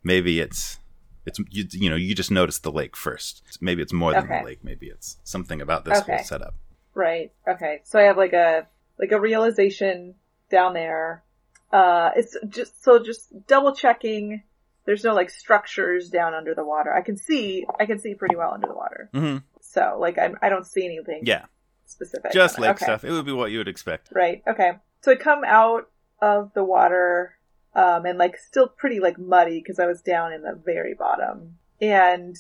[0.03, 0.80] Maybe it's
[1.28, 3.43] it's you, you know you just notice the lake first.
[3.61, 4.39] Maybe it's more than Okay.
[4.39, 4.63] the lake.
[4.63, 6.13] Maybe it's something about this Okay.
[6.15, 6.55] whole setup.
[6.95, 7.32] Right.
[7.47, 7.82] Okay.
[7.84, 8.67] So I have like a
[8.97, 10.15] like a realization
[10.49, 11.23] down there.
[11.71, 14.41] Uh it's just so just double checking
[14.86, 16.93] there's no like structures down under the water.
[16.93, 19.09] I can see I can see pretty well under the water.
[19.13, 21.45] hmm So like I'm I don't see anything Yeah,
[21.86, 22.32] specific.
[22.32, 22.86] just lake Okay.
[22.86, 23.03] stuff.
[23.03, 24.09] It would be what you would expect.
[24.13, 24.41] Right.
[24.47, 24.71] Okay.
[25.01, 25.89] So I come out
[26.21, 27.36] of the water,
[27.76, 31.57] um, and like still pretty like muddy because I was down in the very bottom,
[31.82, 32.36] and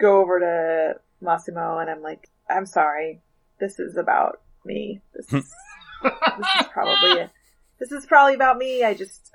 [0.00, 3.22] go over to Massimo and I'm like, I'm sorry.
[3.58, 5.00] This is about me.
[5.14, 5.54] This is
[6.02, 7.28] this is probably
[7.78, 8.84] this is probably about me.
[8.84, 9.32] I just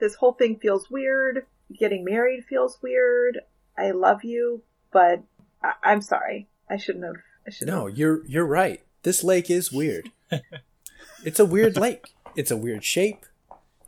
[0.00, 1.46] this whole thing feels weird.
[1.78, 3.38] Getting married feels weird.
[3.78, 4.62] I love you,
[4.92, 5.22] but
[5.62, 6.48] I- I'm sorry.
[6.68, 7.16] I shouldn't have.
[7.46, 7.76] I shouldn't.
[7.76, 7.96] No, have.
[7.96, 8.82] you're you're right.
[9.04, 10.10] This lake is weird.
[11.24, 12.06] it's a weird lake.
[12.34, 13.24] It's a weird shape.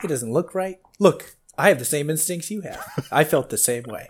[0.05, 0.77] It doesn't look right.
[0.99, 3.09] Look, I have the same instincts you have.
[3.11, 4.07] I felt the same way.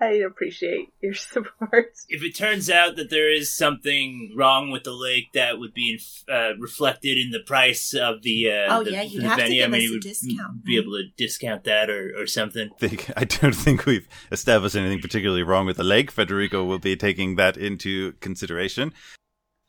[0.00, 1.92] I appreciate your support.
[2.08, 6.00] If it turns out that there is something wrong with the lake, that would be
[6.32, 8.50] uh, reflected in the price of the.
[8.50, 10.64] Uh, Oh, the, yeah, you'd the have to give I mean, us a would discount,
[10.64, 12.70] Be able to discount that or, or something.
[12.78, 16.10] think I don't think we've established anything particularly wrong with the lake.
[16.10, 18.94] Federico will be taking that into consideration.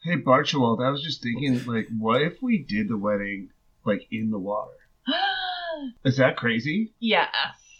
[0.03, 3.49] Hey, Barchibald, I was just thinking, like, what if we did the wedding,
[3.85, 4.71] like, in the water?
[6.03, 6.93] Is that crazy?
[6.99, 7.27] yeah.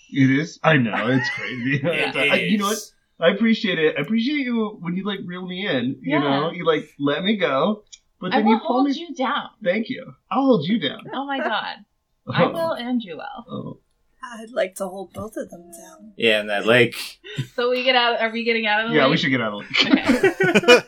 [0.10, 0.58] It is.
[0.64, 1.82] I know it's crazy.
[1.84, 2.78] It I- you know what?
[3.20, 3.96] I appreciate it.
[3.98, 5.98] I appreciate you when you like reel me in.
[6.02, 6.20] You Yeah.
[6.20, 7.84] know, you like let me go,
[8.22, 8.94] but I then will you pull hold me.
[8.94, 9.50] you down.
[9.64, 10.14] Thank you.
[10.32, 11.02] I'll hold you down.
[11.14, 11.78] Oh my god.
[12.32, 13.46] I will and you will.
[13.50, 13.80] Oh.
[14.24, 16.14] I'd like to hold both of them down.
[16.18, 16.96] Yeah, in that lake.
[17.56, 18.20] So we get out.
[18.22, 19.12] Are we getting out of the Yeah, lake?
[19.12, 20.88] we should get out of the Okay.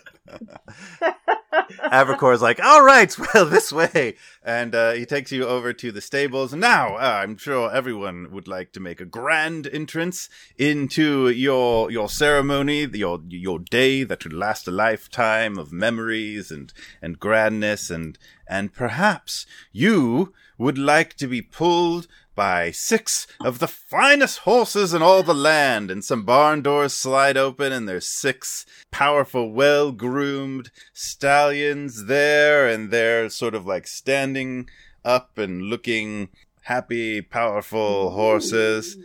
[1.91, 4.15] Abercor is like, all right, well, this way.
[4.43, 6.53] And uh, he takes you over to the stables.
[6.53, 12.09] Now, uh, I'm sure everyone would like to make a grand entrance into your your
[12.09, 16.71] ceremony, your your day that would last a lifetime of memories and,
[17.01, 17.89] and grandness.
[17.89, 18.17] And,
[18.47, 22.07] and perhaps you would like to be pulled
[22.39, 27.35] by six of the finest horses in all the land, and some barn doors slide
[27.35, 34.69] open, and there's six powerful, well groomed stallions there, and they're sort of like standing
[35.03, 36.29] up and looking
[36.61, 38.95] happy, powerful horses.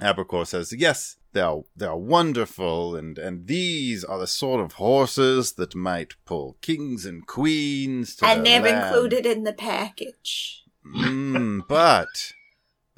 [0.00, 4.72] Abercor says, Yes, they are they are wonderful, and, and these are the sort of
[4.72, 10.64] horses that might pull kings and queens to and they're land." included in the package.
[10.96, 12.32] Mm, but,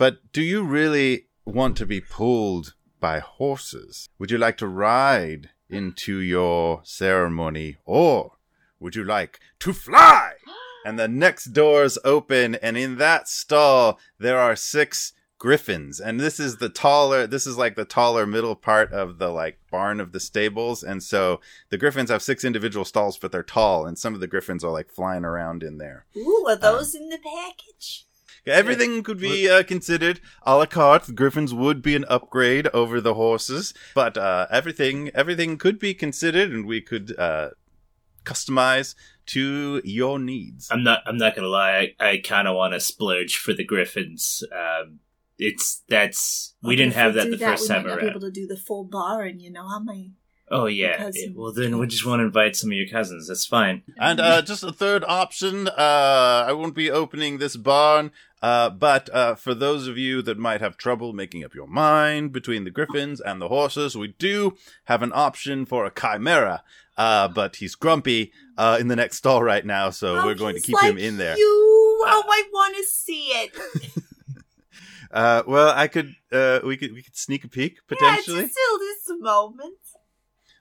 [0.02, 4.08] but do you really want to be pulled by horses?
[4.18, 8.32] Would you like to ride into your ceremony, or
[8.80, 10.32] would you like to fly?
[10.84, 16.38] And the next doors open, and in that stall there are six griffins and this
[16.38, 20.12] is the taller this is like the taller middle part of the like barn of
[20.12, 24.14] the stables and so the griffins have six individual stalls but they're tall and some
[24.14, 27.18] of the griffins are like flying around in there Ooh, are um, those in the
[27.18, 28.06] package?
[28.46, 33.00] Everything could be uh, considered a la carte the griffins would be an upgrade over
[33.00, 37.50] the horses but uh, everything everything could be considered and we could uh,
[38.24, 38.94] customize
[39.26, 41.02] to your needs I'm not.
[41.06, 41.94] I'm not gonna lie.
[42.00, 44.42] I, I kind of want to splurge for the Griffins.
[44.52, 44.98] Um,
[45.38, 48.20] it's that's we didn't have that do the first we time might not be able
[48.20, 50.12] to do the full bar, and you know how many.
[50.50, 50.98] Oh yeah.
[50.98, 51.36] Cousins.
[51.36, 53.28] Well then we just want to invite some of your cousins.
[53.28, 53.82] That's fine.
[53.98, 58.10] And uh, just a third option, uh, I won't be opening this barn,
[58.42, 62.32] uh, but uh, for those of you that might have trouble making up your mind
[62.32, 66.62] between the griffins and the horses, we do have an option for a chimera.
[66.98, 70.54] Uh, but he's grumpy uh, in the next stall right now, so Oh, we're going
[70.56, 71.38] to keep like him in there.
[71.38, 71.44] You,
[72.04, 73.52] oh, I want to see it.
[75.12, 78.36] Uh, well, I could, uh, we could, we could sneak a peek potentially.
[78.36, 79.76] Yeah, just still this moment.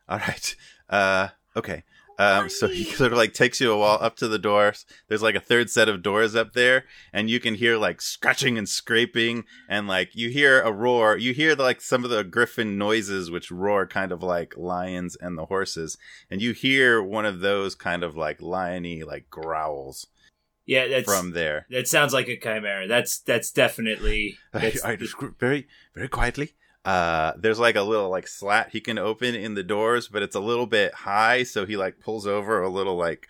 [0.09, 0.55] All right.
[0.89, 1.84] Uh, okay.
[2.22, 4.86] Um, so he sort of like takes you a while up to the doors.
[5.07, 8.57] There's like a third set of doors up there, and you can hear like scratching
[8.57, 11.17] and scraping, and like you hear a roar.
[11.17, 15.38] You hear like some of the griffin noises, which roar kind of like lions and
[15.38, 15.97] the horses,
[16.30, 20.05] and you hear one of those kind of like liony like growls
[20.65, 21.65] Yeah, that's from there.
[21.72, 22.88] that sounds like a chimera.
[22.88, 26.53] That's that's definitely I, that's, I just very very quietly.
[26.84, 30.36] Uh, there's like a little like slat he can open in the doors, but it's
[30.36, 33.27] a little bit high, so he like pulls over a little like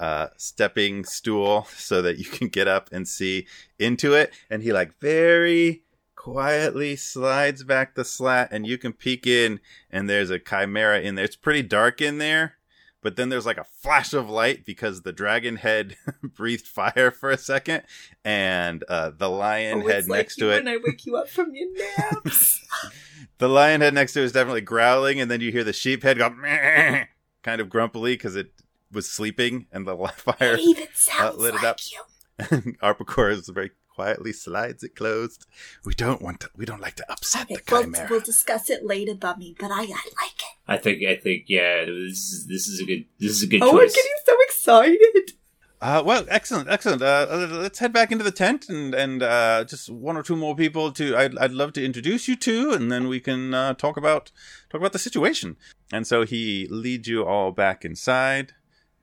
[0.00, 3.46] uh stepping stool so that you can get up and see
[3.78, 5.82] into it, and he like very
[6.16, 11.14] quietly slides back the slat, and you can peek in, and there's a chimera in
[11.14, 11.24] there.
[11.26, 12.56] It's pretty dark in there.
[13.04, 17.30] But then there's like a flash of light because the dragon head breathed fire for
[17.30, 17.82] a second,
[18.24, 21.28] and uh, the lion Oh, head like next to it When I wake you up
[21.28, 22.66] from your naps.
[23.38, 26.02] the lion head next to it is definitely growling, and then you hear the sheep
[26.02, 27.04] head go "Meh,"
[27.42, 28.52] kind of grumpily because it
[28.90, 31.80] was sleeping, and the fire it even sounds lit it like up.
[31.92, 32.74] you.
[32.82, 35.46] Arpacor very quietly slides it closed.
[35.84, 36.50] We don't want to.
[36.56, 38.06] We don't like to upset Okay, the we'll, chimera.
[38.10, 40.54] we'll discuss it later, Bummy, but I, I like it.
[40.66, 41.84] I think I think yeah.
[41.84, 45.32] This is this is a good this is a good Oh, I'm getting so excited.
[45.80, 47.02] Uh, well, excellent, excellent.
[47.02, 50.36] Uh, uh, let's head back into the tent and and uh, just one or two
[50.36, 51.14] more people to.
[51.14, 54.32] I'd, I'd love to introduce you to, and then we can uh, talk about
[54.70, 55.56] talk about the situation.
[55.92, 58.52] And so he leads you all back inside,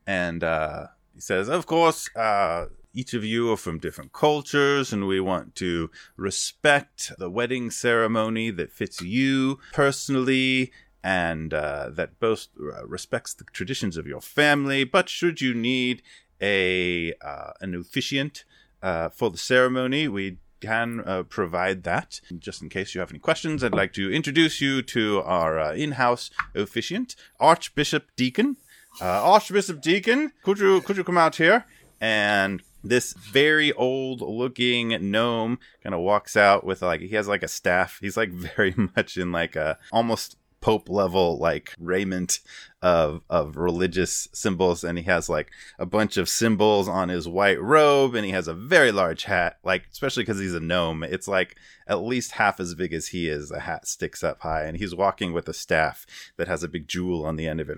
[0.08, 5.08] and uh, he says, "Of course, uh, each of you are from different cultures, and
[5.08, 10.72] we want to respect the wedding ceremony that fits you personally."
[11.04, 14.84] And uh, that both uh, respects the traditions of your family.
[14.84, 16.04] But should you need
[16.40, 18.44] a uh, an officiant
[18.84, 22.22] uh, for the ceremony, we can uh, provide that.
[22.38, 26.30] Just in case you have any questions, I'd like to introduce you to our in-house
[26.54, 28.58] officiant, Archbishop Deacon.
[29.02, 31.66] Archbishop Deacon, could you could you come out here?
[32.00, 37.44] And this very old looking gnome kind of walks out with like he has like
[37.44, 38.00] a staff.
[38.02, 42.40] He's like very much in like a almost pope level like raiment
[42.82, 44.84] of of religious symbols.
[44.84, 48.48] And he has like a bunch of symbols on his white robe and he has
[48.48, 49.58] a very large hat.
[49.64, 51.58] Like especially because he's a gnome it's like
[51.88, 54.64] at least half as big as he is the hat sticks up high.
[54.64, 56.06] And he's walking with a staff
[56.38, 57.78] that has a big jewel on the end of it.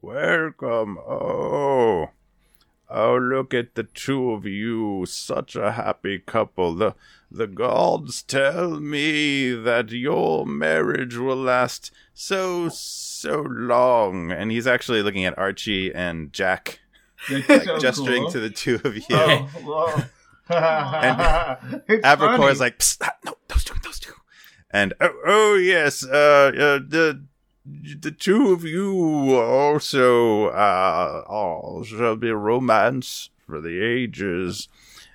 [0.00, 2.10] Welcome oh
[2.90, 6.74] Oh, look at the two of you, such a happy couple.
[6.74, 6.94] The
[7.30, 14.32] the gods tell me that your marriage will last so so long.
[14.32, 16.80] And he's actually looking at Archie and Jack,
[17.30, 18.32] like so gesturing cool.
[18.32, 19.04] to the two of you.
[19.10, 20.08] Oh.
[20.50, 24.14] And It's is like, Psst, ah, no, those two, those two.
[24.70, 27.22] And oh, oh yes, uh, uh, the
[28.00, 34.68] the two of you also uh, all shall be romance for the ages,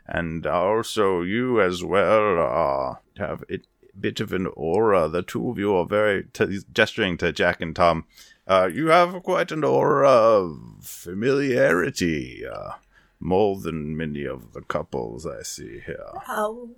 [0.08, 3.60] and also you as well uh, have a
[4.00, 5.08] bit of an aura.
[5.08, 8.06] The two of you are very t- gesturing to Jack and Tom.
[8.48, 12.46] Uh, you have quite an aura of familiarity.
[12.46, 12.74] Uh,
[13.20, 16.10] more than many of the couples I see here.
[16.28, 16.72] Oh,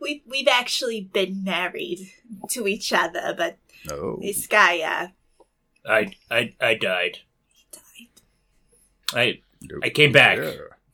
[0.00, 2.12] we we've actually been married
[2.50, 3.56] to each other, but
[3.90, 5.08] Oh, this guy uh
[5.88, 7.18] I I I died.
[7.94, 8.10] He
[9.12, 9.40] died.
[9.72, 10.38] I I came back.
[10.38, 10.52] yeah.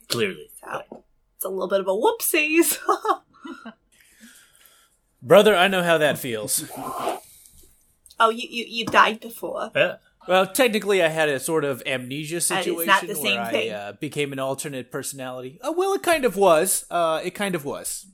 [0.09, 0.49] clearly.
[0.61, 1.05] So
[1.36, 2.78] It's a little bit of a whoopsies.
[5.22, 6.64] Brother, I know how that feels.
[6.76, 9.70] oh, you, you you died before.
[9.74, 9.97] Yeah.
[10.26, 13.72] Well, technically, I had a sort of amnesia situation not the same where thing.
[13.72, 15.59] I uh, became an alternate personality.
[15.62, 16.86] Oh, well, it kind of was.
[16.90, 18.07] Uh, it kind of was.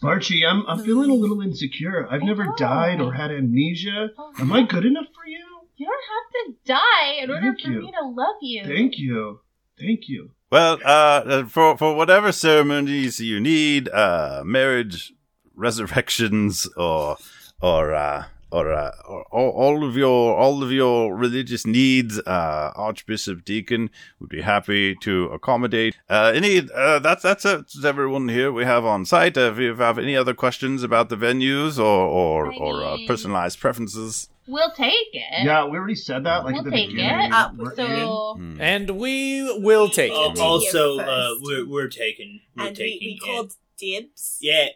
[0.00, 0.16] But not really.
[0.16, 2.08] Archie, I'm I'm feeling a little insecure.
[2.10, 2.54] I've never know.
[2.56, 4.10] died or had amnesia.
[4.38, 5.44] Am I good enough for you?
[5.76, 7.80] You don't have to die in order for you.
[7.80, 8.64] me to love you.
[8.64, 9.40] Thank you.
[9.78, 10.32] Thank you.
[10.50, 15.12] Well, uh, uh, for for whatever ceremonies you need, uh, marriage,
[15.54, 17.16] resurrections, or
[17.62, 22.72] or uh, or, uh, or all, all of your all of your religious needs, uh,
[22.74, 25.96] Archbishop Deacon would be happy to accommodate.
[26.08, 29.36] Uh, any uh, that's that's, uh, that's everyone here we have on site.
[29.38, 32.96] Uh, if you have any other questions about the venues or or, I or uh,
[32.96, 35.44] mean- personalized preferences, We'll take it.
[35.44, 37.26] Yeah, we already said that like We'll at the take beginning.
[37.26, 37.32] it.
[37.32, 37.76] Uh, We're in.
[37.76, 38.60] So Hmm.
[38.60, 40.40] And we will take Al- it.
[40.40, 43.20] Also, uh, we're we're taking we're and we, taking we it.
[43.24, 44.38] called dibs.
[44.40, 44.66] Yeah.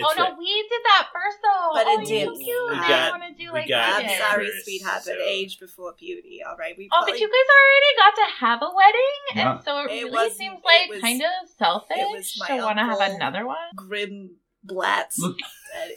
[0.00, 0.38] That's oh no, right.
[0.38, 1.70] we did that first though.
[1.74, 2.44] But oh, it you're so did.
[2.44, 2.70] cute.
[2.70, 4.18] We I want to do we like got I'm that.
[4.30, 6.40] sorry, first, sweetheart, but so- age before beauty.
[6.48, 9.52] All right, we Oh, probably but you guys already got to have a wedding, Yeah.
[9.56, 12.78] and so it, It really was- seems like was- kind of selfish it to want
[12.78, 13.56] to have another one.
[13.76, 14.30] grim
[14.64, 15.32] blats uh,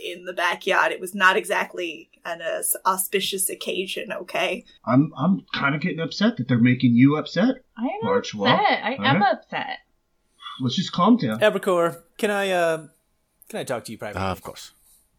[0.04, 0.92] in the backyard.
[0.92, 4.12] It was not exactly an uh, auspicious occasion.
[4.14, 7.64] Okay, I'm I'm kind of getting upset that they're making you upset.
[7.78, 8.40] I am March upset.
[8.40, 8.56] well.
[8.56, 9.34] I am Alright.
[9.34, 9.78] upset.
[10.62, 11.40] Let's just calm down.
[11.40, 12.88] Abracor, can I uh,
[13.52, 14.22] can I talk to you privately?
[14.22, 14.72] uh, of course.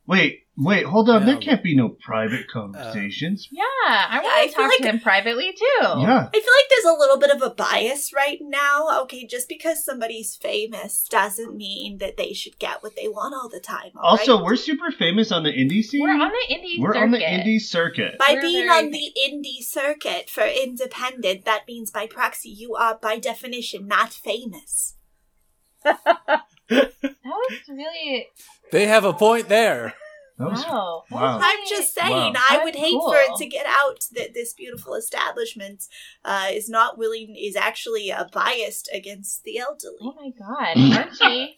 [0.04, 1.24] Wait, wait, hold on.
[1.26, 3.46] There can't be no private conversations.
[3.52, 5.78] Yeah, I I want to feel talk like- to him privately too.
[5.80, 6.26] yeah.
[6.34, 9.02] I feel like there's a little bit of a bias right now.
[9.02, 13.48] Okay, just because somebody's famous doesn't mean that they should get what they want all
[13.48, 13.92] the time.
[13.96, 14.44] all Also, right?
[14.44, 16.02] we're super famous on the indie scene.
[16.02, 17.02] We're on the indie We're circuit.
[17.04, 18.18] on the indie circuit.
[18.18, 22.74] by we're being very- on the indie circuit for independent, that means by proxy you
[22.74, 24.96] are by definition not famous.
[26.68, 26.90] That
[27.24, 28.28] was really
[28.70, 29.94] They have a point there.
[30.38, 31.04] Was- wow.
[31.10, 31.38] Wow.
[31.42, 32.40] I'm just saying, Wow.
[32.50, 33.12] I would That's hate cool.
[33.12, 35.84] for it to get out that this beautiful establishment
[36.24, 39.98] uh, is not willing, is actually uh, biased against the elderly.
[40.00, 40.76] Oh my god,
[41.22, 41.56] Archie.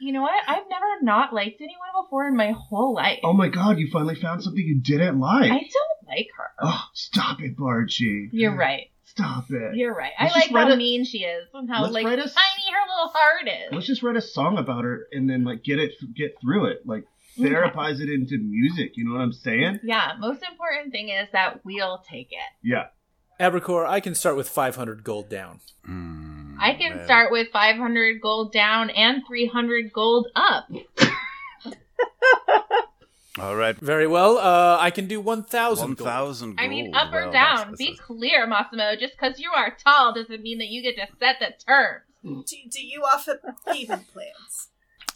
[0.00, 0.42] You know what?
[0.48, 3.20] I've never not liked anyone before in my whole life.
[3.22, 5.50] Oh my god, you finally found something you didn't like.
[5.50, 6.50] I don't like her.
[6.60, 8.28] Oh, stop it, Barchi.
[8.32, 8.90] You're right.
[9.14, 9.76] Stop it.
[9.76, 10.12] You're right.
[10.18, 12.88] Let's I like how a- mean she is and how like write tiny a- her
[12.88, 13.72] little heart is.
[13.72, 16.86] Let's just write a song about her and then like get it get through it.
[16.86, 17.04] Like
[17.38, 17.48] Okay.
[17.50, 18.92] therapize it into music.
[18.96, 19.80] You know what I'm saying?
[19.82, 22.38] Yeah, most important thing is that we'll take it.
[22.62, 22.86] Yeah.
[23.40, 25.60] Abracor, I can start with 500 gold down.
[25.84, 27.04] Hmm, I can well.
[27.04, 30.68] start with 500 gold down and 300 gold up.
[33.40, 33.76] All right.
[33.78, 34.36] Very well.
[34.38, 36.08] Uh, I can do 1,000 One gold.
[36.08, 36.58] thousand.
[36.60, 37.74] I mean, up or down.
[37.78, 38.94] Be clear, Massimo.
[38.96, 42.02] Just because you are tall doesn't mean that you get to set the terms.
[42.22, 44.68] Do, do you offer payment plans?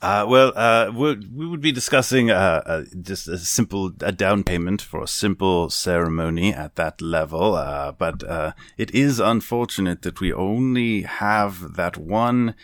[0.03, 4.45] Uh, well, uh, we're, we would be discussing uh, uh, just a simple a down
[4.45, 7.55] payment for a simple ceremony at that level.
[7.55, 12.55] Uh, but uh, it is unfortunate that we only have that one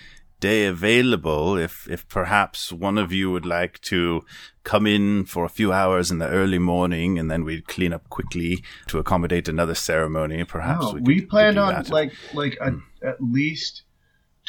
[0.43, 1.57] day available.
[1.57, 4.25] If if perhaps one of you would like to
[4.65, 8.11] come in for a few hours in the early morning, and then we'd clean up
[8.11, 10.45] quickly to accommodate another ceremony.
[10.45, 11.91] Perhaps No, we, we, could, we planned could on that.
[11.91, 12.73] like like a,
[13.07, 13.83] at least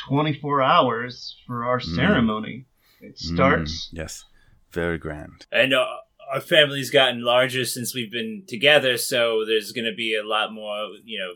[0.10, 2.66] 24 hours for our ceremony.
[3.00, 3.90] It starts.
[3.90, 4.26] Mm, yes,
[4.72, 5.46] very grand.
[5.52, 5.86] And uh,
[6.34, 10.52] our family's gotten larger since we've been together, so there's going to be a lot
[10.52, 11.34] more, you know.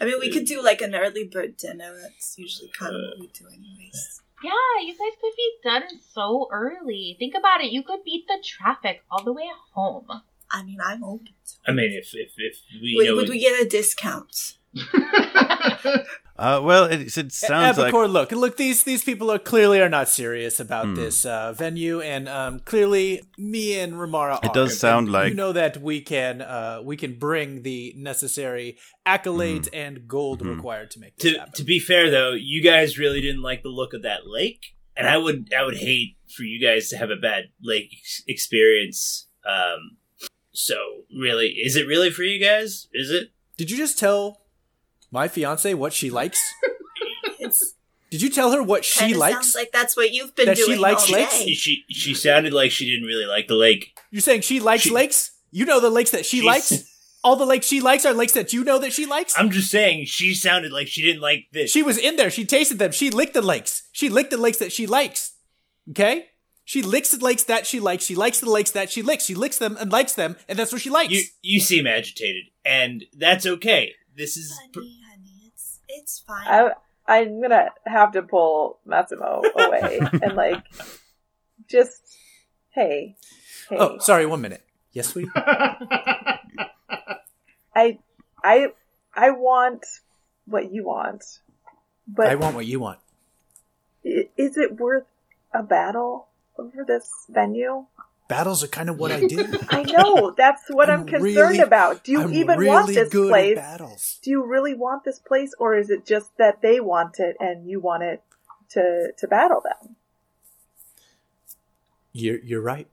[0.00, 1.96] I mean, we could do like an early bird dinner.
[2.02, 4.22] That's usually kind of what we do, anyways.
[4.42, 4.50] Yeah,
[4.82, 7.16] you guys could be done so early.
[7.18, 7.72] Think about it.
[7.72, 10.08] You could beat the traffic all the way home.
[10.50, 11.26] I mean, I'm open.
[11.26, 14.58] To I mean, if if if we would, know would we get a discount?
[16.38, 18.58] Uh, well, it, it sounds like Abracor, look, look.
[18.58, 20.94] These these people are clearly are not serious about Hmm.
[20.94, 24.44] this uh, venue, and um, clearly me and Ramara.
[24.44, 24.52] It are.
[24.52, 29.66] does sound like- you know that we can uh, we can bring the necessary accolades
[29.72, 30.56] and gold Mhm.
[30.56, 31.54] required to make this to happen.
[31.54, 35.08] to be fair though, you guys really didn't like the look of that lake, and
[35.08, 39.26] I would I would hate for you guys to have a bad lake ex- experience.
[39.48, 39.96] Um,
[40.52, 40.74] so
[41.18, 42.88] really, is it really for you guys?
[42.92, 43.28] Is it?
[43.56, 44.42] Did you just tell
[45.20, 46.40] my fiance what she likes?
[47.38, 47.74] It's
[48.10, 49.34] Did you tell her what she kinda likes?
[49.36, 51.38] sounds like that's what you've been That she likes all lakes?
[51.44, 51.52] day.
[51.54, 53.82] She she sounded like she didn't really like the lake.
[54.10, 55.18] You're saying she likes She- lakes?
[55.50, 56.68] You know the lakes that she likes?
[57.24, 59.32] All the lakes she likes are lakes that you know that she likes?
[59.38, 61.70] I'm just saying she sounded like she didn't like this.
[61.72, 62.30] She was in there.
[62.30, 62.92] She tasted them.
[62.92, 63.72] She licked the lakes.
[63.92, 65.32] She licked the lakes that she likes.
[65.90, 66.26] Okay?
[66.64, 68.04] She licks the lakes that she likes.
[68.04, 69.24] She likes the lakes that she licks.
[69.24, 71.12] She licks them and likes them, and that's what she likes.
[71.12, 73.92] you you seem agitated, and that's okay.
[74.16, 74.96] This is Honey, honey,
[75.96, 76.46] it's it's fine.
[76.46, 76.72] I,
[77.06, 80.64] I'm gonna have to pull Massimo away and like
[81.68, 82.00] just
[82.70, 83.16] hey,
[83.68, 83.76] hey.
[83.78, 84.62] Oh, sorry, one minute.
[84.92, 85.28] Yes, we.
[87.74, 87.98] I
[88.42, 88.68] I
[89.14, 89.84] I want
[90.46, 91.24] what you want,
[92.08, 92.98] but I want what you want.
[94.04, 95.04] is it worth
[95.52, 96.28] a battle
[96.58, 97.86] over this venue?
[98.28, 99.46] Battles are kind of what I do.
[99.70, 102.02] I know that's what I'm, I'm concerned really- about.
[102.02, 103.56] Do you I'm even really want this good at place?
[103.56, 104.18] battles.
[104.22, 107.68] Do you really want this place, or is it just that they want it and
[107.68, 108.22] you want it
[108.70, 109.96] to to battle them?
[112.12, 112.88] You're you're right.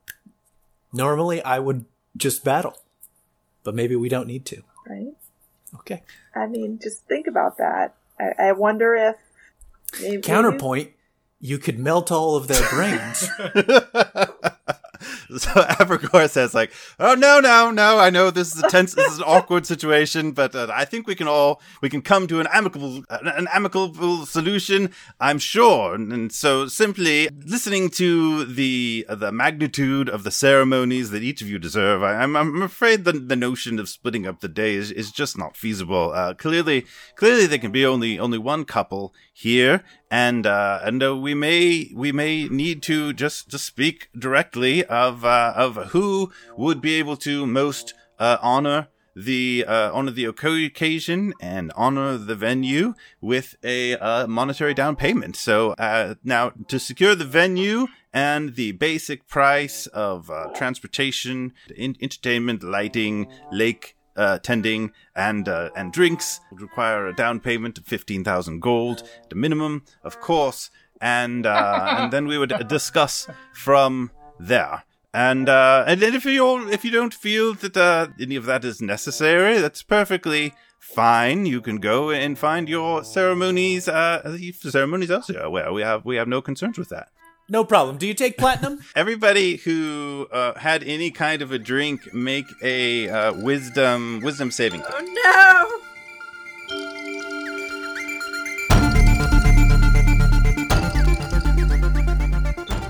[0.91, 2.77] Normally, I would just battle,
[3.63, 4.61] but maybe we don't need to.
[4.87, 5.13] Right?
[5.79, 6.03] Okay.
[6.35, 7.95] I mean, just think about that.
[8.19, 9.15] I, I wonder if
[9.99, 10.91] maybe Counterpoint:
[11.39, 13.27] you could melt all of their brains.
[15.37, 17.97] so Abercor says like, "Oh no, no, no!
[17.97, 21.07] I know this is a tense, this is an awkward situation, but uh, I think
[21.07, 24.91] we can all we can come to an amicable an, amicable solution.
[25.19, 31.09] I'm sure." And, and so, simply listening to the uh, the magnitude of the ceremonies
[31.09, 34.41] that each of you deserve, I, I'm I'm afraid the the notion of splitting up
[34.41, 36.11] the day is, is just not feasible.
[36.13, 41.17] Uh, clearly, clearly there can be only only one couple here, and uh, and uh,
[41.17, 46.79] we may we may need to just to speak directly of uh, of who would
[46.81, 52.93] be able to most uh, honor the uh, honor the occasion and honor the venue
[53.21, 55.35] with a uh, monetary down payment.
[55.35, 61.97] So uh, now to secure the venue and the basic price of uh, transportation, in-
[61.99, 67.85] entertainment, lighting, lake uh, tending and uh, and drinks would require a down payment of
[67.85, 70.69] fifteen thousand gold, the minimum, of course,
[71.01, 74.83] and uh, and then we would discuss from there.
[75.13, 78.65] And uh, and then if you if you don't feel that uh, any of that
[78.65, 81.45] is necessary, that's perfectly fine.
[81.45, 86.27] You can go and find your ceremonies uh, ceremonies elsewhere where we have we have
[86.27, 87.09] no concerns with that.
[87.49, 87.97] No problem.
[87.97, 88.79] Do you take platinum?
[88.95, 94.81] Everybody who uh, had any kind of a drink make a uh, wisdom wisdom saving
[94.81, 94.95] throw.
[94.95, 95.79] Oh no!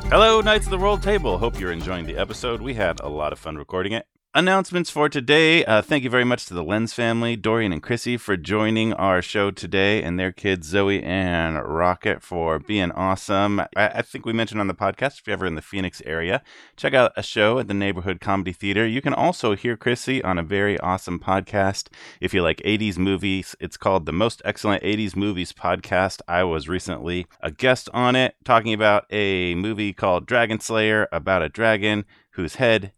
[0.10, 1.40] Hello, Knights of the Roll Table.
[1.40, 2.62] Hope you're enjoying the episode.
[2.62, 4.06] We had a lot of fun recording it.
[4.36, 5.64] Announcements for today.
[5.64, 9.22] Uh, thank you very much to the Lenz family, Dorian and Chrissy, for joining our
[9.22, 13.60] show today, and their kids, Zoe and Rocket, for being awesome.
[13.60, 16.42] I, I think we mentioned on the podcast, if you're ever in the Phoenix area,
[16.76, 18.88] check out a show at the Neighborhood Comedy Theater.
[18.88, 21.90] You can also hear Chrissy on a very awesome podcast.
[22.20, 26.22] If you like 80s movies, it's called the Most Excellent 80s Movies Podcast.
[26.28, 31.44] I was recently a guest on it, talking about a movie called Dragon Slayer about
[31.44, 32.94] a dragon whose head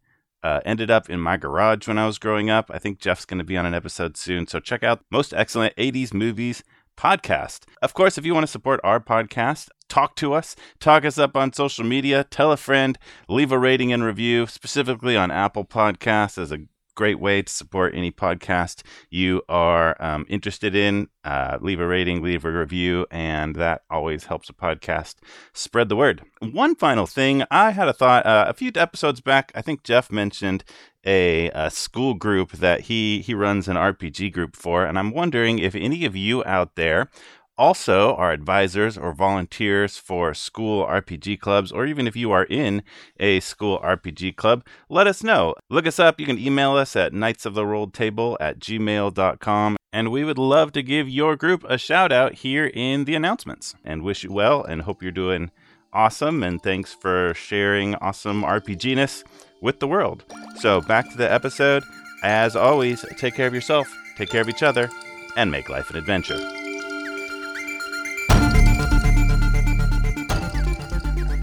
[0.46, 2.70] uh, ended up in my garage when I was growing up.
[2.72, 4.46] I think Jeff's going to be on an episode soon.
[4.46, 6.64] So check out Most Excellent 80s Movies
[6.96, 7.64] podcast.
[7.82, 11.36] Of course, if you want to support our podcast, talk to us, talk us up
[11.36, 16.38] on social media, tell a friend, leave a rating and review, specifically on Apple Podcasts
[16.38, 16.60] as a
[16.96, 21.08] great way to support any podcast you are um, interested in.
[21.24, 25.16] Uh, leave a rating, leave a review, and that always helps a podcast
[25.54, 26.24] spread the word.
[26.39, 29.52] One final thing, I had a thought uh, a few episodes back.
[29.56, 30.64] I think Jeff mentioned
[31.06, 35.60] a, a school group that he he runs an RPG group for, and I'm wondering
[35.60, 37.10] if any of you out there
[37.58, 42.84] also are advisors or volunteers for school RPG clubs, or even if you are in
[43.20, 45.56] a school RPG club, let us know.
[45.70, 46.20] Look us up.
[46.20, 50.72] You can email us at knights of the table at gmail.com, and we would love
[50.74, 53.76] to give your group a shout out here in the announcements.
[53.84, 55.51] And wish you well and hope you're doing
[55.93, 56.43] awesome.
[56.43, 59.24] And thanks for sharing awesome RPGness
[59.62, 60.24] with the world.
[60.60, 61.84] So back to the episode.
[62.24, 63.88] As always, take care of yourself,
[64.18, 64.89] take care of each other,
[65.38, 66.64] and make life an adventure.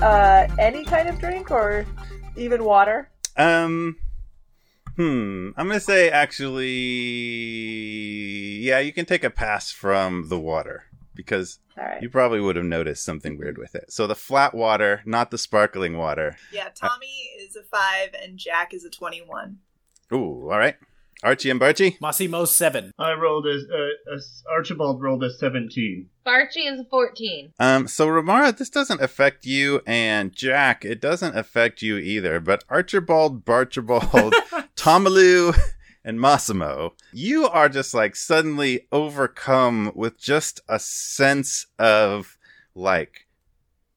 [0.02, 1.86] Uh, any kind of drink or
[2.36, 3.08] even water?
[3.36, 3.98] Um,
[4.96, 5.50] hmm.
[5.56, 6.68] I'm gonna say actually,
[8.60, 12.02] yeah, you can take a pass from the water because All right.
[12.02, 13.92] you probably would have noticed something weird with it.
[13.92, 16.36] So the flat water, not the sparkling water.
[16.52, 19.58] Yeah, Tommy is a five and Jack is a twenty-one.
[20.12, 20.74] Ooh, all right.
[21.22, 22.00] Archie and Barchie.
[22.00, 22.92] Massimo seven.
[22.98, 24.18] I rolled a, a, a
[24.50, 26.08] Archibald rolled a seventeen.
[26.26, 27.52] Barchi is a 14.
[27.58, 32.38] Um, so Ramara, this doesn't affect you, and Jack, it doesn't affect you either.
[32.38, 34.32] But Archibald, Barchibald,
[34.76, 35.58] Tomalu,
[36.04, 42.38] and Massimo, you are just like suddenly overcome with just a sense of
[42.74, 43.26] like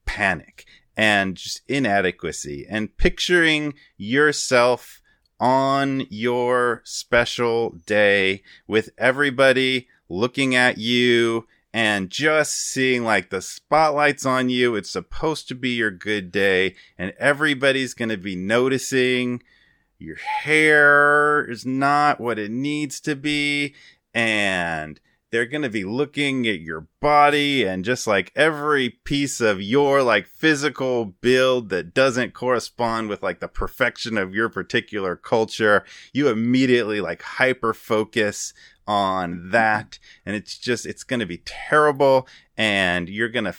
[0.06, 0.66] panic
[0.98, 5.02] and just inadequacy, and picturing yourself
[5.40, 14.26] on your special day with everybody looking at you and just seeing like the spotlights
[14.26, 14.76] on you.
[14.76, 19.44] It's supposed to be your good day, and everybody's going to be noticing
[20.00, 23.76] your hair is not what it needs to be,
[24.14, 25.00] and
[25.36, 30.02] they're going to be looking at your body and just like every piece of your
[30.02, 35.84] like physical build that doesn't correspond with like the perfection of your particular culture
[36.14, 38.54] you immediately like hyper focus
[38.88, 40.00] on that.
[40.26, 43.56] And it's just it's going to be terrible and you're going to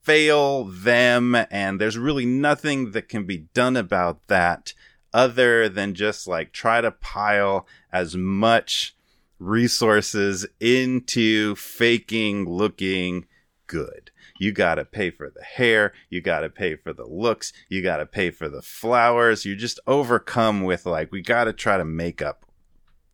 [0.00, 4.72] fail them and there's really nothing that can be done about that
[5.12, 8.96] other than just like try to pile as much
[9.42, 13.26] resources into faking looking
[13.66, 14.10] good.
[14.38, 17.82] You got to pay for the hair, you got to pay for the looks, you
[17.82, 19.44] got to pay for the flowers.
[19.44, 22.46] You're just overcome with like we got to try to make up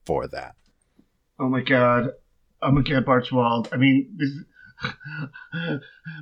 [0.05, 0.55] for that.
[1.39, 2.11] Oh my god.
[2.61, 3.69] Oh my god, Barchibald.
[3.73, 4.31] I mean, this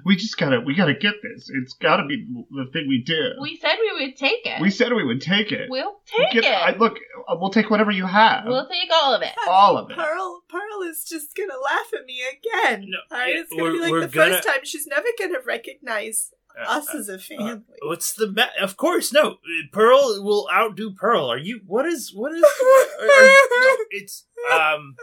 [0.05, 1.51] we just gotta we gotta get this.
[1.63, 3.33] It's gotta be the thing we did.
[3.41, 4.61] We said we would take it.
[4.61, 5.69] We said we would take it.
[5.71, 6.53] We'll take Get- it.
[6.55, 8.45] I, look, uh, we'll take whatever you have.
[8.47, 9.33] We'll take all of it.
[9.49, 9.97] all of it.
[9.97, 12.87] Pearl, Pearl is just gonna laugh at me again.
[12.89, 16.33] No, Alright, yeah, it's gonna be like the gonna- first time she's never gonna recognize
[16.59, 17.61] Uh, us as a family.
[17.83, 19.37] What's the ma- Of course, no.
[19.73, 21.27] Pearl will outdo Pearl.
[21.27, 21.61] Are you?
[21.67, 22.13] What is?
[22.15, 22.43] What is?
[23.01, 23.27] are- are-
[23.61, 24.97] no, it's um.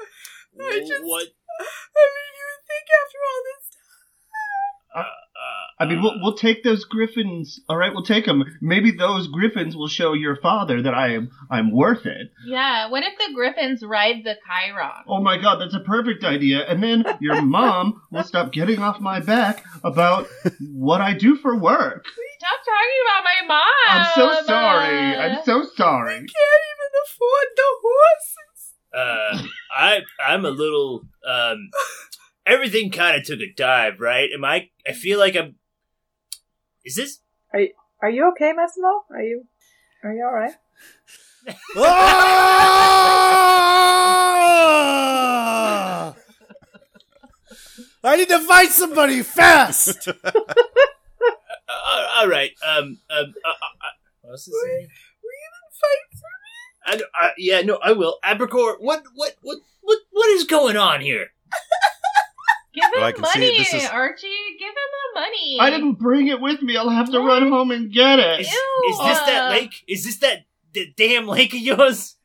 [0.59, 1.27] I just- what?
[1.59, 2.32] I mean, you would
[2.74, 3.66] think after all this
[4.95, 5.04] Uh,
[5.80, 7.60] I mean, we'll, we'll take those griffins.
[7.68, 8.44] All right, we'll take them.
[8.62, 12.32] Maybe those griffins will show your father that I am I'm worth it.
[12.45, 15.04] Yeah, what if the griffins ride the Chiron?
[15.08, 16.60] Oh my god, that's a perfect idea.
[16.60, 20.28] And then your mom will stop getting off my back about
[20.62, 22.06] what I do for work.
[22.38, 23.90] Stop talking about my mom.
[23.90, 25.16] I'm so sorry.
[25.18, 26.16] I'm so sorry.
[26.16, 28.62] I can't even afford the horses.
[28.95, 31.70] uh, I I'm a little um.
[32.45, 34.30] Everything kind of took a dive, right?
[34.34, 34.70] Am I?
[34.88, 35.56] I feel like I'm.
[36.84, 37.20] Is this?
[38.03, 39.06] Are you okay, Massimo?
[39.11, 39.45] Are you
[40.03, 40.56] are you alright?
[41.78, 41.94] Ah!
[48.03, 50.10] I need to fight somebody fast.
[51.86, 52.52] Uh, all right.
[52.65, 52.99] Um.
[53.10, 53.34] Um.
[53.44, 54.88] Uh, uh, uh, what's his name?
[55.72, 56.28] Fight for
[56.86, 57.61] I, I, yeah.
[57.61, 57.80] No.
[57.84, 58.20] I will.
[58.24, 58.76] Abercor.
[58.80, 59.03] What?
[59.15, 59.36] What?
[59.41, 59.57] What?
[59.82, 59.99] What?
[60.11, 61.32] What is going on here?
[62.74, 64.28] Give him Well, I can see money, this is- Archie.
[64.60, 64.76] Give him
[65.14, 65.58] the money.
[65.60, 66.76] I didn't bring it with me.
[66.78, 67.28] I'll have to What?
[67.41, 68.41] run home and get it.
[68.41, 68.84] Is, Ew.
[68.91, 69.84] is this that lake?
[69.88, 72.16] Is this that the damn lake of yours?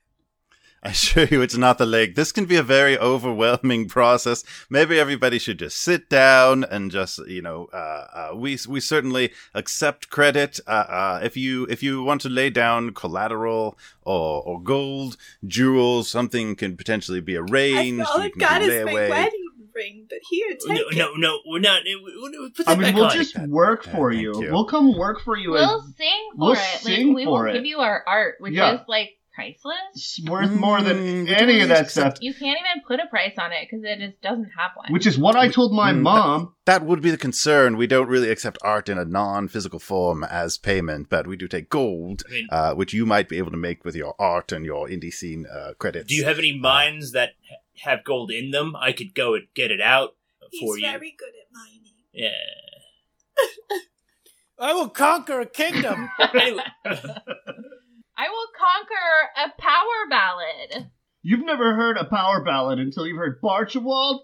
[0.80, 2.14] I assure you it's not the lake.
[2.14, 4.44] This can be a very overwhelming process.
[4.70, 9.32] Maybe everybody should just sit down and just, you know, uh, uh, we, we certainly
[9.54, 10.60] accept credit.
[10.68, 15.16] Uh, uh, if you, if you want to lay down collateral or, or gold,
[15.48, 18.06] jewels, something can potentially be arranged.
[18.06, 20.96] all You I've can got do is my wedding ring, but here, take No, it.
[20.96, 21.38] no, no.
[21.46, 21.82] We're not.
[21.84, 23.10] we- we- Put I that mean, back we'll on.
[23.16, 24.42] just work Yeah, for you.
[24.42, 24.52] you.
[24.52, 25.52] We'll come work for you.
[25.52, 26.80] We'll as sing we'll for it.
[26.80, 27.52] sing like, we for will it.
[27.54, 28.74] give you our art, which Yeah.
[28.74, 29.76] is like priceless.
[29.94, 30.96] it's worth more than
[31.26, 32.14] Mm, any of that stuff.
[32.20, 34.92] You can't even put a price on it because it just doesn't have one.
[34.92, 36.54] Which is what I told my Mm, mom.
[36.66, 37.76] That would be the concern.
[37.76, 41.68] We don't really accept art in a non-physical form as payment, but we do take
[41.70, 44.64] gold, I mean- uh, which you might be able to make with your art and
[44.64, 46.08] your indie scene uh, credits.
[46.08, 48.74] Do you have any mines that ha- have gold in them?
[48.76, 50.10] I could go and get it out
[50.40, 50.86] for He's you.
[50.86, 51.92] very good at mining.
[52.12, 52.30] Yeah.
[54.60, 56.10] I will conquer a kingdom.
[56.34, 60.90] Anyway, I will conquer a power ballad.
[61.22, 64.22] You've never heard a power ballad until you've heard Barchibald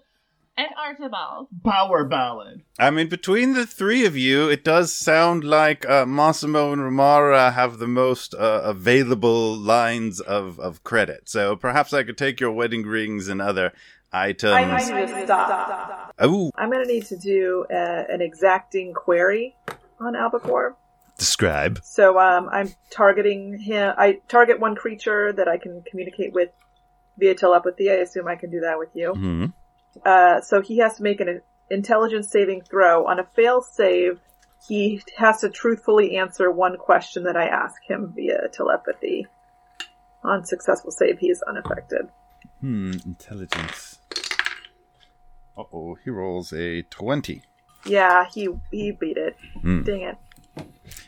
[0.57, 1.47] And Archibald.
[1.65, 2.61] power ballad.
[2.79, 7.51] I mean, between the three of you, it does sound like uh, Massimo and Ramara
[7.53, 11.27] have the most uh, available lines of, of credit.
[11.27, 13.73] So perhaps I could take your wedding rings and other
[14.13, 14.53] items.
[14.53, 16.13] I need you to stop.
[16.19, 19.57] Oh, I'm gonna need to do a, an exacting query
[19.99, 20.77] on Albacore.
[21.17, 21.81] describe.
[21.83, 23.93] So um, I'm targeting him.
[23.97, 26.49] I target one creature that I can communicate with
[27.17, 27.91] via telepathy.
[27.91, 29.13] I assume I can do that with you.
[29.13, 29.45] hmm
[30.03, 33.05] Uh, so he has to make an intelligence saving throw.
[33.07, 34.19] On a fail save,
[34.67, 39.27] he has to truthfully answer one question that I ask him via telepathy.
[40.23, 42.09] On successful save, he is unaffected.
[42.61, 43.99] Hmm, intelligence.
[45.57, 47.43] Uh oh, he rolls a 20.
[47.85, 49.35] Yeah, he he beat it.
[49.61, 49.83] Hmm.
[49.83, 50.17] Dang it.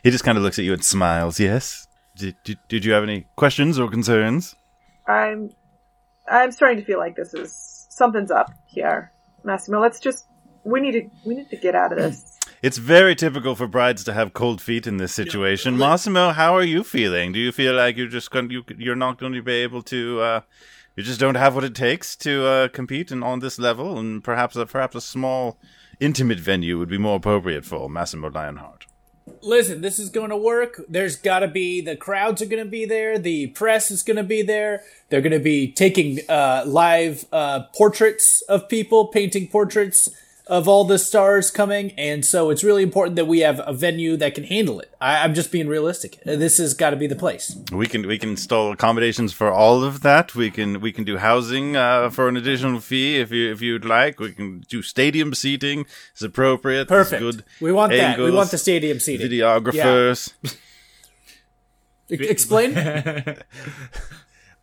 [0.03, 1.39] He just kind of looks at you and smiles.
[1.39, 1.87] Yes?
[2.15, 4.55] Did, did, did you have any questions or concerns?
[5.07, 5.51] I'm
[6.29, 9.11] I'm starting to feel like this is something's up here,
[9.43, 9.81] Massimo.
[9.81, 10.25] Let's just
[10.63, 12.33] we need to we need to get out of this.
[12.63, 15.77] It's very typical for brides to have cold feet in this situation.
[15.77, 17.31] Massimo, how are you feeling?
[17.31, 20.21] Do you feel like you're just going, you, you're not going to be able to
[20.21, 20.41] uh,
[20.97, 24.23] you just don't have what it takes to uh, compete in, on this level, and
[24.23, 25.59] perhaps a, perhaps a small,
[25.99, 28.87] intimate venue would be more appropriate for Massimo Lionheart.
[29.41, 30.81] Listen, this is going to work.
[30.89, 33.17] There's got to be the crowds are going to be there.
[33.19, 34.83] The press is going to be there.
[35.09, 40.09] They're going to be taking uh, live uh, portraits of people, painting portraits
[40.49, 44.17] of all the stars coming, and so it's really important that we have a venue
[44.17, 44.93] that can handle it.
[44.99, 46.19] I, I'm just being realistic.
[46.23, 47.57] This has got to be the place.
[47.71, 50.35] We can we can install accommodations for all of that.
[50.35, 53.85] We can we can do housing uh, for an additional fee if you if you'd
[53.85, 54.19] like.
[54.19, 55.85] We can do stadium seating.
[56.13, 56.87] It's appropriate.
[56.87, 57.21] There's Perfect.
[57.21, 58.19] Good we want that.
[58.19, 59.29] We want the stadium seating.
[59.29, 60.33] videographers.
[60.43, 60.49] E-
[62.09, 62.73] Explain.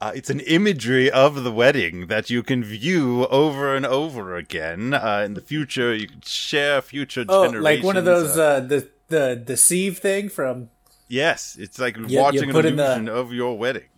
[0.04, 4.92] Uh, it's an imagery of the wedding that you can view over and over again.
[4.92, 7.64] Uh, in the future, you can share future oh, generations.
[7.64, 10.68] like one of those uh, uh, the the deceive thing from.
[11.08, 13.88] yes, it's like you watching an put in the- illusion of your wedding.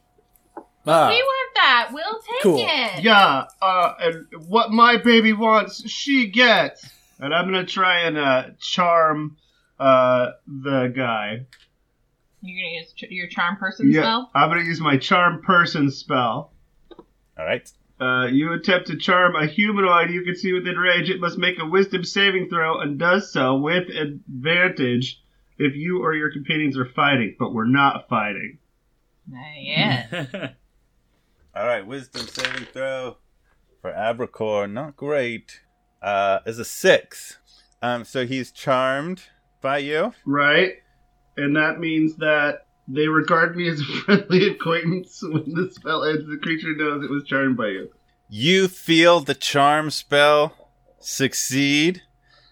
[0.86, 1.88] Ah, We want that.
[1.92, 2.58] We'll take Cool.
[2.60, 3.02] it.
[3.02, 6.88] Yeah, uh, and what my baby wants, she gets.
[7.18, 9.38] And I'm gonna try and uh, charm
[9.80, 11.46] uh, the guy.
[12.46, 14.30] You're gonna use ch- your charm person Yeah, spell.
[14.34, 16.52] I'm gonna use my charm person spell.
[17.38, 17.70] All right.
[18.00, 21.08] Uh, you attempt to charm a humanoid you can see within range.
[21.08, 25.22] It must make a wisdom saving throw and does so with advantage
[25.58, 28.58] if you or your companions are fighting, but we're not fighting.
[29.32, 30.26] Uh, yeah.
[31.56, 33.16] All right, wisdom saving throw
[33.80, 35.62] for Abracor, not great.
[36.02, 37.38] Uh, is a six.
[37.80, 39.22] Um, so he's charmed
[39.62, 40.12] by you.
[40.26, 40.74] Right?
[41.36, 45.22] And that means that they regard me as a friendly acquaintance.
[45.22, 47.90] When the spell ends, the creature knows it was charmed by you.
[48.28, 50.68] You feel the charm spell
[50.98, 52.02] succeed,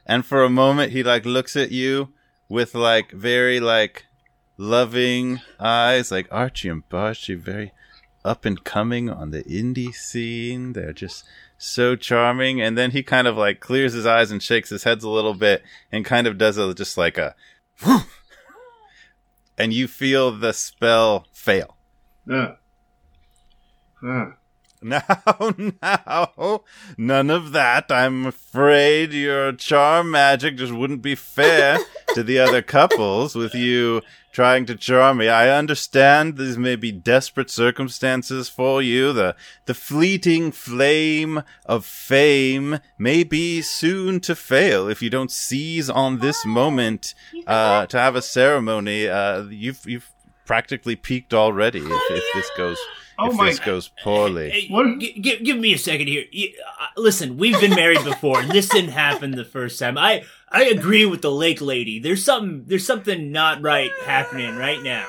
[0.06, 2.12] and for a moment he like looks at you
[2.48, 4.06] with like very like
[4.56, 7.72] loving eyes, like Archie and Barchie, very
[8.24, 10.72] up and coming on the indie scene.
[10.72, 11.24] They're just
[11.58, 15.02] so charming, and then he kind of like clears his eyes and shakes his head
[15.02, 17.34] a little bit, and kind of does a just like a,
[19.58, 21.76] and you feel the spell fail.
[22.30, 22.56] Ah.
[24.02, 24.32] Ah.
[24.90, 25.02] Now,
[25.80, 26.60] now,
[26.98, 27.90] none of that.
[27.90, 31.78] I'm afraid your charm magic just wouldn't be fair
[32.12, 35.28] to the other couples with you trying to charm me.
[35.28, 39.14] I understand these may be desperate circumstances for you.
[39.14, 45.88] The, the fleeting flame of fame may be soon to fail if you don't seize
[45.88, 47.14] on this moment,
[47.46, 49.08] uh, to have a ceremony.
[49.08, 50.10] Uh, you've, you've
[50.44, 52.78] practically peaked already if, if this goes,
[53.18, 54.50] Oh if my- this goes poorly.
[54.50, 56.24] Hey, What- g- gi- give me a second here.
[56.32, 58.42] You- uh, listen, we've been married before.
[58.46, 59.96] this didn't happen the first time.
[59.98, 61.98] I I agree with the lake lady.
[61.98, 65.06] There's something there's something not right happening right now.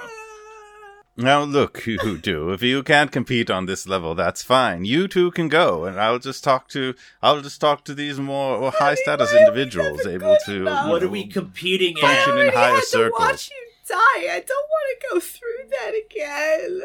[1.17, 2.51] Now, look, you do.
[2.51, 4.83] If you can't compete on this level, that's fine.
[4.83, 6.93] You two can go, and I'll just talk to
[7.23, 10.61] I'll just talk to these more high status why are we individuals able to.
[10.63, 10.89] enough?
[10.89, 13.49] What are we competing Function in higher had to circles.
[13.89, 14.35] Watch you die.
[14.35, 16.81] I don't want to go through that again.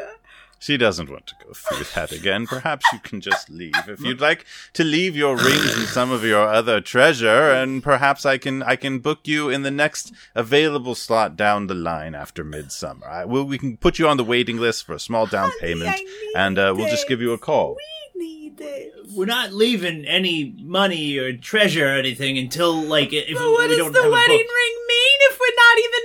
[0.62, 2.46] She doesn't want to go through that again.
[2.46, 4.44] Perhaps you can just leave if you'd like
[4.74, 8.76] to leave your rings and some of your other treasure, and perhaps I can I
[8.76, 13.06] can book you in the next available slot down the line after midsummer.
[13.08, 15.60] I, will we can put you on the waiting list for a small down Honey,
[15.80, 15.98] payment,
[16.36, 17.78] and uh, we'll just give you a call.
[18.14, 18.92] We need it.
[19.16, 23.76] We're not leaving any money or treasure or anything until like if But what we
[23.76, 24.54] does don't the have a wedding book.
[24.54, 26.00] ring mean if we're not even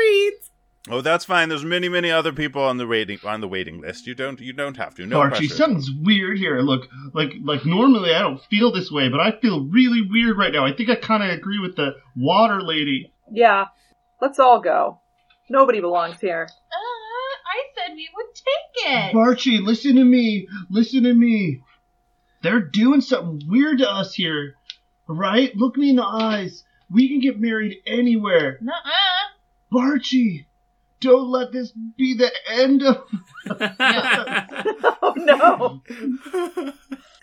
[0.00, 0.32] married?
[0.88, 1.50] Oh, that's fine.
[1.50, 4.06] There's many, many other people on the waiting on the waiting list.
[4.06, 5.06] You don't you don't have to.
[5.06, 5.54] No Archie, pressure.
[5.54, 6.60] something's weird here.
[6.60, 10.52] Look, like like normally I don't feel this way, but I feel really weird right
[10.52, 10.64] now.
[10.64, 13.12] I think I kind of agree with the water lady.
[13.30, 13.66] Yeah,
[14.22, 15.00] let's all go.
[15.50, 16.48] Nobody belongs here.
[16.48, 19.14] Uh, I said we would take it.
[19.14, 20.48] Archie, listen to me.
[20.70, 21.60] Listen to me.
[22.42, 24.54] They're doing something weird to us here,
[25.06, 25.54] right?
[25.54, 26.64] Look me in the eyes.
[26.90, 28.58] We can get married anywhere.
[28.62, 29.29] Nuh-uh.
[29.72, 30.46] Barchi,
[31.00, 33.04] don't let this be the end of.
[35.02, 35.82] oh no!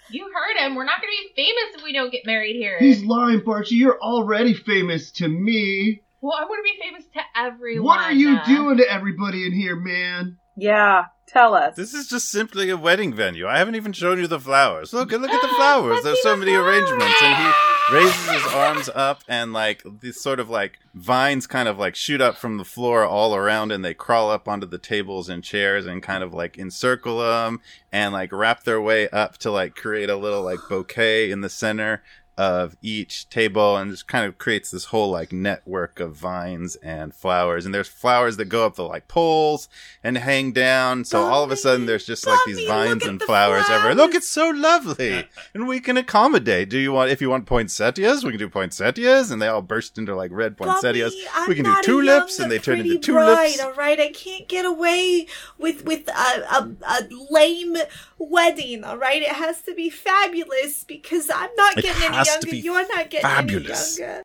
[0.10, 0.76] You heard him.
[0.76, 2.78] We're not going to be famous if we don't get married here.
[2.80, 3.72] He's lying, Barchi.
[3.72, 6.02] You're already famous to me.
[6.22, 7.86] Well, I want to be famous to everyone.
[7.86, 10.38] What are you doing to everybody in here, man?
[10.56, 11.76] Yeah, tell us.
[11.76, 13.45] This is just simply a wedding venue.
[13.48, 14.94] I haven't even shown you the flowers.
[14.94, 16.03] Look, look at the flowers.
[16.03, 17.77] There's so the many arrangements, and he flowers.
[17.91, 22.22] Raises his arms up, and like these sort of like vines kind of like shoot
[22.22, 25.85] up from the floor all around, and they crawl up onto the tables and chairs,
[25.85, 27.61] and kind of like encircle them,
[27.91, 31.49] and like wrap their way up to like create a little like bouquet in the
[31.49, 32.03] center.
[32.38, 37.14] Of each table and just kind of creates this whole like network of vines and
[37.15, 37.65] flowers.
[37.65, 39.68] And there's flowers that go up the like poles
[40.03, 41.03] and hang down.
[41.03, 43.95] So all of a sudden there's just like these vines and the flowers, everywhere.
[43.95, 45.27] Look it's so lovely.
[45.53, 46.69] And we can accommodate.
[46.69, 49.31] Do you want if you want poinsettias we can do poinsettias.
[49.31, 51.15] And they all burst into like red poinsettias.
[51.34, 53.59] Bobby, we can do tulips and they turn into bride, tulips.
[53.59, 55.27] all right, I can't get away
[55.57, 57.77] with with a, a a lame
[58.19, 58.84] wedding.
[58.84, 62.58] All right, it has to be fabulous because I'm not getting any has to be
[62.58, 63.98] You're not getting fabulous.
[63.99, 64.24] any younger.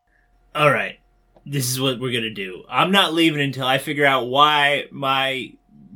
[0.55, 0.99] All right,
[1.47, 2.65] this is what we're gonna do.
[2.69, 5.53] I'm not leaving until I figure out why my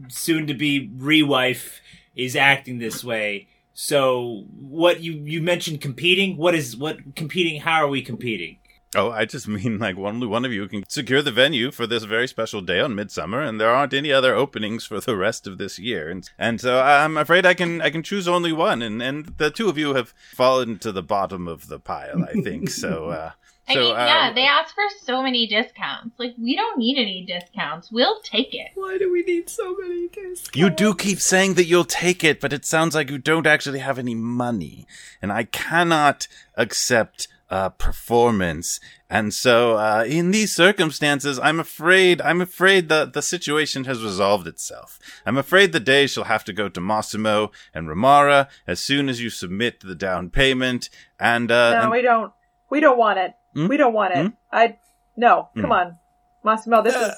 [0.08, 1.80] soon-to-be re-wife
[2.14, 3.48] is acting this way.
[3.74, 6.36] So, what you you mentioned competing?
[6.38, 7.60] What is what competing?
[7.60, 8.56] How are we competing?
[8.96, 12.04] Oh, I just mean like only one of you can secure the venue for this
[12.04, 15.58] very special day on Midsummer, and there aren't any other openings for the rest of
[15.58, 19.02] this year, and and so I'm afraid I can I can choose only one, and
[19.02, 22.70] and the two of you have fallen to the bottom of the pile, I think.
[22.76, 23.30] so, uh,
[23.68, 26.18] I so mean, uh, yeah, they ask for so many discounts.
[26.18, 27.90] Like, we don't need any discounts.
[27.90, 28.68] We'll take it.
[28.74, 30.50] Why do we need so many discounts?
[30.54, 33.80] You do keep saying that you'll take it, but it sounds like you don't actually
[33.80, 34.86] have any money,
[35.20, 38.80] and I cannot accept uh, performance.
[39.08, 44.46] And so, uh, in these circumstances, I'm afraid, I'm afraid that the situation has resolved
[44.48, 44.98] itself.
[45.24, 49.20] I'm afraid the day shall have to go to Massimo and Ramara as soon as
[49.22, 50.90] you submit the down payment.
[51.20, 52.32] And, uh, no, and- we don't.
[52.68, 53.32] We don't want it.
[53.54, 53.68] Hmm?
[53.68, 54.22] We don't want it.
[54.22, 54.28] Hmm?
[54.50, 54.76] I
[55.16, 55.50] no.
[55.54, 55.72] Come Hmm.
[55.72, 55.98] on,
[56.44, 56.82] Massimo.
[56.82, 57.14] This Uh, is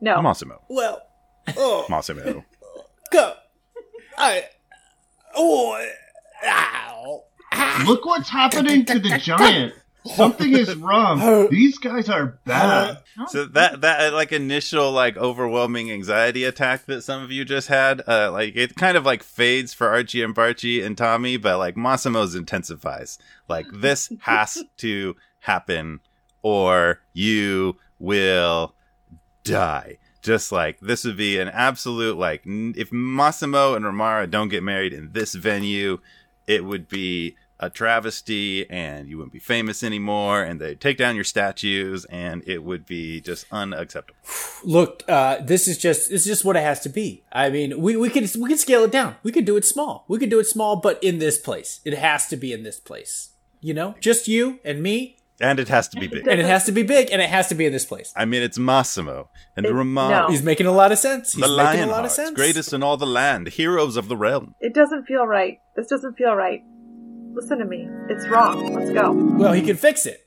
[0.00, 0.22] no.
[0.22, 1.02] Massimo, Well,
[1.56, 2.44] oh, Massimo.
[3.10, 3.34] go.
[4.16, 4.44] I.
[5.34, 5.76] Oh,
[6.46, 7.24] ow.
[7.86, 9.74] Look what's happening to the giant.
[10.06, 11.48] Something is wrong.
[11.50, 13.02] These guys are bad.
[13.28, 17.68] So that that uh, like initial like overwhelming anxiety attack that some of you just
[17.68, 21.58] had, uh, like it kind of like fades for Archie and Barchi and Tommy, but
[21.58, 23.18] like Massimo's intensifies.
[23.46, 26.00] Like this has to happen,
[26.42, 28.74] or you will
[29.44, 29.98] die.
[30.22, 34.62] Just like this would be an absolute like n- if Massimo and Ramara don't get
[34.62, 35.98] married in this venue,
[36.50, 41.14] it would be a travesty and you wouldn't be famous anymore and they'd take down
[41.14, 44.18] your statues and it would be just unacceptable.
[44.64, 47.22] Look, uh, this is just is just what it has to be.
[47.30, 49.16] I mean, we we can we can scale it down.
[49.22, 50.04] We can do it small.
[50.08, 52.80] We can do it small, but in this place, it has to be in this
[52.80, 53.30] place.
[53.60, 56.26] You know, just you and me, And it has to be big.
[56.28, 58.12] and it has to be big, and it has to be in this place.
[58.14, 60.28] I mean, it's Massimo and It- Ramara, no.
[60.28, 61.32] He's making a lot of sense.
[61.32, 62.32] He's the making a lot of sense.
[62.36, 64.54] greatest in all the land, heroes of the realm.
[64.60, 65.58] It doesn't feel right.
[65.76, 66.60] This doesn't feel right.
[67.32, 67.88] Listen to me.
[68.08, 68.74] It's wrong.
[68.74, 69.12] Let's go.
[69.12, 70.26] Well, he can fix it.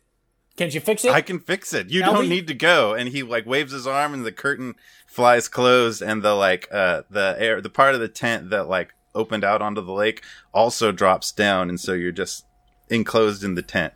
[0.55, 1.11] Can't you fix it?
[1.11, 1.89] I can fix it.
[1.89, 2.05] You Albie?
[2.05, 2.93] don't need to go.
[2.93, 4.75] And he like waves his arm, and the curtain
[5.07, 8.93] flies closed, and the like uh the air the part of the tent that like
[9.15, 10.23] opened out onto the lake
[10.53, 12.45] also drops down, and so you're just
[12.89, 13.93] enclosed in the tent.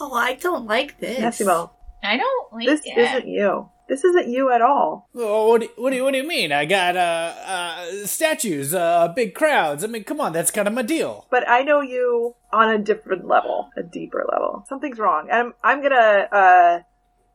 [0.00, 1.20] Oh, I don't like this.
[1.20, 1.72] Massimo,
[2.02, 2.96] I don't like this it.
[2.96, 3.68] isn't you.
[3.88, 5.08] This isn't you at all.
[5.16, 6.52] Oh, what, do, what, do, you, what do you mean?
[6.52, 9.82] I got uh, uh, statues, uh, big crowds.
[9.82, 11.26] I mean, come on, that's kind of my deal.
[11.28, 14.64] But I know you on a different level, a deeper level.
[14.68, 15.28] Something's wrong.
[15.30, 16.80] I'm I'm gonna uh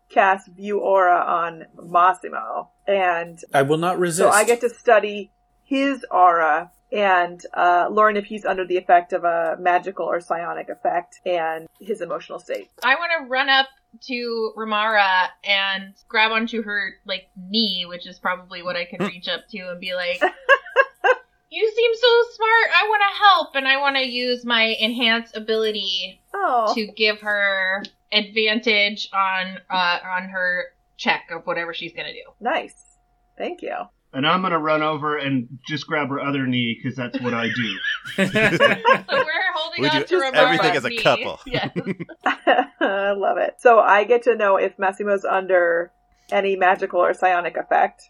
[0.10, 4.32] cast View Aura on Massimo, and I will not resist.
[4.32, 5.32] so I get to study
[5.66, 10.70] his aura and uh, learn if he's under the effect of a magical or psionic
[10.70, 12.70] effect and his emotional state.
[12.84, 13.68] I want to run up
[14.08, 19.28] to Ramara and grab onto her like knee, which is probably what I can reach
[19.28, 20.22] up to, and be like,
[21.50, 22.70] "You seem so smart.
[22.76, 27.22] I want to help, and I want to use my enhanced ability Oh, to give
[27.22, 30.66] her advantage on uh, on her
[30.98, 32.76] check of whatever she's gonna do." nice.
[33.38, 33.76] Thank you.
[34.16, 37.48] And I'm gonna run over and just grab her other knee because that's what I
[37.50, 37.78] do.
[38.16, 41.02] So we're holding We on do to Ramara's everything as a knee.
[41.02, 41.40] couple.
[41.46, 41.70] Yes.
[42.26, 43.56] I love it.
[43.60, 45.92] So I get to know if Massimo's under
[46.32, 48.10] any magical or psionic effect,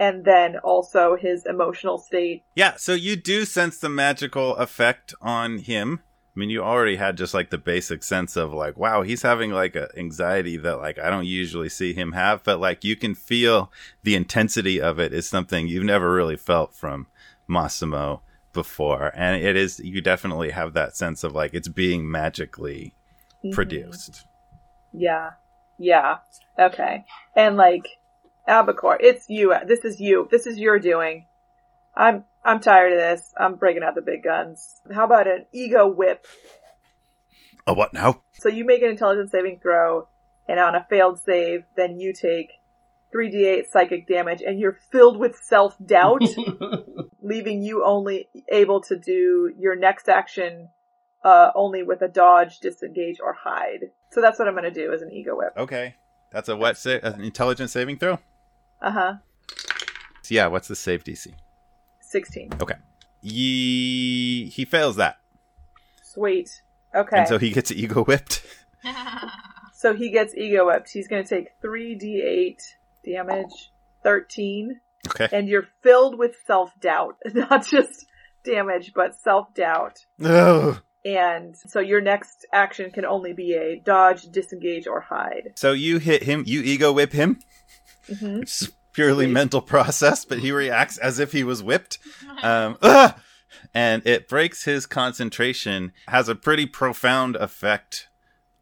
[0.00, 2.42] and then also his emotional state.
[2.56, 6.00] Yeah, so you do sense the magical effect on him.
[6.34, 9.50] I mean, you already had just like the basic sense of like, wow, he's having
[9.50, 13.14] like a anxiety that like I don't usually see him have, but like you can
[13.14, 13.70] feel
[14.02, 17.06] the intensity of it is something you've never really felt from
[17.46, 18.22] Massimo
[18.54, 22.94] before, and it is you definitely have that sense of like it's being magically
[23.44, 23.52] Mhm.
[23.52, 24.24] produced.
[24.92, 25.32] Yeah.
[25.78, 26.18] Yeah.
[26.58, 27.04] Okay.
[27.36, 27.86] And like
[28.46, 29.54] Albacore, it's you.
[29.66, 30.28] This is you.
[30.30, 31.26] This is your doing.
[31.94, 33.32] I'm I'm tired of this.
[33.36, 34.80] I'm breaking out the big guns.
[34.92, 36.26] How about an ego whip?
[37.66, 38.22] A what now?
[38.34, 40.08] So you make an intelligence saving throw,
[40.48, 42.50] and on a failed save, then you take
[43.14, 46.22] 3d8 psychic damage, and you're filled with self doubt,
[47.22, 50.68] leaving you only able to do your next action
[51.24, 53.90] uh, only with a dodge, disengage, or hide.
[54.10, 55.52] So that's what I'm going to do as an ego whip.
[55.56, 55.94] Okay.
[56.32, 56.76] That's a what?
[56.76, 58.18] Sa- an intelligence saving throw.
[58.80, 59.14] Uh huh.
[60.22, 60.48] So yeah.
[60.48, 61.32] What's the save DC?
[62.12, 62.50] 16.
[62.60, 62.74] Okay.
[63.22, 65.16] Ye- he fails that,
[66.02, 66.62] Sweet.
[66.94, 67.18] Okay.
[67.20, 68.42] and so he gets ego whipped.
[69.74, 70.90] So he gets ego whipped.
[70.92, 72.56] He's going to take 3d8
[73.04, 73.72] damage,
[74.04, 75.28] 13, Okay.
[75.32, 77.16] and you're filled with self doubt.
[77.34, 78.06] Not just
[78.44, 80.06] damage, but self doubt.
[80.22, 80.80] Ugh.
[81.04, 85.54] And so your next action can only be a dodge, disengage, or hide.
[85.56, 86.44] So you hit him.
[86.46, 87.40] You ego whip him.
[88.08, 88.42] mm-hmm.
[88.42, 91.98] It's purely mental process, but he reacts as if he was whipped.
[92.42, 92.76] Um,
[93.74, 95.92] and it breaks his concentration.
[96.08, 98.08] Has a pretty profound effect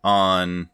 [0.04, 0.68] on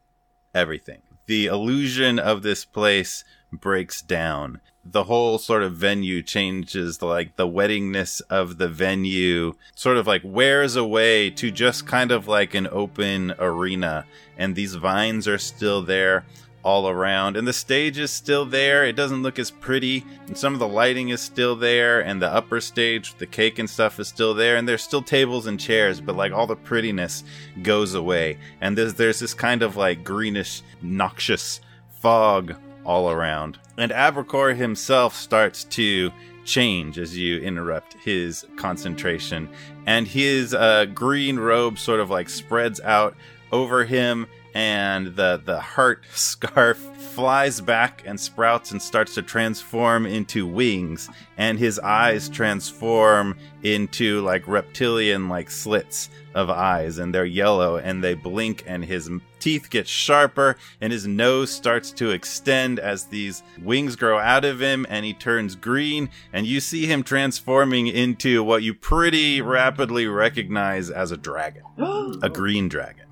[0.52, 1.02] everything.
[1.26, 3.22] The illusion of this place
[3.52, 4.60] breaks down.
[4.84, 10.22] The whole sort of venue changes, like the weddingness of the venue sort of like
[10.24, 14.04] wears away to just kind of like an open arena.
[14.36, 16.24] And these vines are still there
[16.66, 17.36] all around.
[17.36, 18.84] And the stage is still there.
[18.84, 20.05] It doesn't look as pretty.
[20.26, 22.01] And some of the lighting is still there.
[22.01, 24.56] And the upper stage, the cake and stuff is still there.
[24.56, 27.22] And there's still tables and chairs, but like all the prettiness
[27.62, 28.38] goes away.
[28.60, 31.60] And there's, there's this kind of like greenish, noxious
[32.01, 33.60] fog all around.
[33.78, 36.10] And Abercor himself starts to
[36.44, 39.48] change as you interrupt his concentration.
[39.86, 43.16] And his uh, green robe sort of like spreads out
[43.52, 44.26] over him
[44.56, 51.10] and the the heart scarf flies back and sprouts and starts to transform into wings
[51.36, 58.02] and his eyes transform into like reptilian like slits of eyes and they're yellow and
[58.02, 59.10] they blink and his
[59.40, 64.60] teeth get sharper and his nose starts to extend as these wings grow out of
[64.60, 70.06] him and he turns green and you see him transforming into what you pretty rapidly
[70.06, 71.62] recognize as a dragon.
[72.22, 73.05] A green dragon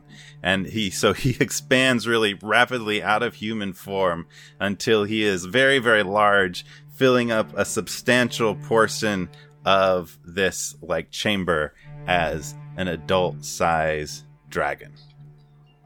[0.44, 4.26] and he so he expands really rapidly out of human form
[4.60, 6.64] until he is very very large
[6.94, 9.28] filling up a substantial portion
[9.64, 11.74] of this like chamber
[12.06, 14.92] as an adult size dragon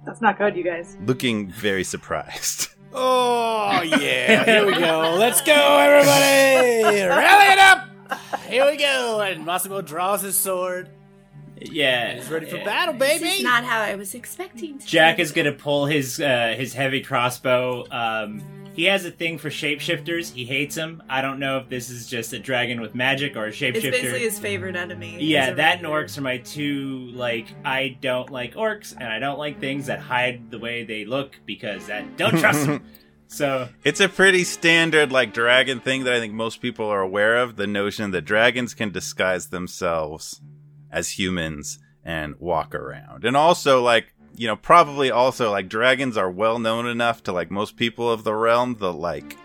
[0.04, 0.98] That's not good, you guys.
[1.06, 5.14] looking very surprised Oh yeah, here we go.
[5.18, 7.06] Let's go, everybody!
[7.06, 7.86] Rally it up!
[8.46, 9.20] Here we go.
[9.20, 10.88] And Massimo draws his sword.
[11.60, 12.64] Yeah, He's ready for yeah.
[12.64, 13.28] battle, This baby.
[13.36, 17.00] is not how I was expecting to Jack is gonna pull his uh, his heavy
[17.00, 17.84] crossbow.
[17.90, 18.42] Um,
[18.74, 20.32] he has a thing for shapeshifters.
[20.32, 21.02] He hates them.
[21.08, 23.74] I don't know if this is just a dragon with magic or a shapeshifter.
[23.86, 25.16] It's basically his favorite enemy.
[25.20, 27.10] yeah, that and orcs are my two.
[27.12, 31.04] Like, I don't like orcs, and I don't like things that hide the way they
[31.04, 32.84] look because I don't trust them.
[33.26, 37.36] So It's a pretty standard like dragon thing that I think most people are aware
[37.36, 37.56] of.
[37.56, 40.40] The notion that dragons can disguise themselves
[40.98, 43.24] as humans and walk around.
[43.24, 47.50] And also like, you know, probably also like dragons are well known enough to like
[47.50, 49.36] most people of the realm that like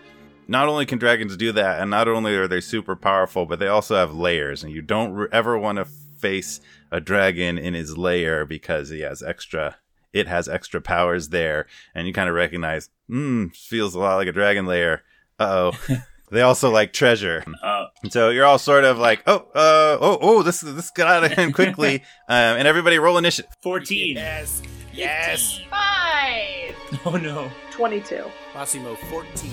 [0.48, 3.68] not only can dragons do that and not only are they super powerful, but they
[3.68, 6.60] also have layers and you don't re- ever want to face
[6.90, 9.76] a dragon in his lair because he has extra
[10.12, 14.28] it has extra powers there and you kind of recognize hmm feels a lot like
[14.28, 15.02] a dragon lair
[15.38, 15.72] uh-oh
[16.34, 20.42] they also like treasure uh, so you're all sort of like oh uh oh oh
[20.42, 21.96] this this got out of hand quickly
[22.28, 24.16] um, and everybody roll initiative fourteen.
[24.16, 24.62] Yes.
[24.92, 25.60] Yes.
[25.70, 26.76] Five.
[27.06, 27.50] Oh no.
[27.72, 28.24] 22.
[28.54, 29.50] Massimo 14.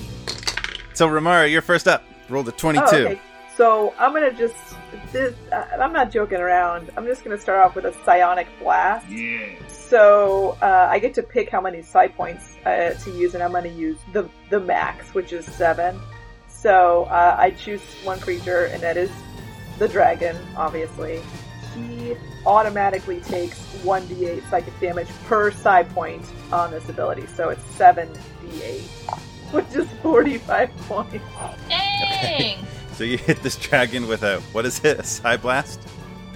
[0.94, 3.22] so ramara you're first up roll the 22 Oh, okay.
[3.56, 4.56] So I'm gonna just
[5.12, 5.36] this.
[5.52, 6.90] Uh, I'm not joking around.
[6.96, 9.08] I'm just gonna start off with a psionic blast.
[9.10, 9.50] Yeah.
[9.68, 13.52] So uh, I get to pick how many psi points uh, to use, and I'm
[13.52, 16.00] gonna use the the max, which is seven.
[16.62, 19.10] So uh, I choose one creature, and that is
[19.80, 20.38] the dragon.
[20.56, 21.20] Obviously,
[21.76, 22.16] he
[22.46, 26.24] automatically takes one d8 psychic damage per psi point
[26.54, 27.26] on this ability.
[27.26, 28.08] So it's seven
[28.44, 28.82] d8,
[29.54, 31.26] which is 45 points.
[31.68, 32.64] Dang.
[32.94, 35.80] so you hit this dragon with a what is it a psi blast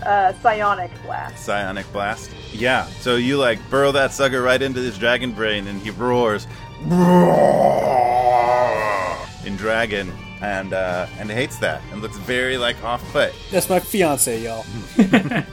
[0.03, 1.37] Uh, psionic blast.
[1.45, 5.81] psionic blast yeah so you like burrow that sucker right into this dragon brain and
[5.81, 6.47] he roars
[9.45, 13.79] in dragon and uh and hates that and looks very like off put That's my
[13.79, 14.65] fiance, y'all.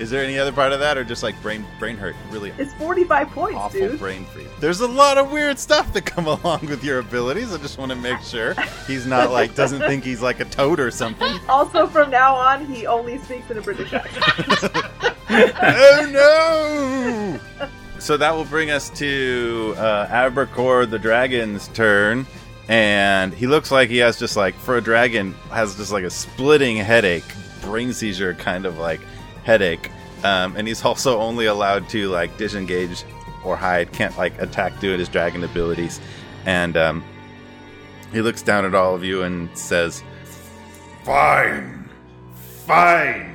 [0.00, 2.74] is there any other part of that or just like brain brain hurt really It's
[2.74, 3.98] 45 points, awful dude.
[4.00, 7.58] brain freeze there's a lot of weird stuff that come along with your abilities i
[7.58, 8.54] just want to make sure
[8.88, 12.66] he's not like doesn't think he's like a toad or something Also, from now on,
[12.66, 14.24] he only speaks in a British accent.
[15.30, 17.68] oh no!
[18.04, 22.26] So that will bring us to uh, the dragon's turn,
[22.68, 26.10] and he looks like he has just like for a dragon has just like a
[26.10, 27.24] splitting headache,
[27.62, 29.00] brain seizure kind of like
[29.44, 29.90] headache.
[30.22, 33.04] um, and he's also only allowed to like disengage
[33.42, 33.90] or hide.
[33.92, 35.98] Can't like attack due to his dragon abilities.
[36.44, 37.02] And um,
[38.12, 40.04] he looks down at all of you and says,
[41.04, 41.88] Fine.
[42.66, 43.33] Fine.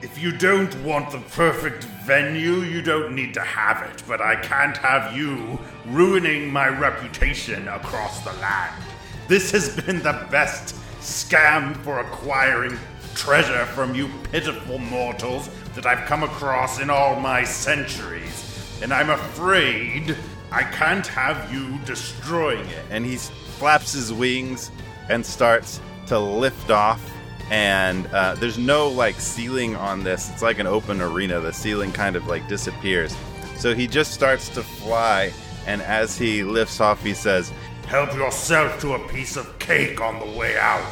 [0.00, 4.36] If you don't want the perfect venue, you don't need to have it, but I
[4.36, 8.80] can't have you ruining my reputation across the land.
[9.26, 12.78] This has been the best scam for acquiring
[13.16, 19.10] treasure from you pitiful mortals that I've come across in all my centuries, and I'm
[19.10, 20.16] afraid
[20.52, 22.84] I can't have you destroying it.
[22.90, 24.70] and he flaps his wings
[25.08, 27.02] and starts to lift off.
[27.50, 30.30] And uh, there's no like ceiling on this.
[30.30, 31.40] It's like an open arena.
[31.40, 33.16] The ceiling kind of like disappears.
[33.56, 35.32] So he just starts to fly.
[35.66, 37.52] And as he lifts off, he says,
[37.86, 40.84] Help yourself to a piece of cake on the way out.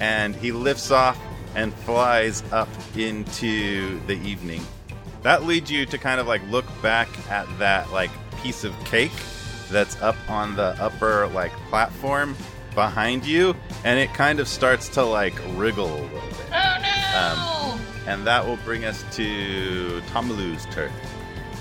[0.00, 1.18] and he lifts off
[1.56, 4.62] and flies up into the evening.
[5.22, 8.10] That leads you to kind of like look back at that like
[8.42, 9.12] piece of cake
[9.70, 12.36] that's up on the upper like platform
[12.74, 16.46] behind you, and it kind of starts to like wriggle a little bit.
[16.52, 17.72] Oh no!
[17.72, 20.90] Um, and that will bring us to Tomalu's turn.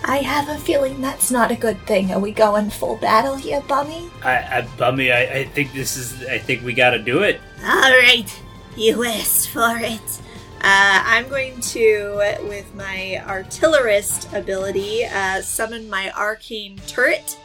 [0.05, 2.11] I have a feeling that's not a good thing.
[2.11, 4.09] Are we going full battle here, Bummy?
[4.21, 6.25] I, I Bummy, I, I think this is.
[6.25, 7.39] I think we got to do it.
[7.63, 8.41] All right,
[8.75, 10.21] you asked for it.
[10.65, 17.37] Uh, I'm going to, with my artillerist ability, uh, summon my arcane turret.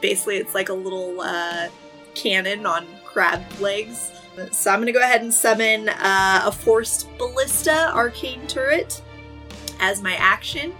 [0.00, 1.68] Basically, it's like a little uh,
[2.22, 4.12] cannon on crab legs.
[4.52, 9.02] So I'm going to go ahead and summon uh, a forced ballista arcane turret
[9.80, 10.74] as my action.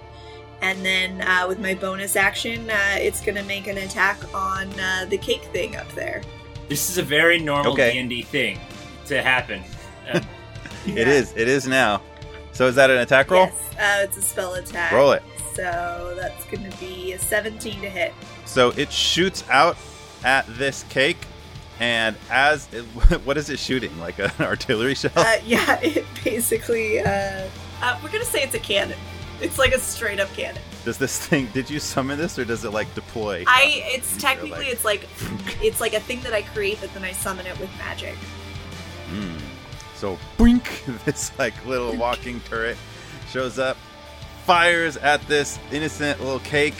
[0.60, 4.68] And then uh, with my bonus action, uh, it's going to make an attack on
[4.78, 6.22] uh, the cake thing up there.
[6.68, 7.92] This is a very normal Okay.
[7.92, 8.58] D and D thing
[9.06, 9.62] to happen.
[10.12, 10.20] Uh,
[10.86, 11.34] It is.
[11.36, 12.00] It is now.
[12.52, 13.46] So is that an attack roll?
[13.46, 14.90] Yes, uh, it's a spell attack.
[14.92, 15.22] Roll it.
[15.54, 18.14] So that's going to be a 17 to hit.
[18.46, 19.76] So it shoots out
[20.24, 21.18] at this cake,
[21.80, 22.82] and as it,
[23.24, 23.96] what is it shooting?
[23.98, 25.12] Like an artillery shell?
[25.16, 27.00] Uh, yeah, it basically.
[27.00, 27.48] Uh,
[27.80, 28.98] uh, we're to say it's a cannon.
[29.40, 30.60] It's like a straight up cannon.
[30.84, 31.46] Does this thing?
[31.52, 33.44] Did you summon this, or does it like deploy?
[33.46, 33.82] I.
[33.86, 35.08] It's technically like- it's like
[35.62, 38.16] it's like a thing that I create, but then I summon it with magic.
[39.12, 39.38] Mm.
[39.94, 42.76] So boink, this like little walking turret
[43.30, 43.76] shows up,
[44.44, 46.74] fires at this innocent little cake,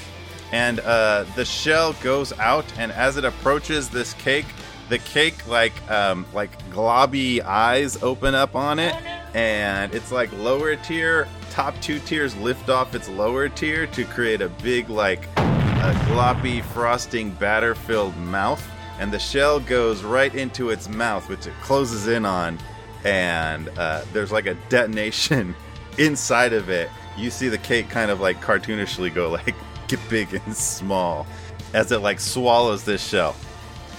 [0.53, 2.65] and uh, the shell goes out.
[2.79, 4.47] And as it approaches this cake,
[4.89, 8.95] the cake like um, like globby eyes open up on it,
[9.35, 11.29] and it's like lower tier.
[11.51, 16.62] Top two tiers lift off its lower tier to create a big like a gloppy
[16.62, 18.62] frosting batter filled mouth
[18.99, 22.59] and the shell goes right into its mouth which it closes in on
[23.05, 25.55] and uh, there's like a detonation
[25.99, 29.55] inside of it you see the cake kind of like cartoonishly go like
[29.89, 31.27] get big and small
[31.74, 33.35] as it like swallows this shell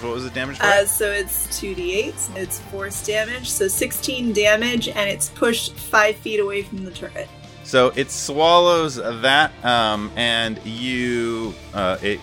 [0.02, 4.88] what was the damage for Uh, so it's 2d8, it's force damage, so 16 damage,
[4.88, 7.28] and it's pushed 5 feet away from the turret.
[7.64, 12.18] So it swallows that, um, and you, uh, it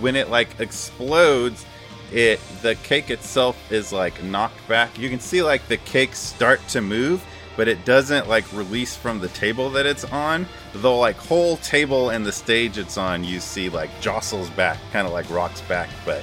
[0.00, 1.64] when it like explodes,
[2.12, 4.98] it the cake itself is like knocked back.
[4.98, 7.24] You can see like the cake start to move,
[7.60, 10.46] but it doesn't like release from the table that it's on.
[10.72, 15.06] The like whole table and the stage it's on, you see like jostles back, kind
[15.06, 16.22] of like rocks back, but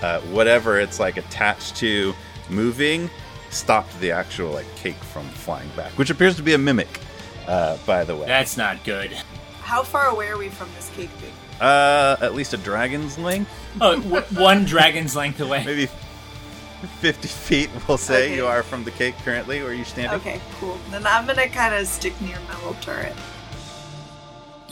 [0.00, 2.14] uh, whatever it's like attached to
[2.48, 3.10] moving
[3.50, 6.88] stopped the actual like cake from flying back, which appears to be a mimic.
[7.46, 9.12] Uh, by the way, that's not good.
[9.60, 11.34] How far away are we from this cake thing?
[11.60, 15.64] uh, at least a dragon's length, Oh, w- one dragon's length away.
[15.66, 15.86] maybe
[17.00, 17.70] fifty feet.
[17.88, 18.36] We'll say Okay.
[18.36, 20.18] you are from the cake currently, where you standing.
[20.20, 20.78] Okay, cool.
[20.90, 23.14] Then I'm gonna kind of stick near my little turret.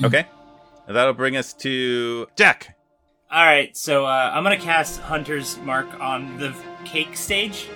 [0.04, 0.26] Okay,
[0.86, 2.76] And that'll bring us to Jack.
[3.30, 6.54] All right, so uh, I'm gonna cast Hunter's Mark on the
[6.84, 7.68] cake stage.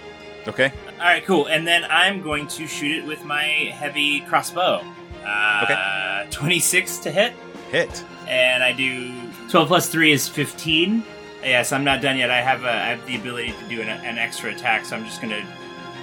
[0.46, 1.46] Okay, All right, cool.
[1.46, 4.82] And then I'm going to shoot it with my heavy crossbow.
[5.24, 6.26] Uh, Okay.
[6.30, 7.32] 26 to hit,
[7.70, 8.04] hit.
[8.28, 9.12] and I do
[9.50, 11.02] 12 plus 3 is 15.
[11.42, 12.30] Yes, I'm not done yet.
[12.30, 15.04] I have a, I have the ability to do an, an extra attack, so I'm
[15.04, 15.44] just gonna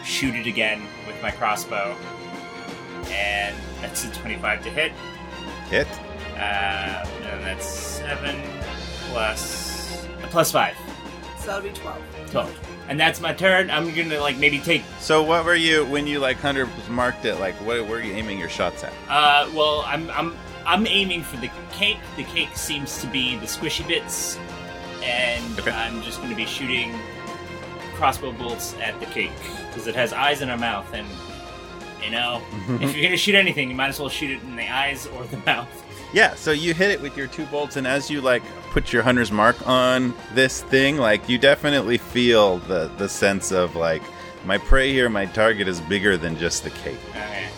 [0.04, 1.96] shoot it again with my crossbow.
[3.10, 4.92] And that's a 25 to hit.
[5.70, 5.88] Hit.
[6.36, 8.36] Uh, and that's 7
[9.10, 10.76] plus plus 5.
[11.40, 12.02] So that'll be 12.
[12.32, 12.60] 12.
[12.90, 13.70] And that's my turn.
[13.70, 17.36] I'm gonna like maybe take So, what were you when you like Hunter marked it?
[17.40, 18.94] Like, what were you aiming your shots at?
[19.10, 20.36] Uh, well, I'm I'm
[20.66, 21.98] I'm aiming for the cake.
[22.16, 24.38] The cake seems to be the squishy bits,
[25.04, 25.72] and Okay.
[25.72, 26.94] I'm just going to be shooting
[27.96, 29.32] crossbow bolts at the cake
[29.68, 31.08] because it has eyes in a mouth, and
[32.04, 32.84] You know, mm-hmm.
[32.84, 35.24] if you're gonna shoot anything, you might as well shoot it in the eyes or
[35.26, 35.68] the mouth.
[36.14, 39.02] Yeah, so you hit it with your two bolts, and as you like put your
[39.04, 44.04] hunter's mark on this thing, like you definitely feel the the sense of like
[44.46, 47.00] my prey here, my target is bigger than just the cake.
[47.10, 47.50] Okay.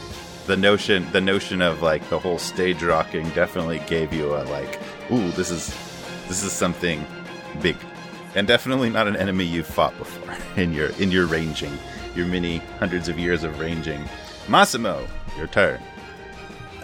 [0.47, 4.79] The notion, the notion of like the whole stage rocking definitely gave you a like,
[5.11, 5.67] ooh, this is
[6.27, 7.05] this is something
[7.61, 7.77] big,
[8.35, 11.77] and definitely not an enemy you've fought before in your in your ranging,
[12.15, 14.07] your many hundreds of years of ranging.
[14.47, 15.07] Massimo,
[15.37, 15.81] your turn.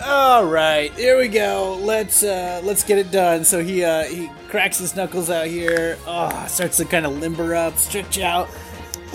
[0.04, 1.80] All right, here we go.
[1.82, 3.46] Let's uh let's get it done.
[3.46, 5.98] So he uh he cracks his knuckles out here.
[6.06, 8.50] Oh, starts to kind of limber up, stretch out.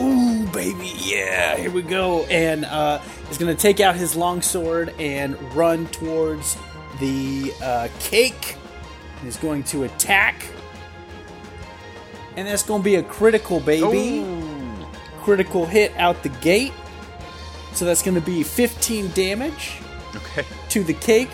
[0.00, 2.24] Ooh, baby, yeah, here we go.
[2.24, 2.98] And uh
[3.28, 6.56] he's gonna take out his long sword and run towards
[7.00, 8.56] the uh, cake.
[9.22, 10.44] He's going to attack,
[12.36, 14.24] and that's gonna be a critical, baby.
[15.22, 16.72] Critical hit out the gate.
[17.72, 19.78] So that's gonna be 15 damage
[20.16, 20.44] Okay.
[20.70, 21.30] to the cake.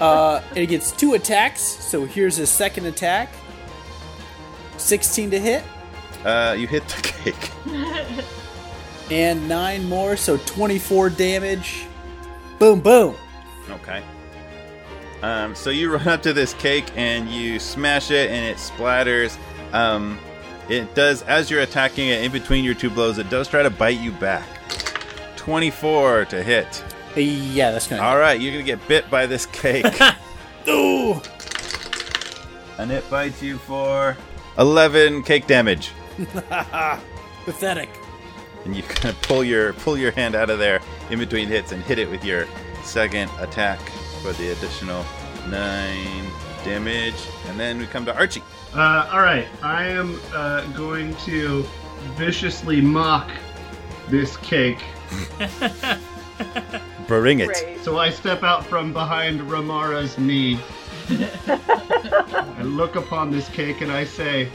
[0.00, 1.60] Uh, and it gets two attacks.
[1.60, 3.32] So here's his second attack.
[4.76, 5.62] 16 to hit,
[6.24, 7.50] Uh, you hit the cake.
[9.10, 11.86] and nine more, so 24 damage.
[12.58, 13.14] Boom, boom.
[13.70, 14.02] Okay.
[15.22, 19.36] Um, so you run up to this cake and you smash it, and it splatters.
[19.72, 20.18] Um,
[20.70, 23.18] it does as you're attacking it in between your two blows.
[23.18, 24.46] It does try to bite you back.
[25.36, 26.84] Twenty-four to hit.
[27.16, 28.02] Yeah, that's gonna.
[28.02, 29.84] All right, you're gonna get bit by this cake,
[30.68, 31.20] Ooh!
[32.78, 34.16] and it bites you for
[34.58, 35.90] eleven cake damage.
[37.44, 37.88] Pathetic.
[38.64, 40.80] And you kind of pull your pull your hand out of there
[41.10, 42.46] in between hits and hit it with your
[42.84, 43.80] second attack
[44.22, 45.04] for the additional
[45.48, 46.30] nine
[46.64, 47.14] damage.
[47.48, 48.42] And then we come to Archie.
[48.74, 51.64] Uh, all right, I am uh, going to
[52.16, 53.30] viciously mock
[54.08, 54.78] this cake.
[57.08, 57.46] Bring it.
[57.46, 57.80] Great.
[57.82, 60.60] So I step out from behind Ramara's knee.
[61.48, 64.48] I look upon this cake and I say,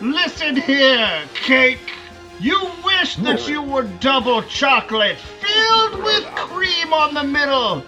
[0.00, 1.92] Listen here, cake!
[2.40, 7.82] You wish that you were double chocolate, filled with cream on the middle!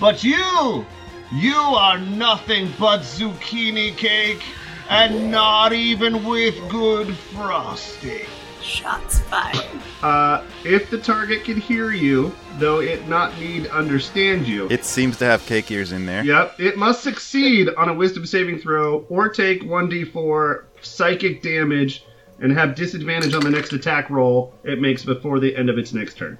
[0.00, 0.86] But you,
[1.30, 4.42] you are nothing but zucchini cake,
[4.88, 8.26] and not even with good frosting.
[8.62, 9.66] Shots fired.
[10.02, 15.16] Uh, if the target can hear you, though it not need understand you, It seems
[15.18, 16.24] to have cake ears in there.
[16.24, 22.04] Yep, it must succeed on a wisdom saving throw or take 1d4 psychic damage
[22.38, 25.92] and have disadvantage on the next attack roll it makes before the end of its
[25.92, 26.38] next turn.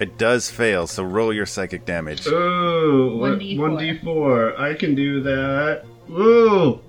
[0.00, 2.26] It does fail, so roll your psychic damage.
[2.26, 4.00] Ooh, 1d4.
[4.02, 4.58] 1d4.
[4.60, 5.84] I can do that.
[6.10, 6.80] Ooh,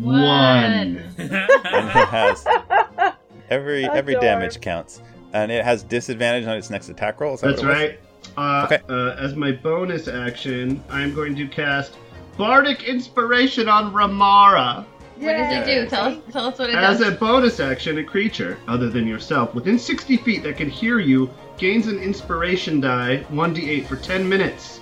[0.00, 1.02] one.
[1.18, 2.46] and it has
[3.50, 4.22] every every Adore.
[4.22, 5.02] damage counts,
[5.32, 7.36] and it has disadvantage on its next attack roll.
[7.36, 7.78] That That's what it was?
[7.90, 8.00] right.
[8.36, 8.80] Uh, Okay.
[8.88, 11.92] uh, as my bonus action, I'm going to cast
[12.36, 14.84] Bardic Inspiration on Ramara.
[15.18, 15.88] What does it do?
[15.88, 17.08] Tell us, tell us what it As does.
[17.08, 21.30] a bonus action, a creature, other than yourself, within 60 feet that can hear you,
[21.56, 24.80] gains an inspiration die, 1d8, for 10 minutes.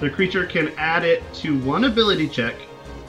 [0.00, 2.54] The creature can add it to one ability check,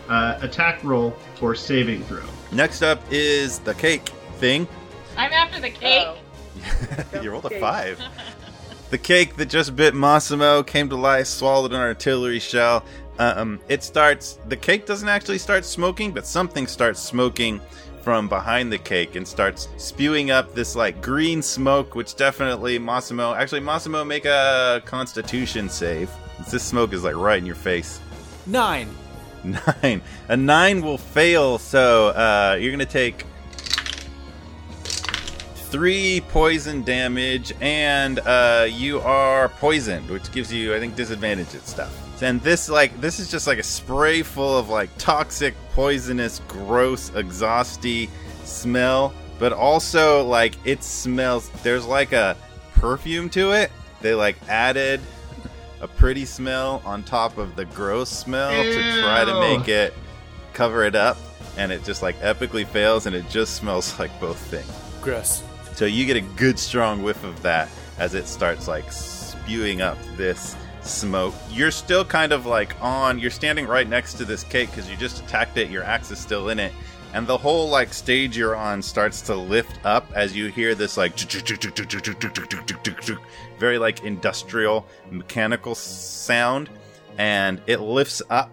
[0.10, 2.24] uh, attack roll, or saving throw.
[2.52, 4.68] Next up is the cake thing.
[5.18, 6.08] I'm after the cake.
[7.22, 8.00] You rolled a five.
[8.92, 12.86] The cake that just bit Massimo came to life, swallowed an artillery shell.
[13.18, 14.38] Um, it starts.
[14.48, 17.60] The cake doesn't actually start smoking, but something starts smoking
[18.04, 23.34] from behind the cake and starts spewing up this like green smoke, which definitely Massimo.
[23.34, 26.12] Actually, Massimo, make a Constitution save.
[26.52, 28.00] This smoke is like right in your face.
[28.46, 28.88] Nine.
[29.46, 30.02] Nine.
[30.28, 33.26] A nine will fail, so uh, you're gonna take
[35.76, 41.68] three poison damage, and uh, you are poisoned, which gives you, I think, disadvantage at
[41.68, 41.94] stuff.
[42.22, 47.10] And this, like, this is just like a spray full of like toxic, poisonous, gross,
[47.10, 48.10] exhausty
[48.46, 51.50] smell, but also like it smells.
[51.62, 52.38] There's like a
[52.76, 53.72] perfume to it.
[54.02, 55.02] They like added
[55.82, 59.94] a pretty smell on top of the gross smell to try to make it
[60.54, 61.18] cover it up
[61.58, 64.72] and it just like epically fails and it just smells like both things.
[65.02, 65.44] Gross.
[65.74, 69.98] so you get a good strong whiff of that as it starts like spewing up
[70.16, 71.34] this smoke.
[71.50, 74.98] You're still kind of like on you're standing right next to this cake because you
[74.98, 76.74] just attacked it your axe is still in it
[77.16, 80.98] and the whole like stage you're on starts to lift up as you hear this
[80.98, 81.18] like
[83.58, 86.70] very like industrial mechanical sound
[87.18, 88.52] and it lifts up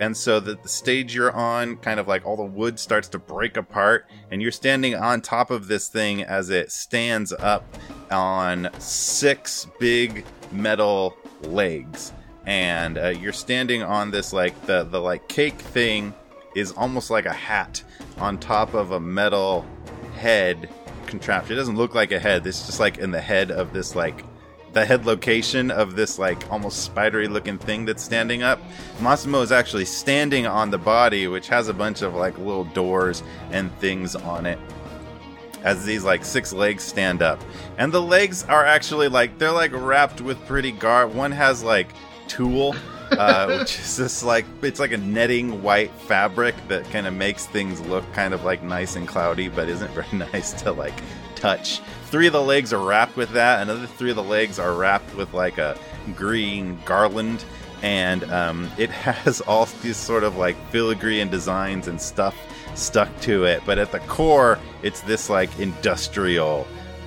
[0.00, 3.18] and so the, the stage you're on kind of like all the wood starts to
[3.18, 7.64] break apart and you're standing on top of this thing as it stands up
[8.10, 12.12] on six big metal legs,
[12.46, 16.14] and uh, you're standing on this like the the like cake thing
[16.54, 17.82] is almost like a hat
[18.18, 19.64] on top of a metal
[20.14, 20.68] head
[21.06, 21.54] contraption.
[21.54, 22.46] It doesn't look like a head.
[22.46, 24.24] It's just like in the head of this like
[24.72, 28.60] the head location of this like almost spidery looking thing that's standing up.
[29.00, 33.22] Massimo is actually standing on the body, which has a bunch of like little doors
[33.50, 34.58] and things on it.
[35.62, 37.38] As these like six legs stand up,
[37.76, 41.12] and the legs are actually like they're like wrapped with pretty garb.
[41.14, 41.88] One has like
[42.28, 42.74] tulle,
[43.12, 47.46] uh, which is this like it's like a netting white fabric that kind of makes
[47.46, 50.94] things look kind of like nice and cloudy, but isn't very nice to like
[51.34, 51.80] touch.
[52.06, 53.62] Three of the legs are wrapped with that.
[53.62, 55.76] Another three of the legs are wrapped with like a
[56.14, 57.44] green garland,
[57.82, 62.36] and um, it has all these sort of like filigree and designs and stuff
[62.74, 63.62] stuck to it.
[63.66, 66.66] But at the core, it's this like industrial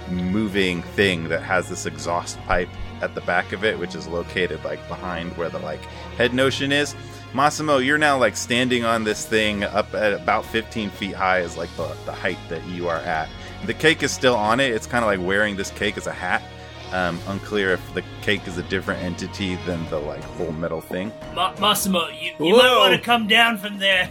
[0.09, 2.69] moving thing that has this exhaust pipe
[3.03, 5.81] at the back of it, which is located like behind where the like
[6.17, 6.95] head notion is.
[7.33, 11.57] Massimo, you're now like standing on this thing up at about 15 feet high is
[11.57, 13.27] like the, the height that you are at.
[13.65, 14.71] The cake is still on it.
[14.71, 16.43] It's kind of like wearing this cake as a hat.
[16.91, 21.11] Um, unclear if the cake is a different entity than the like whole metal thing.
[21.33, 24.09] Ma- Massimo, you, you might want to come down from there.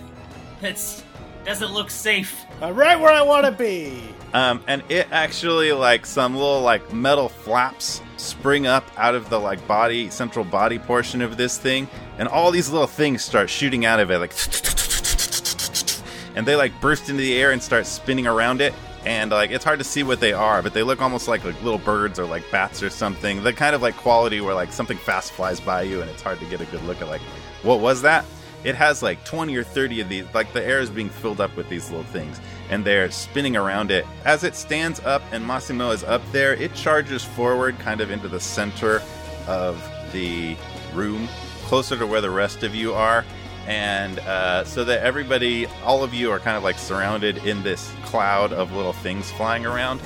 [0.62, 1.04] It's
[1.44, 2.44] doesn't look safe.
[2.60, 4.02] I'm right where I want to be.
[4.34, 9.38] Um, and it actually like some little like metal flaps spring up out of the
[9.38, 11.88] like body central body portion of this thing,
[12.18, 14.32] and all these little things start shooting out of it like,
[16.36, 18.72] and they like burst into the air and start spinning around it.
[19.04, 21.60] And like it's hard to see what they are, but they look almost like like
[21.62, 23.42] little birds or like bats or something.
[23.42, 26.38] The kind of like quality where like something fast flies by you and it's hard
[26.38, 27.20] to get a good look at like
[27.62, 28.24] what was that?
[28.64, 31.56] It has like 20 or 30 of these, like the air is being filled up
[31.56, 32.40] with these little things,
[32.72, 34.06] and they're spinning around it.
[34.24, 38.28] As it stands up and Massimo is up there, it charges forward kind of into
[38.28, 39.02] the center
[39.46, 39.78] of
[40.12, 40.56] the
[40.94, 41.28] room,
[41.64, 43.26] closer to where the rest of you are.
[43.66, 47.92] And uh, so that everybody, all of you are kind of like surrounded in this
[48.04, 50.00] cloud of little things flying around.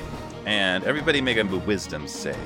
[0.44, 2.36] And everybody make a wisdom save.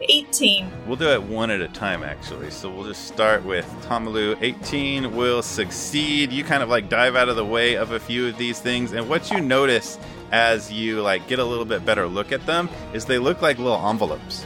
[0.00, 0.70] 18.
[0.86, 2.50] We'll do it one at a time, actually.
[2.50, 4.36] So we'll just start with Tomalu.
[4.40, 6.32] 18 will succeed.
[6.32, 8.92] You kind of like dive out of the way of a few of these things,
[8.92, 9.98] and what you notice
[10.32, 13.58] as you like get a little bit better look at them is they look like
[13.58, 14.44] little envelopes.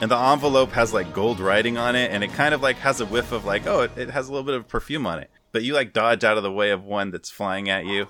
[0.00, 3.00] And the envelope has like gold writing on it, and it kind of like has
[3.00, 5.30] a whiff of like, oh, it, it has a little bit of perfume on it.
[5.52, 8.06] But you like dodge out of the way of one that's flying at you.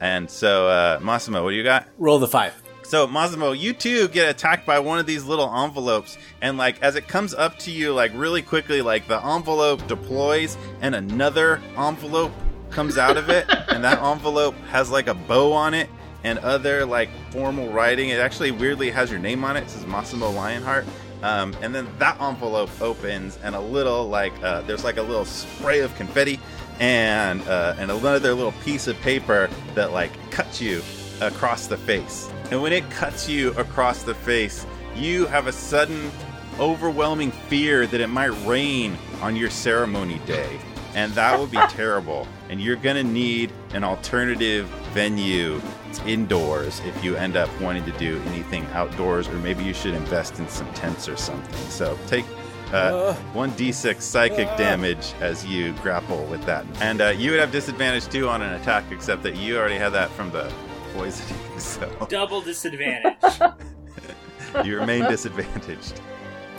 [0.00, 1.88] And so, uh, Massimo, what do you got?
[1.96, 2.61] Roll the five.
[2.92, 6.94] So Massimo, you too get attacked by one of these little envelopes, and like as
[6.94, 12.32] it comes up to you, like really quickly, like the envelope deploys, and another envelope
[12.68, 15.88] comes out of it, and that envelope has like a bow on it
[16.22, 18.10] and other like formal writing.
[18.10, 19.62] It actually weirdly has your name on it.
[19.62, 20.84] It says Massimo Lionheart.
[21.22, 25.24] Um, and then that envelope opens, and a little like uh, there's like a little
[25.24, 26.38] spray of confetti,
[26.78, 30.82] and uh, and another little piece of paper that like cuts you
[31.22, 32.30] across the face.
[32.52, 36.12] And when it cuts you across the face, you have a sudden,
[36.60, 40.60] overwhelming fear that it might rain on your ceremony day.
[40.94, 42.28] And that would be terrible.
[42.50, 47.86] And you're going to need an alternative venue it's indoors if you end up wanting
[47.86, 51.70] to do anything outdoors, or maybe you should invest in some tents or something.
[51.70, 52.26] So take
[52.70, 56.66] uh, 1d6 psychic damage as you grapple with that.
[56.82, 59.94] And uh, you would have disadvantage too on an attack, except that you already had
[59.94, 60.52] that from the
[60.94, 61.38] poisoning.
[61.58, 63.16] So Double disadvantage.
[64.64, 66.00] you remain disadvantaged.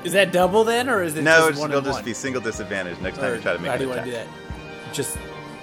[0.03, 2.05] Is that double then, or is it No, just it's, it'll and just one?
[2.05, 4.01] be single disadvantage next time Or you try to make how an do you want
[4.01, 4.27] to do that?
[4.93, 5.18] Just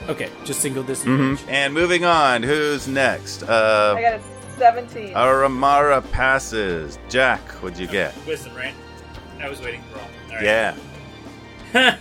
[0.09, 0.87] okay, just single Mhm.
[0.89, 1.45] disadvantage.
[1.49, 3.43] And moving on, who's next?
[3.43, 4.21] Uh, I got a
[4.59, 5.15] 17.
[5.15, 6.99] Aramara passes.
[7.09, 8.15] Jack, what'd you get?
[8.27, 8.75] Wisdom, right?
[9.41, 10.05] I was waiting for all.
[10.31, 10.45] all right.
[10.45, 10.75] Yeah.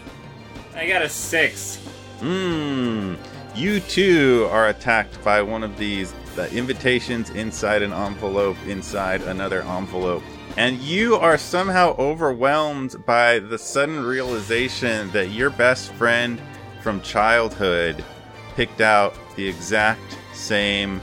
[0.75, 1.79] I got a six.
[2.19, 3.15] Mmm.
[3.59, 9.63] You too are attacked by one of these the invitations inside an envelope, inside another
[9.63, 10.23] envelope.
[10.55, 16.41] And you are somehow overwhelmed by the sudden realization that your best friend
[16.79, 18.01] from childhood
[18.55, 21.01] picked out the exact same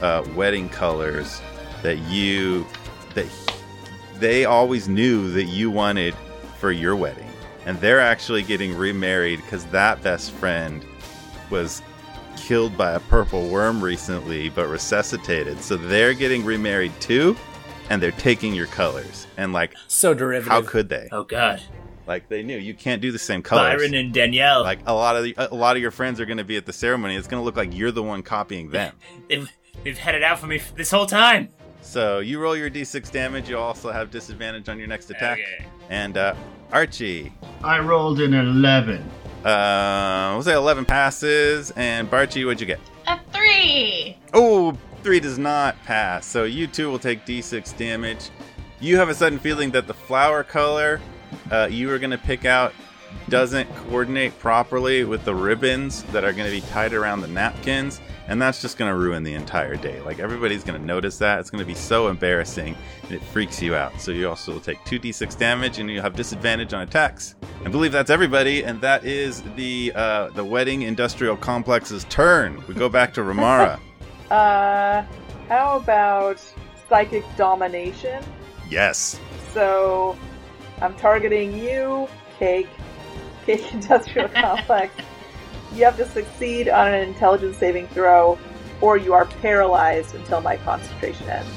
[0.00, 1.42] uh, wedding colors
[1.82, 2.66] that you
[3.12, 3.26] that
[4.18, 6.14] they always knew that you wanted
[6.58, 7.28] for your wedding.
[7.66, 10.82] And they're actually getting remarried because that best friend
[11.50, 11.82] was
[12.48, 15.60] killed by a purple worm recently but resuscitated.
[15.60, 17.36] So they're getting remarried too
[17.90, 19.26] and they're taking your colors.
[19.36, 20.50] And like So derivative.
[20.50, 21.08] how could they?
[21.12, 21.60] oh God,
[22.06, 23.76] Like they knew you can't do the same colors.
[23.76, 24.62] Byron and Danielle.
[24.62, 26.64] like a lot of the, a lot of your friends are going to be at
[26.64, 27.16] the ceremony.
[27.16, 28.94] It's going to look like you're the one copying them.
[29.28, 29.50] they've
[29.84, 31.50] they've had it out for me this whole time.
[31.82, 33.50] So you roll your d6 damage.
[33.50, 35.38] You also have disadvantage on your next attack.
[35.38, 35.66] Okay.
[35.90, 36.34] And uh,
[36.72, 39.08] Archie, I rolled an 11.
[39.44, 41.70] Uh, we'll say 11 passes.
[41.72, 42.80] And Barchi, what'd you get?
[43.06, 44.16] A three.
[44.34, 46.26] Oh, three does not pass.
[46.26, 48.30] So you two will take d6 damage.
[48.80, 51.00] You have a sudden feeling that the flower color
[51.50, 52.72] uh, you are going to pick out
[53.28, 58.00] doesn't coordinate properly with the ribbons that are going to be tied around the napkins.
[58.28, 60.00] And that's just going to ruin the entire day.
[60.02, 61.40] Like, everybody's going to notice that.
[61.40, 63.98] It's going to be so embarrassing, and it freaks you out.
[64.00, 67.34] So, you also will take 2d6 damage, and you have disadvantage on attacks.
[67.64, 72.62] I believe that's everybody, and that is the uh, the wedding industrial complex's turn.
[72.68, 73.80] We go back to Ramara.
[74.30, 75.02] Uh,
[75.48, 76.38] how about
[76.86, 78.22] psychic domination?
[78.68, 79.18] yes.
[79.54, 80.18] So
[80.82, 82.06] I'm targeting you,
[82.38, 82.68] Cake,
[83.46, 84.94] Cake Industrial Complex.
[85.74, 88.38] You have to succeed on an intelligence saving throw,
[88.80, 91.50] or you are paralyzed until my concentration ends.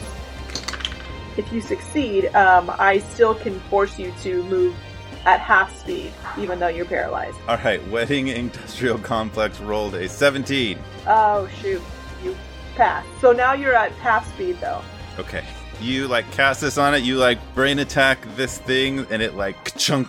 [1.38, 4.76] If you succeed, um, I still can force you to move
[5.26, 7.38] at half speed, even though you're paralyzed.
[7.48, 10.78] All right, wedding industrial complex rolled a 17.
[11.08, 11.82] Oh shoot,
[12.24, 12.36] you
[12.76, 13.08] passed.
[13.22, 14.82] So now you're at half speed, though.
[15.20, 15.46] Okay.
[15.80, 19.76] You like cast this on it, you like brain attack this thing, and it like
[19.78, 20.08] chunk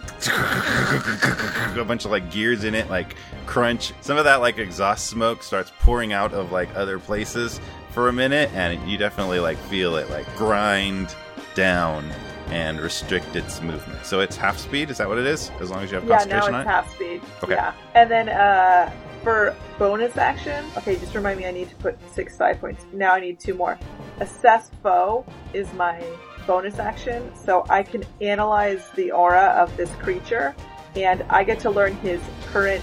[1.80, 3.16] a bunch of like gears in it, like
[3.46, 3.92] crunch.
[4.00, 8.12] Some of that like exhaust smoke starts pouring out of like other places for a
[8.12, 11.14] minute, and you definitely like feel it like grind
[11.54, 12.10] down
[12.48, 14.04] and restrict its movement.
[14.04, 15.50] So it's half speed, is that what it is?
[15.60, 16.66] As long as you have Yeah, now concentration it's on it?
[16.66, 17.22] half speed.
[17.42, 17.54] Okay.
[17.54, 17.72] Yeah.
[17.94, 18.92] And then uh
[19.22, 22.84] for bonus action, okay, just remind me I need to put six five points.
[22.92, 23.78] Now I need two more.
[24.20, 25.24] Assess foe
[25.54, 26.02] is my
[26.46, 30.54] bonus action, so I can analyze the aura of this creature,
[30.96, 32.82] and I get to learn his current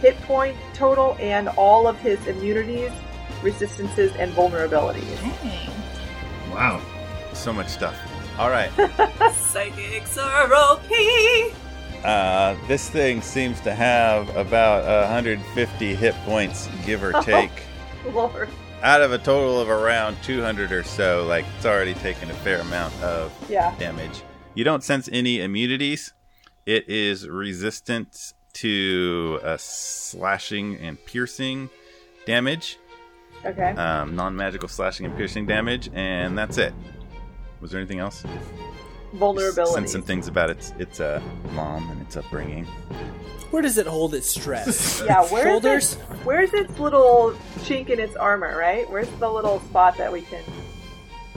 [0.00, 2.90] hit point total and all of his immunities,
[3.42, 5.20] resistances, and vulnerabilities.
[5.42, 5.70] Dang.
[6.50, 6.80] Wow.
[7.32, 7.96] So much stuff.
[8.38, 8.70] All right.
[9.34, 10.82] Psychics are OP.
[12.04, 17.50] Uh, this thing seems to have about 150 hit points, give or take,
[18.14, 18.48] Lord.
[18.82, 21.26] out of a total of around 200 or so.
[21.26, 23.74] Like, it's already taken a fair amount of Yeah.
[23.78, 24.22] damage.
[24.54, 26.14] You don't sense any immunities.
[26.70, 31.68] It is resistant to uh, slashing and piercing
[32.26, 32.78] damage,
[33.44, 33.70] Okay.
[33.70, 36.72] um, non magical slashing and piercing damage, and that's it.
[37.60, 38.22] Was there anything else?
[39.14, 39.74] Vulnerability.
[39.74, 41.20] Sense some things about its its uh,
[41.54, 42.66] mom and its upbringing.
[43.50, 45.02] Where does it hold its stress?
[45.04, 45.92] Yeah, where's Shoulders?
[45.94, 47.34] It, where's its little
[47.64, 48.88] chink in its armor, right?
[48.88, 50.44] Where's the little spot that we can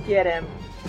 [0.05, 0.45] get him?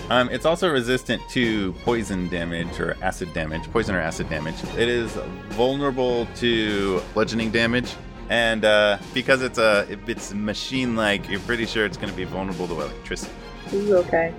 [0.09, 4.55] Um, it's also resistant to poison damage or acid damage, poison or acid damage.
[4.77, 5.11] It is
[5.49, 7.95] vulnerable to bludgeoning damage,
[8.29, 12.23] and uh, because it's a if it's machine-like, you're pretty sure it's going to be
[12.25, 13.31] vulnerable to electricity.
[13.73, 14.33] Ooh, okay.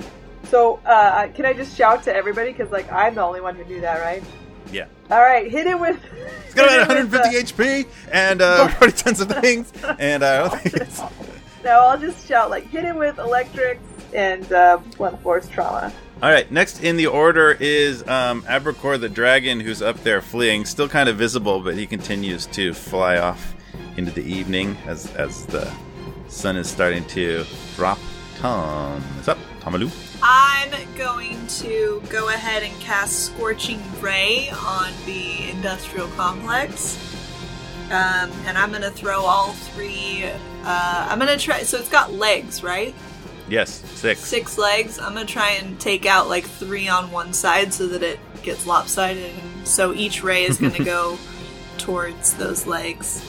[0.44, 2.52] So, uh, can I just shout to everybody?
[2.52, 4.22] Because, like, I'm the only one who knew that, right?
[4.72, 6.00] Yeah, All right, hit it with.
[6.44, 10.26] it's got about it with 150 HP, and uh, already done some things, and uh,
[10.26, 11.00] I don't think it's.
[11.64, 13.80] No, I'll just shout, like, hit it with electric
[14.14, 15.92] and uh, blunt force trauma.
[16.22, 20.64] All right, next in the order is um, Abracor the dragon, who's up there fleeing,
[20.64, 23.54] still kind of visible, but he continues to fly off
[23.96, 25.70] into the evening as as the
[26.28, 27.44] sun is starting to
[27.76, 27.98] drop.
[28.38, 29.38] Tom is up.
[29.66, 29.90] Tomalu.
[30.22, 36.96] I'm going to go ahead and cast Scorching Ray on the industrial complex.
[37.86, 40.24] Um, and I'm going to throw all three.
[40.24, 41.64] Uh, I'm going to try.
[41.64, 42.94] So it's got legs, right?
[43.48, 44.20] Yes, six.
[44.20, 44.98] Six legs.
[44.98, 48.18] I'm going to try and take out like three on one side so that it
[48.42, 49.32] gets lopsided.
[49.64, 51.18] So each ray is going to go
[51.78, 53.22] towards those legs.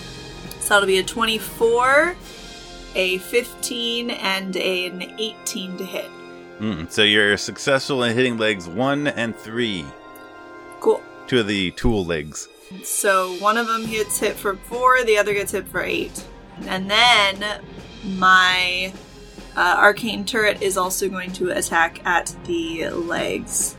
[0.59, 2.15] So that'll be a 24,
[2.95, 6.09] a 15, and an 18 to hit.
[6.59, 9.85] Mm, so you're successful in hitting legs one and three.
[10.79, 11.01] Cool.
[11.27, 12.47] Two of the tulle legs.
[12.83, 16.25] So one of them gets hit for four, the other gets hit for eight.
[16.65, 17.61] And then
[18.17, 18.91] my
[19.57, 23.75] uh, arcane turret is also going to attack at the legs.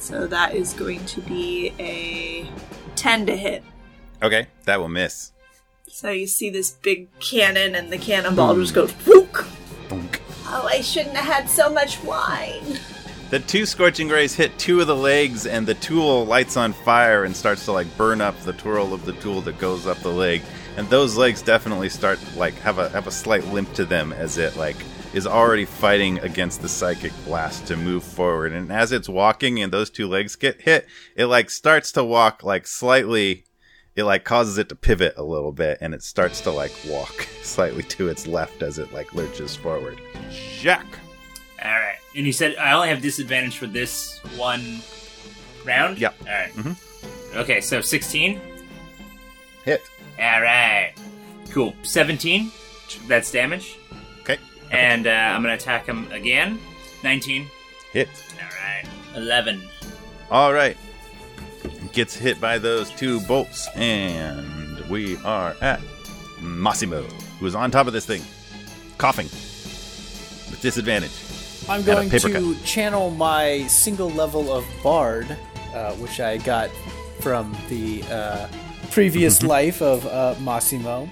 [0.00, 2.48] So that is going to be a
[2.96, 3.62] 10 to hit.
[4.22, 5.32] Okay, that will miss.
[5.88, 9.46] So you see this big cannon, and the cannonball just goes whook.
[9.88, 10.20] Bonk.
[10.46, 12.78] Oh, I shouldn't have had so much wine.
[13.30, 17.24] The two scorching rays hit two of the legs, and the tulle lights on fire
[17.24, 20.08] and starts to like burn up the twirl of the tulle that goes up the
[20.08, 20.42] leg.
[20.76, 24.38] And those legs definitely start like have a have a slight limp to them as
[24.38, 24.76] it like
[25.14, 28.52] is already fighting against the psychic blast to move forward.
[28.52, 32.42] And as it's walking and those two legs get hit, it like starts to walk
[32.42, 33.44] like slightly.
[33.94, 37.28] It like causes it to pivot a little bit, and it starts to like walk
[37.42, 40.00] slightly to its left as it like lurches forward.
[40.58, 40.84] Jack.
[41.64, 41.98] All right.
[42.16, 44.80] And you said I only have disadvantage for this one
[45.64, 45.98] round.
[45.98, 46.14] Yep.
[46.22, 46.52] All right.
[46.54, 47.38] mm-hmm.
[47.38, 48.40] Okay, so sixteen.
[49.64, 49.80] Hit.
[50.18, 50.92] All right.
[51.50, 51.72] Cool.
[51.84, 52.50] Seventeen.
[53.06, 53.78] That's damage.
[54.66, 54.78] Okay.
[54.78, 56.58] And uh, I'm gonna attack him again.
[57.02, 57.48] Nineteen.
[57.92, 58.08] Hit.
[58.40, 58.84] All right.
[59.14, 59.62] Eleven.
[60.30, 60.76] All right.
[61.92, 65.80] Gets hit by those two bolts, and we are at
[66.40, 68.22] Massimo, who is on top of this thing,
[68.98, 69.26] coughing
[70.50, 71.12] with disadvantage.
[71.68, 75.36] I'm going paper to channel my single level of Bard,
[75.74, 76.68] uh, which I got
[77.20, 78.48] from the uh,
[78.90, 81.08] previous life of uh, Massimo.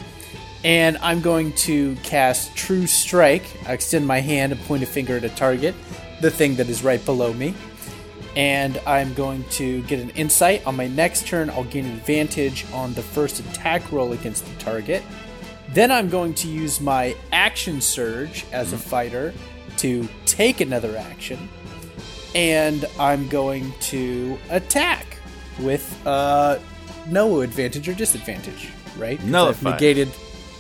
[0.64, 3.44] And I'm going to cast True Strike.
[3.66, 5.74] I extend my hand and point a finger at a target,
[6.20, 7.55] the thing that is right below me.
[8.36, 10.66] And I'm going to get an insight.
[10.66, 15.02] On my next turn, I'll gain advantage on the first attack roll against the target.
[15.70, 19.34] Then I'm going to use my action surge as a fighter
[19.78, 21.48] to take another action.
[22.34, 25.18] And I'm going to attack
[25.59, 26.59] with uh,
[27.09, 29.18] no advantage or disadvantage, right?
[29.20, 29.72] I've Nullified.
[29.74, 30.09] Negated.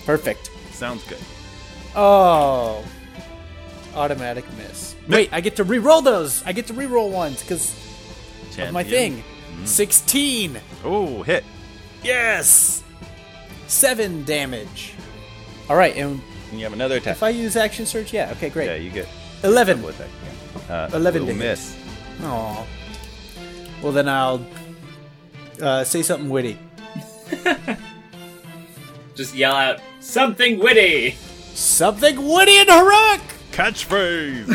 [0.06, 0.50] Perfect.
[0.72, 1.18] Sounds good.
[1.94, 2.84] Oh.
[3.94, 4.94] Automatic miss.
[5.08, 6.42] Wait, I get to re-roll those.
[6.44, 7.72] I get to re-roll ones because
[8.58, 9.22] of my Champion.
[9.22, 9.66] thing.
[9.66, 10.60] 16.
[10.84, 11.44] Oh, hit.
[12.02, 12.82] Yes.
[13.66, 14.94] 7 damage.
[15.68, 16.20] All right, and
[16.50, 17.16] And you have another attack.
[17.16, 18.66] if I use action surge, yeah, okay, great.
[18.66, 19.08] Yeah, you get
[19.44, 19.76] 11.
[19.76, 20.08] double attack.
[20.68, 20.74] Yeah.
[20.74, 21.76] Uh, 11 will to miss.
[22.22, 22.66] Aw.
[23.82, 24.44] Well, then I'll
[25.60, 26.58] uh, say something witty.
[29.14, 31.12] Just yell out something witty.
[31.54, 33.20] Something witty and heroic!
[33.52, 34.48] Catchphrase.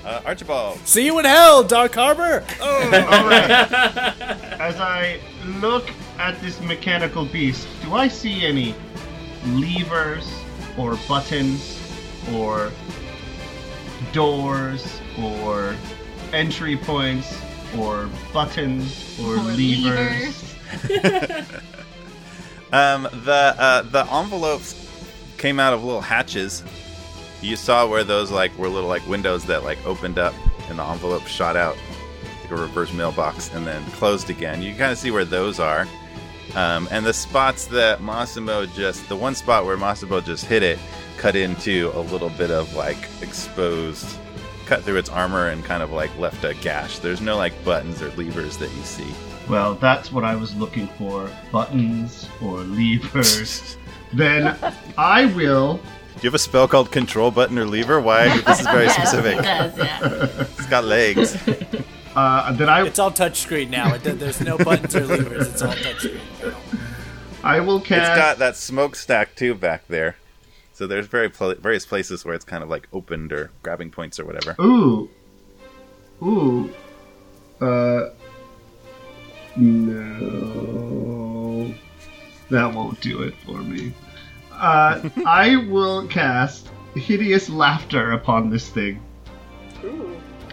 [0.04, 0.78] uh, Archibald.
[0.86, 2.44] See you in hell, Dark Harbor!
[2.62, 3.50] All right.
[4.60, 5.20] As I
[5.60, 8.74] look at this mechanical beast, do I see any
[9.46, 10.28] levers
[10.76, 11.80] or buttons
[12.32, 12.70] or
[14.12, 15.74] doors or
[16.32, 17.40] entry points
[17.76, 20.54] or buttons or, Or levers?
[22.72, 24.74] Um, the uh, the envelopes
[25.38, 26.62] came out of little hatches.
[27.40, 30.34] You saw where those like were little like windows that like opened up
[30.68, 31.76] and the envelope shot out
[32.42, 34.60] like a reverse mailbox and then closed again.
[34.62, 35.86] You kind of see where those are.
[36.54, 40.78] Um, and the spots that Massimo just the one spot where Massimo just hit it
[41.16, 44.18] cut into a little bit of like exposed
[44.66, 46.98] cut through its armor and kind of like left a gash.
[46.98, 49.14] There's no like buttons or levers that you see.
[49.48, 53.76] Well, that's what I was looking for buttons or levers.
[54.12, 54.56] then
[54.98, 55.76] I will.
[55.76, 55.82] Do
[56.22, 58.00] you have a spell called control button or lever?
[58.00, 58.28] Why?
[58.46, 59.38] This is very Yes, specific.
[59.38, 60.26] It does, yeah.
[60.40, 61.36] It's got legs.
[62.16, 63.94] Uh, then I It's all touchpscreen now.
[63.94, 65.48] It, there's no buttons or levers.
[65.48, 66.20] It's all touchscreen.
[67.44, 68.16] I will It's cast.
[68.18, 70.16] got that smokestack too back there.
[70.72, 74.18] So there's very pl- various places where it's kind of like opened or grabbing points
[74.18, 74.56] or whatever.
[74.60, 75.08] Ooh.
[76.22, 76.74] Ooh.
[77.60, 78.10] Uh.
[79.58, 81.18] No.
[82.50, 83.92] That won't do it for me.
[84.52, 89.02] Uh, I will cast Hideous Laughter upon this thing.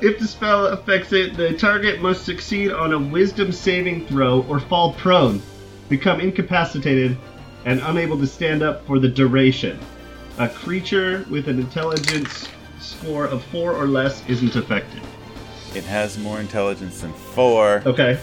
[0.01, 4.59] If the spell affects it, the target must succeed on a wisdom saving throw or
[4.59, 5.41] fall prone,
[5.87, 7.17] become incapacitated,
[7.63, 9.79] and unable to stand up for the duration.
[10.37, 12.49] A creature with an intelligence
[12.79, 15.01] score of 4 or less isn't affected.
[15.73, 17.83] It has more intelligence than four.
[17.85, 18.19] Okay.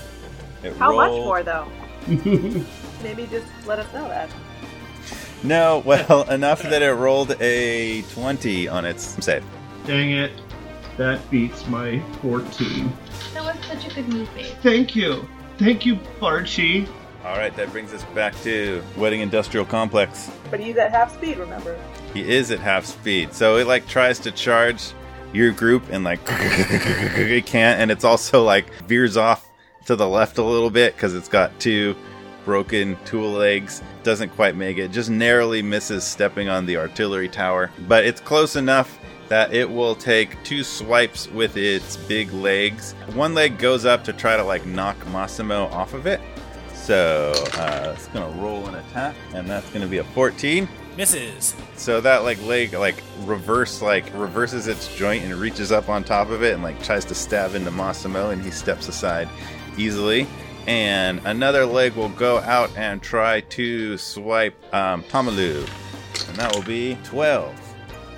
[0.62, 1.66] It How much more, though?
[3.02, 4.30] Maybe just let us know that.
[5.42, 9.44] No, well, enough that it rolled a 20 on its save.
[9.86, 10.32] Dang it.
[10.98, 12.92] That beats my 14.
[13.34, 14.54] That was such a good move, babe.
[14.62, 15.26] Thank you.
[15.58, 16.86] Thank you, Barchi.
[17.24, 20.30] All right, that brings us back to Wedding Industrial Complex.
[20.50, 21.78] But he's at half speed, remember?
[22.12, 24.92] He is at half speed, so it like tries to charge
[25.32, 29.48] your group and like it can't, and it's also like veers off
[29.86, 31.96] to the left a little bit because it's got two
[32.44, 33.82] broken tulle legs.
[34.02, 34.90] Doesn't quite make it.
[34.90, 38.98] Just narrowly misses stepping on the artillery tower, but it's close enough
[39.28, 42.92] that it will take two swipes with its big legs.
[43.14, 46.20] One leg goes up to try to like knock Massimo off of it.
[46.74, 50.68] So uh, it's gonna roll an attack, and that's gonna be a 14.
[50.96, 51.54] Misses.
[51.76, 56.28] So that like leg like reverse like reverses its joint and reaches up on top
[56.28, 59.28] of it and like tries to stab into Massimo and he steps aside
[59.76, 60.26] easily.
[60.66, 65.68] And another leg will go out and try to swipe um, Tomalu.
[66.28, 67.52] And that will be 12.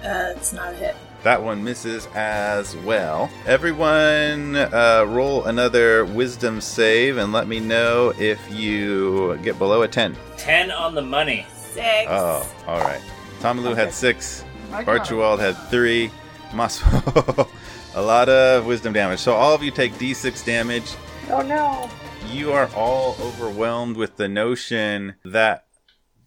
[0.04, 0.96] Uh, it's not a hit.
[1.22, 3.30] That one misses as well.
[3.46, 9.88] Everyone, uh, roll another wisdom save and let me know if you get below a
[9.88, 10.14] 10.
[10.36, 11.46] Ten on the money.
[11.56, 12.06] Six.
[12.10, 13.00] Oh, all right.
[13.40, 14.44] Tomalu had six.
[14.70, 14.98] I got it.
[15.00, 16.10] Archibald had three.
[16.54, 17.48] Massimo,
[17.94, 19.18] a lot of wisdom damage.
[19.18, 20.94] So all of you take d6 damage.
[21.30, 21.90] Oh no.
[22.30, 25.66] You are all overwhelmed with the notion that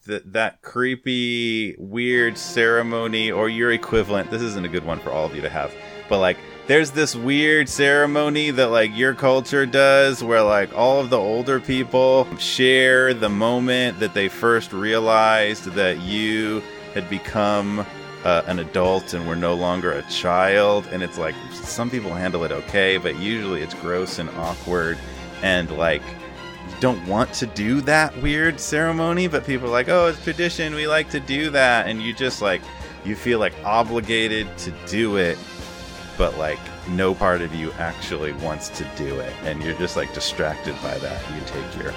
[0.06, 4.32] that that creepy, weird ceremony or your equivalent.
[4.32, 5.74] This isn't a good one for all of you to have,
[6.10, 6.38] but like
[6.68, 11.60] there's this weird ceremony that like your culture does where like all of the older
[11.60, 16.62] people share the moment that they first realized that you
[16.94, 17.86] had become
[18.28, 22.44] uh, an adult and we're no longer a child and it's like some people handle
[22.44, 24.98] it okay but usually it's gross and awkward
[25.44, 30.08] and like you don't want to do that weird ceremony but people are like oh
[30.08, 32.62] it's tradition we like to do that and you just like
[33.06, 35.38] you feel like obligated to do it
[36.18, 36.60] but like
[36.90, 40.98] no part of you actually wants to do it and you're just like distracted by
[40.98, 41.22] that.
[41.34, 41.94] You take your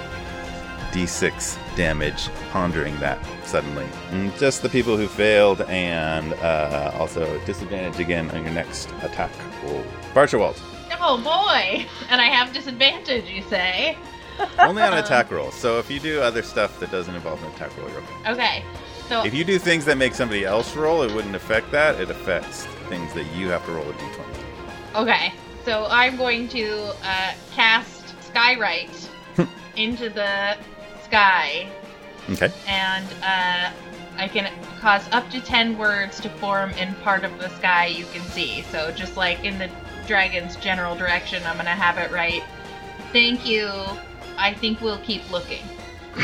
[0.91, 7.99] d6 damage pondering that suddenly Mm, just the people who failed and uh, also disadvantage
[7.99, 9.31] again on your next attack
[9.63, 10.59] roll Barchibald.
[11.03, 11.85] Oh boy!
[12.09, 13.97] And I have disadvantage, you say?
[14.59, 17.75] only on attack rolls so if you do other stuff that doesn't involve an attack
[17.77, 18.63] roll you're okay Okay.
[19.09, 22.09] So if you do things that make somebody else roll it wouldn't affect that it
[22.09, 24.25] affects things that you have to roll a d20
[24.95, 25.33] Okay,
[25.65, 29.07] so I'm going to uh, cast Skywrite
[29.75, 30.57] into the
[31.11, 31.67] sky,
[32.29, 33.71] okay and uh,
[34.17, 38.05] I can cause up to 10 words to form in part of the sky you
[38.13, 38.61] can see.
[38.63, 39.69] So, just like in the
[40.05, 42.43] dragon's general direction, I'm going to have it right.
[43.11, 43.69] Thank you.
[44.37, 45.63] I think we'll keep looking.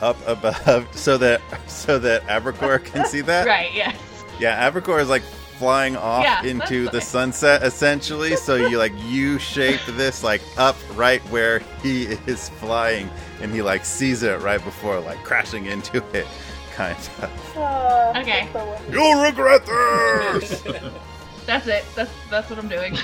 [0.00, 3.46] up above so that so that Abracor can see that.
[3.56, 3.96] Right, yes.
[4.38, 5.22] Yeah, Abracor is like
[5.58, 7.00] flying off Yeah, into the fine.
[7.32, 8.36] sunset essentially.
[8.36, 13.08] so you like you shape this like up right where he is flying,
[13.40, 16.26] and he like sees it right before like crashing into it,
[16.74, 17.52] kind of.
[17.56, 18.48] Ah, Okay.
[18.52, 18.92] that's so wonderful.
[18.94, 20.62] You'll regret this.
[21.46, 21.84] That's it.
[21.94, 22.96] That's that's what I'm doing.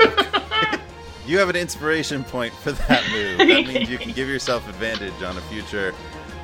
[1.26, 3.36] you have an inspiration point for that move.
[3.36, 5.94] That means you can give yourself advantage on a future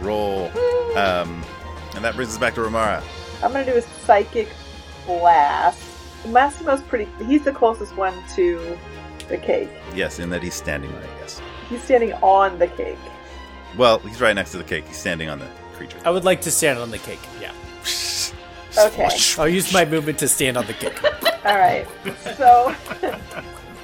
[0.02, 0.50] roll.
[0.98, 1.42] Um,
[1.94, 3.02] and that brings us back to Ramara.
[3.42, 4.48] I'm gonna do a psychic
[5.06, 5.80] blast.
[6.26, 7.08] Massimo's pretty.
[7.24, 8.76] He's the closest one to
[9.28, 9.70] the cake.
[9.94, 11.10] Yes, in that he's standing on it.
[11.20, 11.40] Yes.
[11.68, 12.98] He's standing on the cake.
[13.76, 14.86] Well, he's right next to the cake.
[14.86, 15.98] He's standing on the creature.
[16.04, 17.20] I would like to stand on the cake.
[17.40, 17.52] Yeah.
[18.78, 19.08] Okay.
[19.38, 21.02] I'll use my movement to stand on the cake.
[21.46, 21.86] All right.
[22.36, 22.74] So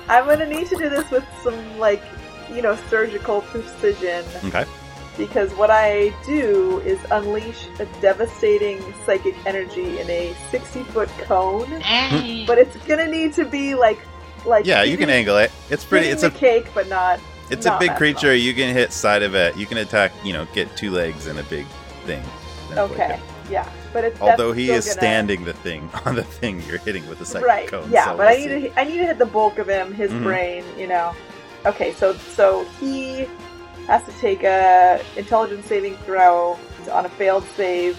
[0.09, 2.03] I'm gonna need to do this with some like
[2.53, 4.67] you know surgical precision Okay.
[5.17, 11.69] Because what I do is unleash a devastating psychic energy in a 60 foot cone.
[11.81, 12.47] Dang.
[12.47, 13.99] But it's gonna need to be like
[14.47, 15.51] like Yeah, you can angle it.
[15.71, 16.09] It's pretty.
[16.09, 17.21] It's a cake, but not.
[17.51, 17.97] it's a big Massimo.
[17.99, 18.35] creature.
[18.35, 19.57] You can hit side of it.
[19.57, 20.13] You can attack.
[20.25, 21.67] You know, get two legs and a big
[22.07, 22.23] thing.
[22.77, 23.21] Okay.
[23.51, 27.07] Yeah, but it's Although he is gonna- standing the thing on the thing you're hitting
[27.09, 27.69] with the psychic right.
[27.69, 27.91] cone.
[27.91, 28.69] yeah, so but I we'll need see.
[28.71, 30.23] to I need to hit the bulk of him, his Mhm.
[30.23, 30.65] brain.
[30.79, 31.15] You know.
[31.67, 33.27] Okay, so so he
[33.87, 36.59] has to take a intelligence saving throw
[36.91, 37.99] on a failed save.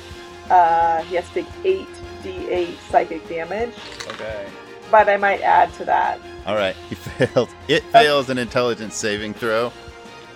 [0.50, 1.88] Uh, he has to take eight
[2.24, 3.74] d8 psychic damage,
[4.08, 4.46] Okay.
[4.92, 6.20] but I might add to that.
[6.46, 6.76] All right.
[6.90, 6.96] He
[7.26, 7.50] failed.
[7.68, 9.70] It fails an intelligence saving throw,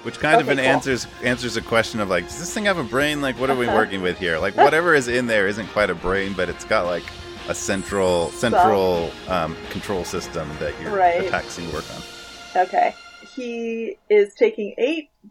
[0.03, 0.65] which kind of an cool.
[0.65, 3.21] answers answers a question of like, does this thing have a brain?
[3.21, 4.37] Like, what are we working with here?
[4.37, 7.03] Like, whatever is in there isn't quite a brain, but it's got like
[7.49, 11.23] a central central um, control system that your Right.
[11.25, 12.63] attack scene work on.
[12.65, 12.93] Okay.
[13.37, 14.73] He is taking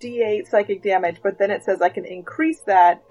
[0.01, 3.03] 8d8 psychic damage, but then it says I can increase that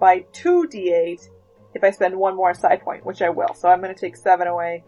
[0.00, 1.28] by 2d8
[1.74, 3.52] if I spend one more psi point, which I will.
[3.52, 4.84] So I'm going to take 7 away.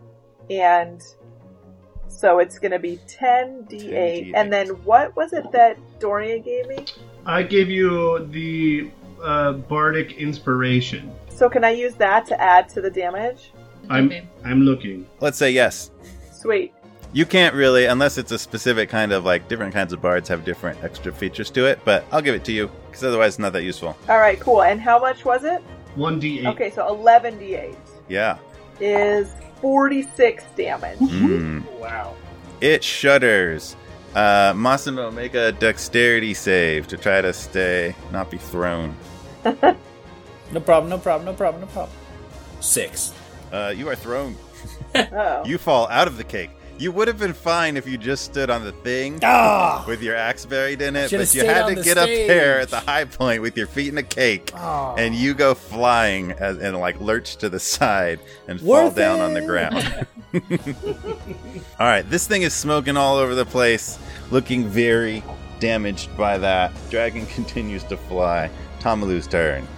[0.48, 1.02] And
[2.08, 3.68] so it's going to be 10d8.
[3.68, 4.32] 10d8.
[4.34, 6.86] And then what was it that Doria gave me?
[7.26, 8.90] I gave you the
[9.22, 11.12] uh, bardic inspiration.
[11.28, 13.52] So can I use that to add to the damage?
[13.90, 14.10] I'm
[14.42, 15.06] I'm looking.
[15.20, 15.90] Let's say yes.
[16.32, 16.72] Sweet.
[17.12, 20.44] You can't really, unless it's a specific kind of like different kinds of bards have
[20.44, 21.80] different extra features to it.
[21.84, 23.96] But I'll give it to you because otherwise it's not that useful.
[24.08, 24.62] All right, cool.
[24.62, 25.60] And how much was it?
[25.96, 26.46] One d8.
[26.46, 27.74] Okay, so 11d8
[28.08, 28.38] Yeah.
[28.78, 30.98] is 46 damage.
[31.00, 31.64] Mm.
[31.80, 32.14] Wow.
[32.60, 33.74] It shudders.
[34.14, 38.94] Uh, Massimo, make a dexterity save to try to stay, not be thrown.
[40.52, 41.96] No problem, no problem, no problem, no problem.
[42.58, 43.14] Six.
[43.52, 44.36] Uh, you are thrown.
[44.96, 45.44] Oh.
[45.46, 46.50] You fall out of the cake.
[46.80, 49.84] You would have been fine if you just stood on the thing Ah!
[49.86, 52.70] with your axe buried in it, but you had to the get up there at
[52.70, 54.50] the high point with your feet in a cake.
[54.54, 54.94] Ah.
[54.94, 59.20] And you go flying as, and like lurch to the side and fall Worth down
[59.20, 60.06] on the ground.
[61.78, 63.98] all right, this thing is smoking all over the place,
[64.30, 65.22] looking very
[65.58, 66.72] damaged by that.
[66.88, 68.48] Dragon continues to fly.
[68.80, 69.68] Tomalu's turn.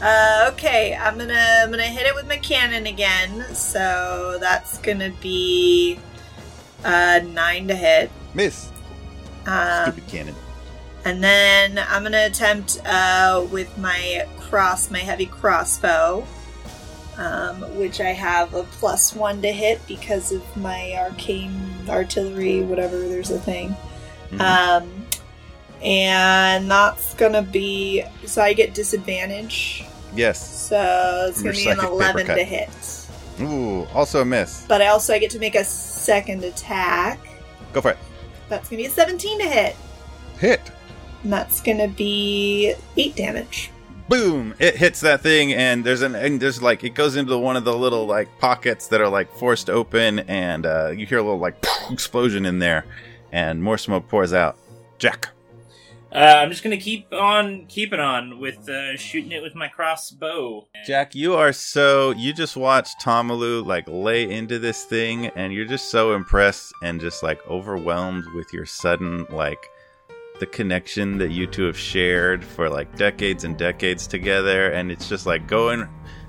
[0.00, 3.44] Uh, okay, I'm gonna I'm gonna hit it with my cannon again.
[3.54, 5.98] So that's gonna be
[6.86, 8.10] uh nine to hit.
[8.34, 8.70] Miss.
[9.46, 10.34] Um, Stupid cannon.
[11.04, 16.26] and then I'm gonna attempt uh with my cross, my heavy crossbow,
[17.18, 21.54] um, which I have a plus one to hit because of my arcane
[21.88, 22.98] artillery, whatever.
[23.08, 23.76] There's a thing.
[24.32, 24.40] Mhm.
[24.40, 25.06] Um,
[25.82, 29.84] and that's gonna be so I get disadvantage.
[30.14, 30.40] yes.
[30.68, 32.70] So it's gonna be an eleven to hit.
[33.40, 34.64] Ooh, also a miss.
[34.66, 37.18] But I also I get to make a second attack.
[37.72, 37.98] Go for it.
[38.48, 39.76] That's gonna be a seventeen to hit.
[40.38, 40.70] Hit.
[41.22, 43.70] And that's gonna be eight damage.
[44.08, 44.54] Boom!
[44.60, 47.64] It hits that thing, and there's an and there's like it goes into one of
[47.64, 51.40] the little like pockets that are like forced open, and uh, you hear a little
[51.40, 51.56] like
[51.90, 52.86] explosion in there,
[53.32, 54.56] and more smoke pours out.
[54.98, 55.30] Jack.
[56.16, 60.66] Uh, I'm just gonna keep on keeping on with uh, shooting it with my crossbow.
[60.86, 65.66] Jack, you are so you just watched Tomalu like lay into this thing and you're
[65.66, 69.68] just so impressed and just like overwhelmed with your sudden like
[70.40, 75.10] the connection that you two have shared for like decades and decades together and it's
[75.10, 75.86] just like going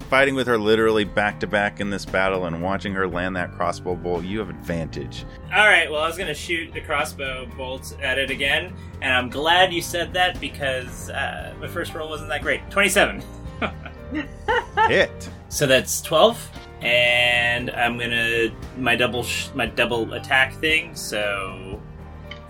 [0.10, 3.52] fighting with her literally back to back in this battle and watching her land that
[3.54, 5.26] crossbow bolt, you have advantage.
[5.54, 9.30] All right, well, I was gonna shoot the crossbow bolt at it again, and I'm
[9.30, 12.70] glad you said that because uh, my first roll wasn't that great.
[12.70, 13.24] Twenty-seven.
[14.88, 15.30] Hit.
[15.50, 16.50] So that's twelve,
[16.82, 20.96] and I'm gonna my double sh- my double attack thing.
[20.96, 21.82] So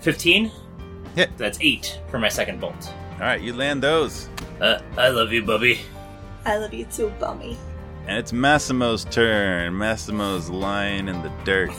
[0.00, 0.50] fifteen.
[1.14, 1.36] Hit.
[1.36, 2.92] That's eight for my second bolt.
[3.14, 4.28] All right, you land those.
[4.60, 5.80] Uh, I love you, Bubby.
[6.48, 7.58] I love you too, Bummy.
[8.06, 9.76] And it's Massimo's turn.
[9.76, 11.70] Massimo's lying in the dirt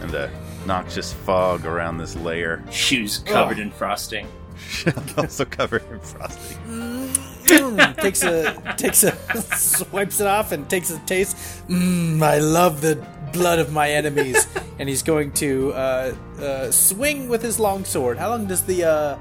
[0.00, 0.30] and the
[0.66, 2.62] noxious fog around this layer.
[2.70, 4.28] Shoes covered in frosting.
[5.16, 6.58] also covered in frosting.
[6.66, 9.16] Mm, takes a takes a
[9.56, 11.36] swipes it off and takes a taste.
[11.68, 12.96] Mmm, I love the
[13.32, 14.46] blood of my enemies.
[14.78, 18.18] and he's going to uh, uh, swing with his long sword.
[18.18, 19.18] How long does the uh,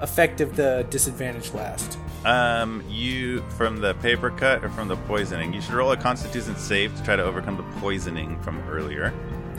[0.00, 1.98] effect of the disadvantage last?
[2.24, 5.52] Um, you from the paper cut or from the poisoning?
[5.52, 9.12] You should roll a Constitution save to try to overcome the poisoning from earlier.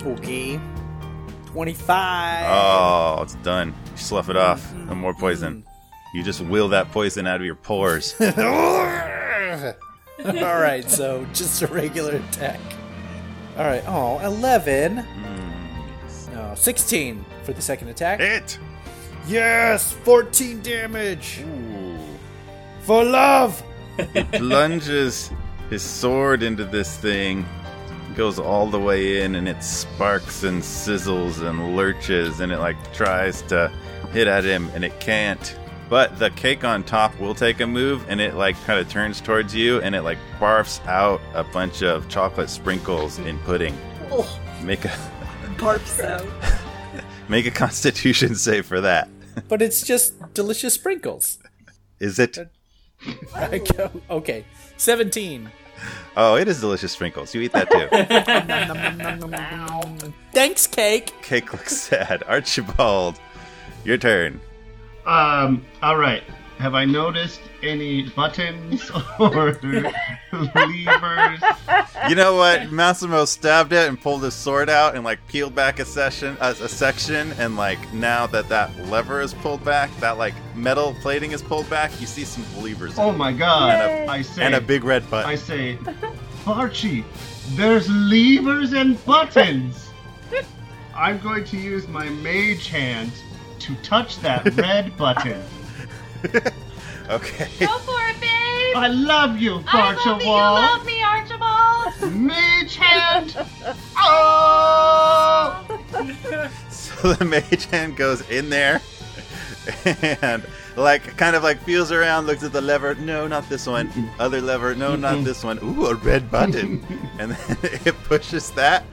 [0.04, 0.60] Okay,
[1.46, 2.46] twenty-five.
[2.48, 3.74] Oh, it's done.
[3.92, 4.74] You slough it off.
[4.74, 5.64] No more poison.
[6.14, 8.16] You just will that poison out of your pores.
[8.22, 8.32] All
[10.34, 12.60] right, so just a regular attack.
[13.58, 14.98] All right, oh, 11.
[14.98, 16.36] Mm.
[16.36, 18.20] Oh, 16 for the second attack.
[18.20, 18.58] It!
[19.28, 21.44] Yes, 14 damage.
[22.86, 23.64] For love.
[24.14, 25.32] He plunges
[25.70, 27.46] his sword into this thing,
[28.16, 32.78] goes all the way in, and it sparks and sizzles and lurches, and it like
[32.94, 33.72] tries to
[34.12, 35.58] hit at him, and it can't.
[35.90, 39.22] But the cake on top will take a move, and it like kind of turns
[39.22, 43.78] towards you, and it like barfs out a bunch of chocolate sprinkles in pudding.
[44.12, 44.92] Oh, Make a
[45.58, 46.26] barf out.
[47.30, 49.10] make a Constitution save for that.
[49.48, 51.38] But it's just delicious sprinkles.
[52.00, 52.38] Is it?
[53.36, 54.46] I go, okay,
[54.78, 55.52] 17.
[56.18, 57.36] Oh, it is delicious sprinkles.
[57.36, 57.88] You eat that too.
[60.34, 61.14] Thanks, cake.
[61.22, 62.24] Cake looks sad.
[62.28, 63.20] Archibald,
[63.84, 64.40] your turn.
[65.06, 66.24] Um, all right.
[66.58, 69.60] Have I noticed any buttons or
[70.34, 71.40] levers?
[72.10, 72.72] You know what?
[72.72, 76.52] Massimo stabbed it and pulled his sword out and like peeled back a session, a,
[76.52, 81.32] a section, and like now that that lever is pulled back, that like metal plating
[81.34, 83.72] is pulled back, you see some levers Oh my god!
[83.74, 85.30] And a- I say, and a big red button.
[85.30, 85.78] I say,
[86.48, 87.04] Archie,
[87.50, 89.90] there's levers and buttons.
[90.96, 93.12] I'm going to use my mage hand
[93.60, 95.44] to touch that red button.
[97.10, 97.50] okay.
[97.60, 98.76] Go for it, babe!
[98.76, 100.22] I love you, Archibald.
[100.24, 101.40] I love that you Archibald.
[101.42, 102.14] love me, Archibald!
[102.16, 103.38] Mage hand.
[103.98, 105.80] Oh!
[106.70, 108.80] So the mage hand goes in there
[110.24, 110.46] and
[110.76, 112.96] like kind of like feels around, looks at the lever.
[112.96, 113.90] No, not this one.
[114.20, 114.76] Other lever.
[114.76, 115.60] No, not this one.
[115.64, 116.86] Ooh, a red button.
[117.20, 118.84] and then it pushes that,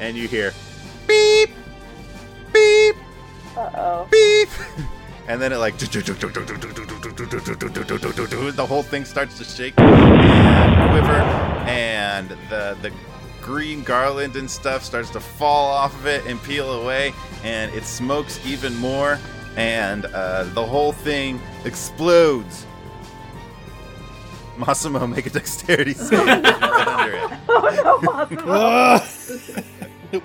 [0.00, 0.52] and you hear
[1.06, 1.50] beep,
[2.52, 2.96] beep,
[3.56, 4.08] Uh-oh.
[4.10, 4.48] beep,
[5.28, 5.76] and then it like
[8.56, 11.20] the whole thing starts to shake and quiver,
[11.68, 12.90] and the the
[13.42, 17.12] green garland and stuff starts to fall off of it and peel away,
[17.44, 19.18] and it smokes even more,
[19.56, 22.64] and uh, the whole thing explodes.
[24.56, 26.18] Massimo, make a dexterity save.
[26.20, 27.30] under it.
[27.48, 29.62] Oh no, Massimo.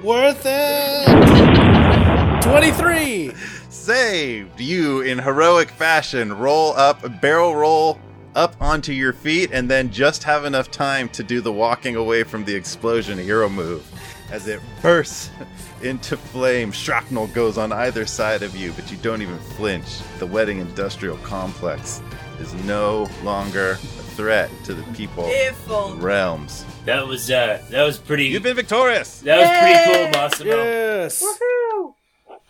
[0.02, 1.74] Worth it.
[2.44, 3.32] 23.
[3.74, 4.62] Saved!
[4.62, 8.00] You, in heroic fashion, roll up, barrel roll
[8.36, 12.24] up onto your feet and then just have enough time to do the walking away
[12.24, 13.84] from the explosion hero move.
[14.32, 15.32] As it bursts
[15.82, 20.00] into flame, shrapnel goes on either side of you, but you don't even flinch.
[20.20, 22.02] The wedding industrial complex
[22.40, 26.00] is no longer a threat to the people If only.
[26.04, 26.64] realms.
[26.86, 28.26] That was uh, that was pretty.
[28.28, 29.20] You've been victorious.
[29.22, 30.64] that was pretty cool, Massimo.
[30.64, 31.24] Yes.
[31.24, 31.96] Woohoo!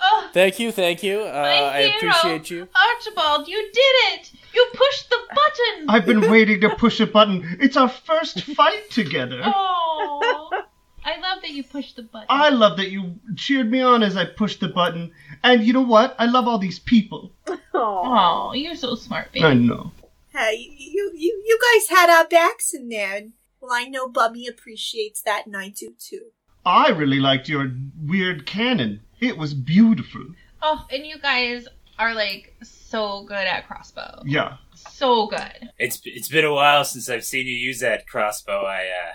[0.06, 1.22] Oh, Thank you, thank you.
[1.22, 2.68] Uh, my I appreciate you.
[2.76, 4.32] Archibald, you did it!
[4.54, 5.90] You pushed the button!
[5.90, 7.58] I've been waiting to push a button.
[7.62, 9.42] It's our first fight together.
[9.56, 10.64] Oh,
[11.06, 12.28] I love that you pushed the button.
[12.30, 15.12] I love that you cheered me on as I pushed the button.
[15.44, 16.16] And you know what?
[16.18, 17.32] I love all these people.
[17.76, 19.46] Oh, you're so smart, baby.
[19.46, 19.92] I know.
[20.32, 23.16] Hey, you, you, you guys had our backs in there.
[23.18, 26.28] and, Well, I know Bubby appreciates that, and I do too.
[26.66, 27.72] I really liked your
[28.02, 29.02] weird cannon.
[29.24, 30.26] It was beautiful.
[30.62, 31.66] Oh, and you guys
[31.98, 34.22] are like so good at crossbow.
[34.26, 34.58] Yeah.
[34.76, 35.70] So good.
[35.80, 38.64] It's it's been a while since I've seen you use that crossbow.
[38.66, 39.14] I uh,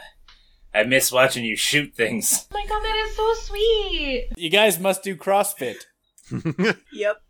[0.78, 2.46] I miss watching you shoot things.
[2.50, 4.28] Oh my god, that is so sweet.
[4.34, 5.84] You guys must do CrossFit.
[6.92, 7.22] Yep.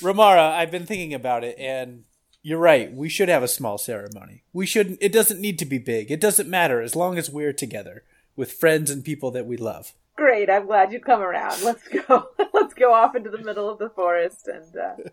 [0.00, 2.04] Ramara, I've been thinking about it, and
[2.42, 2.92] you're right.
[2.92, 4.44] We should have a small ceremony.
[4.52, 4.98] We shouldn't.
[5.00, 6.10] It doesn't need to be big.
[6.10, 8.04] It doesn't matter as long as we're together
[8.36, 9.92] with friends and people that we love.
[10.20, 11.62] Great, I'm glad you come around.
[11.64, 12.26] Let's go.
[12.52, 15.08] Let's go off into the middle of the forest and uh,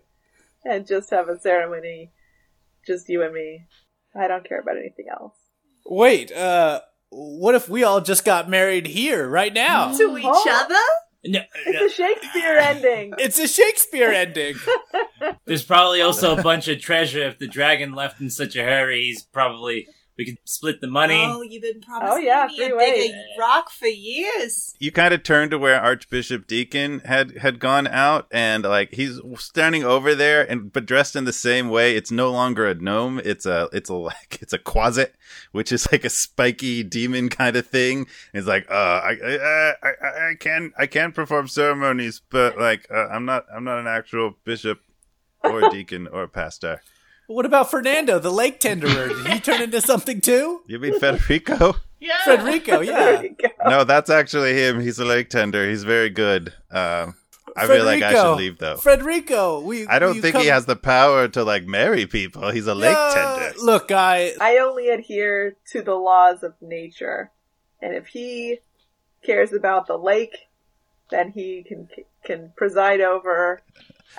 [0.69, 2.11] and just have a ceremony,
[2.85, 3.67] just you and me.
[4.13, 5.34] I don't care about anything else.
[5.85, 9.95] Wait, uh, what if we all just got married here right now?
[9.95, 10.65] To each Oh.
[10.65, 10.75] other?
[11.23, 13.13] no, It's no, a Shakespeare ending.
[13.17, 14.55] It's a Shakespeare ending.
[15.45, 17.25] there's probably also a bunch of treasure.
[17.25, 19.88] If the dragon left in such a hurry, he's probably
[20.18, 21.23] we can split the money.
[21.23, 23.07] Oh, you've been promising yeah, me a ways.
[23.07, 24.76] bigger rock for years.
[24.80, 29.19] you kind of turn to where Archbishop Deacon had had gone out, and like he's
[29.38, 31.95] standing over there, and but dressed in the same way.
[31.95, 35.11] It's no longer a gnome; it's a it's a like it's a quasit,
[35.52, 37.99] which is like a spiky demon kind of thing.
[37.99, 42.57] And he's like, uh, I I I, I, I can I can perform ceremonies, but
[42.57, 44.80] like uh, I'm not I'm not an actual bishop
[45.44, 46.81] or deacon or pastor.
[47.27, 49.09] What about Fernando, the lake tenderer?
[49.09, 50.61] Did he turn into something too?
[50.67, 51.75] You mean Federico?
[51.99, 52.19] Yeah.
[52.25, 53.21] Federico, yeah.
[53.21, 53.47] you go.
[53.67, 54.79] no, that's actually him.
[54.79, 55.67] He's a lake tender.
[55.67, 56.53] He's very good.
[56.69, 57.15] Um,
[57.57, 58.77] I feel like I should leave though.
[58.77, 59.87] Federico, we.
[59.87, 62.51] I don't you think come- he has the power to like marry people.
[62.51, 63.59] He's a lake No, tender.
[63.63, 64.33] Look, I.
[64.39, 67.31] I only adhere to the laws of nature,
[67.81, 68.59] and if he
[69.25, 70.49] cares about the lake,
[71.09, 71.89] then he can
[72.23, 73.63] can preside over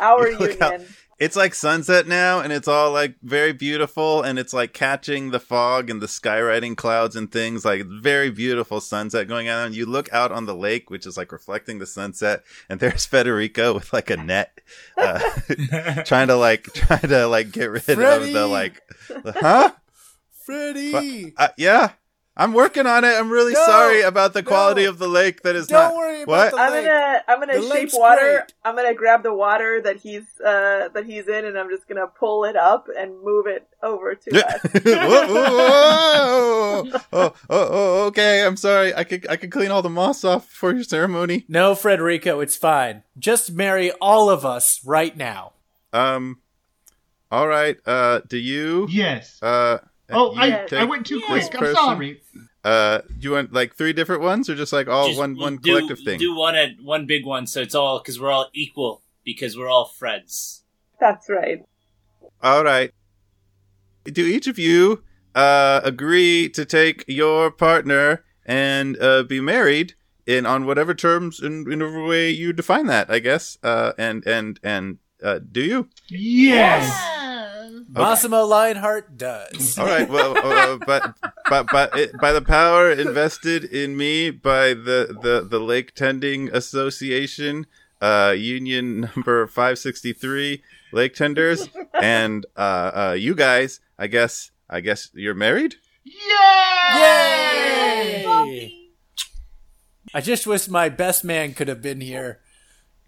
[0.01, 0.89] our Look how- union.
[1.19, 5.41] It's like sunset now, and it's all like very beautiful, and it's like catching the
[5.41, 7.65] fog and the skywriting clouds and things.
[7.65, 9.67] Like very beautiful sunset going on.
[9.67, 13.05] And you look out on the lake, which is like reflecting the sunset, and there's
[13.05, 14.61] Federico with like a net,
[14.97, 15.19] uh,
[16.05, 18.81] trying to like trying to like get rid of the like,
[19.25, 19.73] huh?
[20.45, 21.35] Freddie!
[21.37, 21.93] Uh, yeah,
[22.41, 23.09] I'm working on it.
[23.09, 24.91] I'm really No, sorry about the quality no.
[24.91, 25.43] of the lake.
[25.43, 25.97] That is Don't not.
[25.97, 26.53] worry about what?
[26.53, 28.21] the I'm gonna I'm gonna The shape lake's water.
[28.47, 28.53] great.
[28.65, 32.07] I'm gonna grab the water that he's uh that he's in, and I'm just gonna
[32.07, 34.61] pull it up and move it over to us.
[34.85, 36.91] whoa, whoa, whoa.
[36.91, 38.45] Oh, oh, oh, okay.
[38.45, 38.95] I'm sorry.
[38.95, 41.45] I could, I could clean all the moss off for your ceremony.
[41.49, 43.03] No, Frederico, it's fine.
[43.19, 45.53] Just marry all of us right now.
[45.93, 46.39] Um,
[47.33, 47.77] all right.
[47.87, 48.87] Uh, do you?
[48.91, 49.43] Yes.
[49.43, 49.79] Uh,
[50.11, 51.55] Oh, I, take I went too this quick.
[51.55, 51.75] I'm person?
[51.75, 52.23] sorry.
[52.65, 55.45] Uh, do you want like three different ones or just like all Just one, we'll
[55.45, 56.19] one do, collective thing?
[56.19, 59.69] Do one at one big one, so it's all because we're all equal because we're
[59.69, 60.65] all friends.
[61.01, 61.65] That's right.
[62.43, 62.93] All right.
[64.05, 65.03] Do each of you
[65.35, 69.95] uh agree to take your partner and uh be married
[70.27, 73.59] in on whatever terms in in whatever way you define that, I guess.
[73.63, 75.89] Uh and and and uh do you?
[76.09, 77.18] Yes.
[77.89, 77.97] Yes.
[77.97, 79.79] Massimo Lionheart does.
[79.79, 80.09] All right.
[80.09, 81.15] Well, uh, but
[81.49, 86.49] but but it, by the power invested in me by the the the Lake Tending
[86.55, 87.67] Association,
[88.01, 91.69] uh, Union number five sixty three, Lake Tenders,
[92.01, 95.77] and uh, uh, you guys, I guess, I guess you're married.
[96.05, 96.15] Yay!
[100.15, 102.41] I just wish my best man could have been here.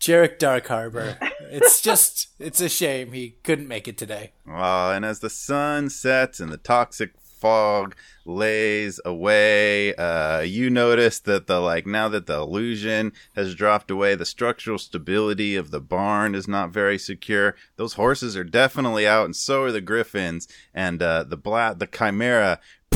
[0.00, 1.18] Jarek Dark Harbor.
[1.52, 4.32] It's just, it's a shame he couldn't make it today.
[4.48, 7.94] Oh, and as the sun sets and the toxic fog
[8.24, 14.14] lays away, uh, you notice that the like now that the illusion has dropped away,
[14.14, 17.54] the structural stability of the barn is not very secure.
[17.76, 21.86] Those horses are definitely out, and so are the griffins, and uh, the bla- the
[21.86, 22.60] chimera.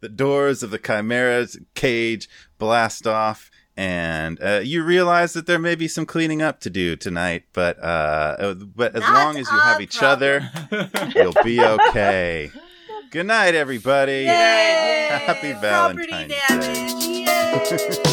[0.00, 2.28] the doors of the chimera's cage
[2.58, 6.96] blast off and uh, you realize that there may be some cleaning up to do
[6.96, 10.48] tonight, but uh, uh, but as Not long as you have each other,
[11.14, 12.50] you'll be okay.
[13.10, 14.24] Good night, everybody.
[14.24, 15.08] Yay!
[15.26, 16.32] Happy Valentine's
[18.00, 18.10] Day.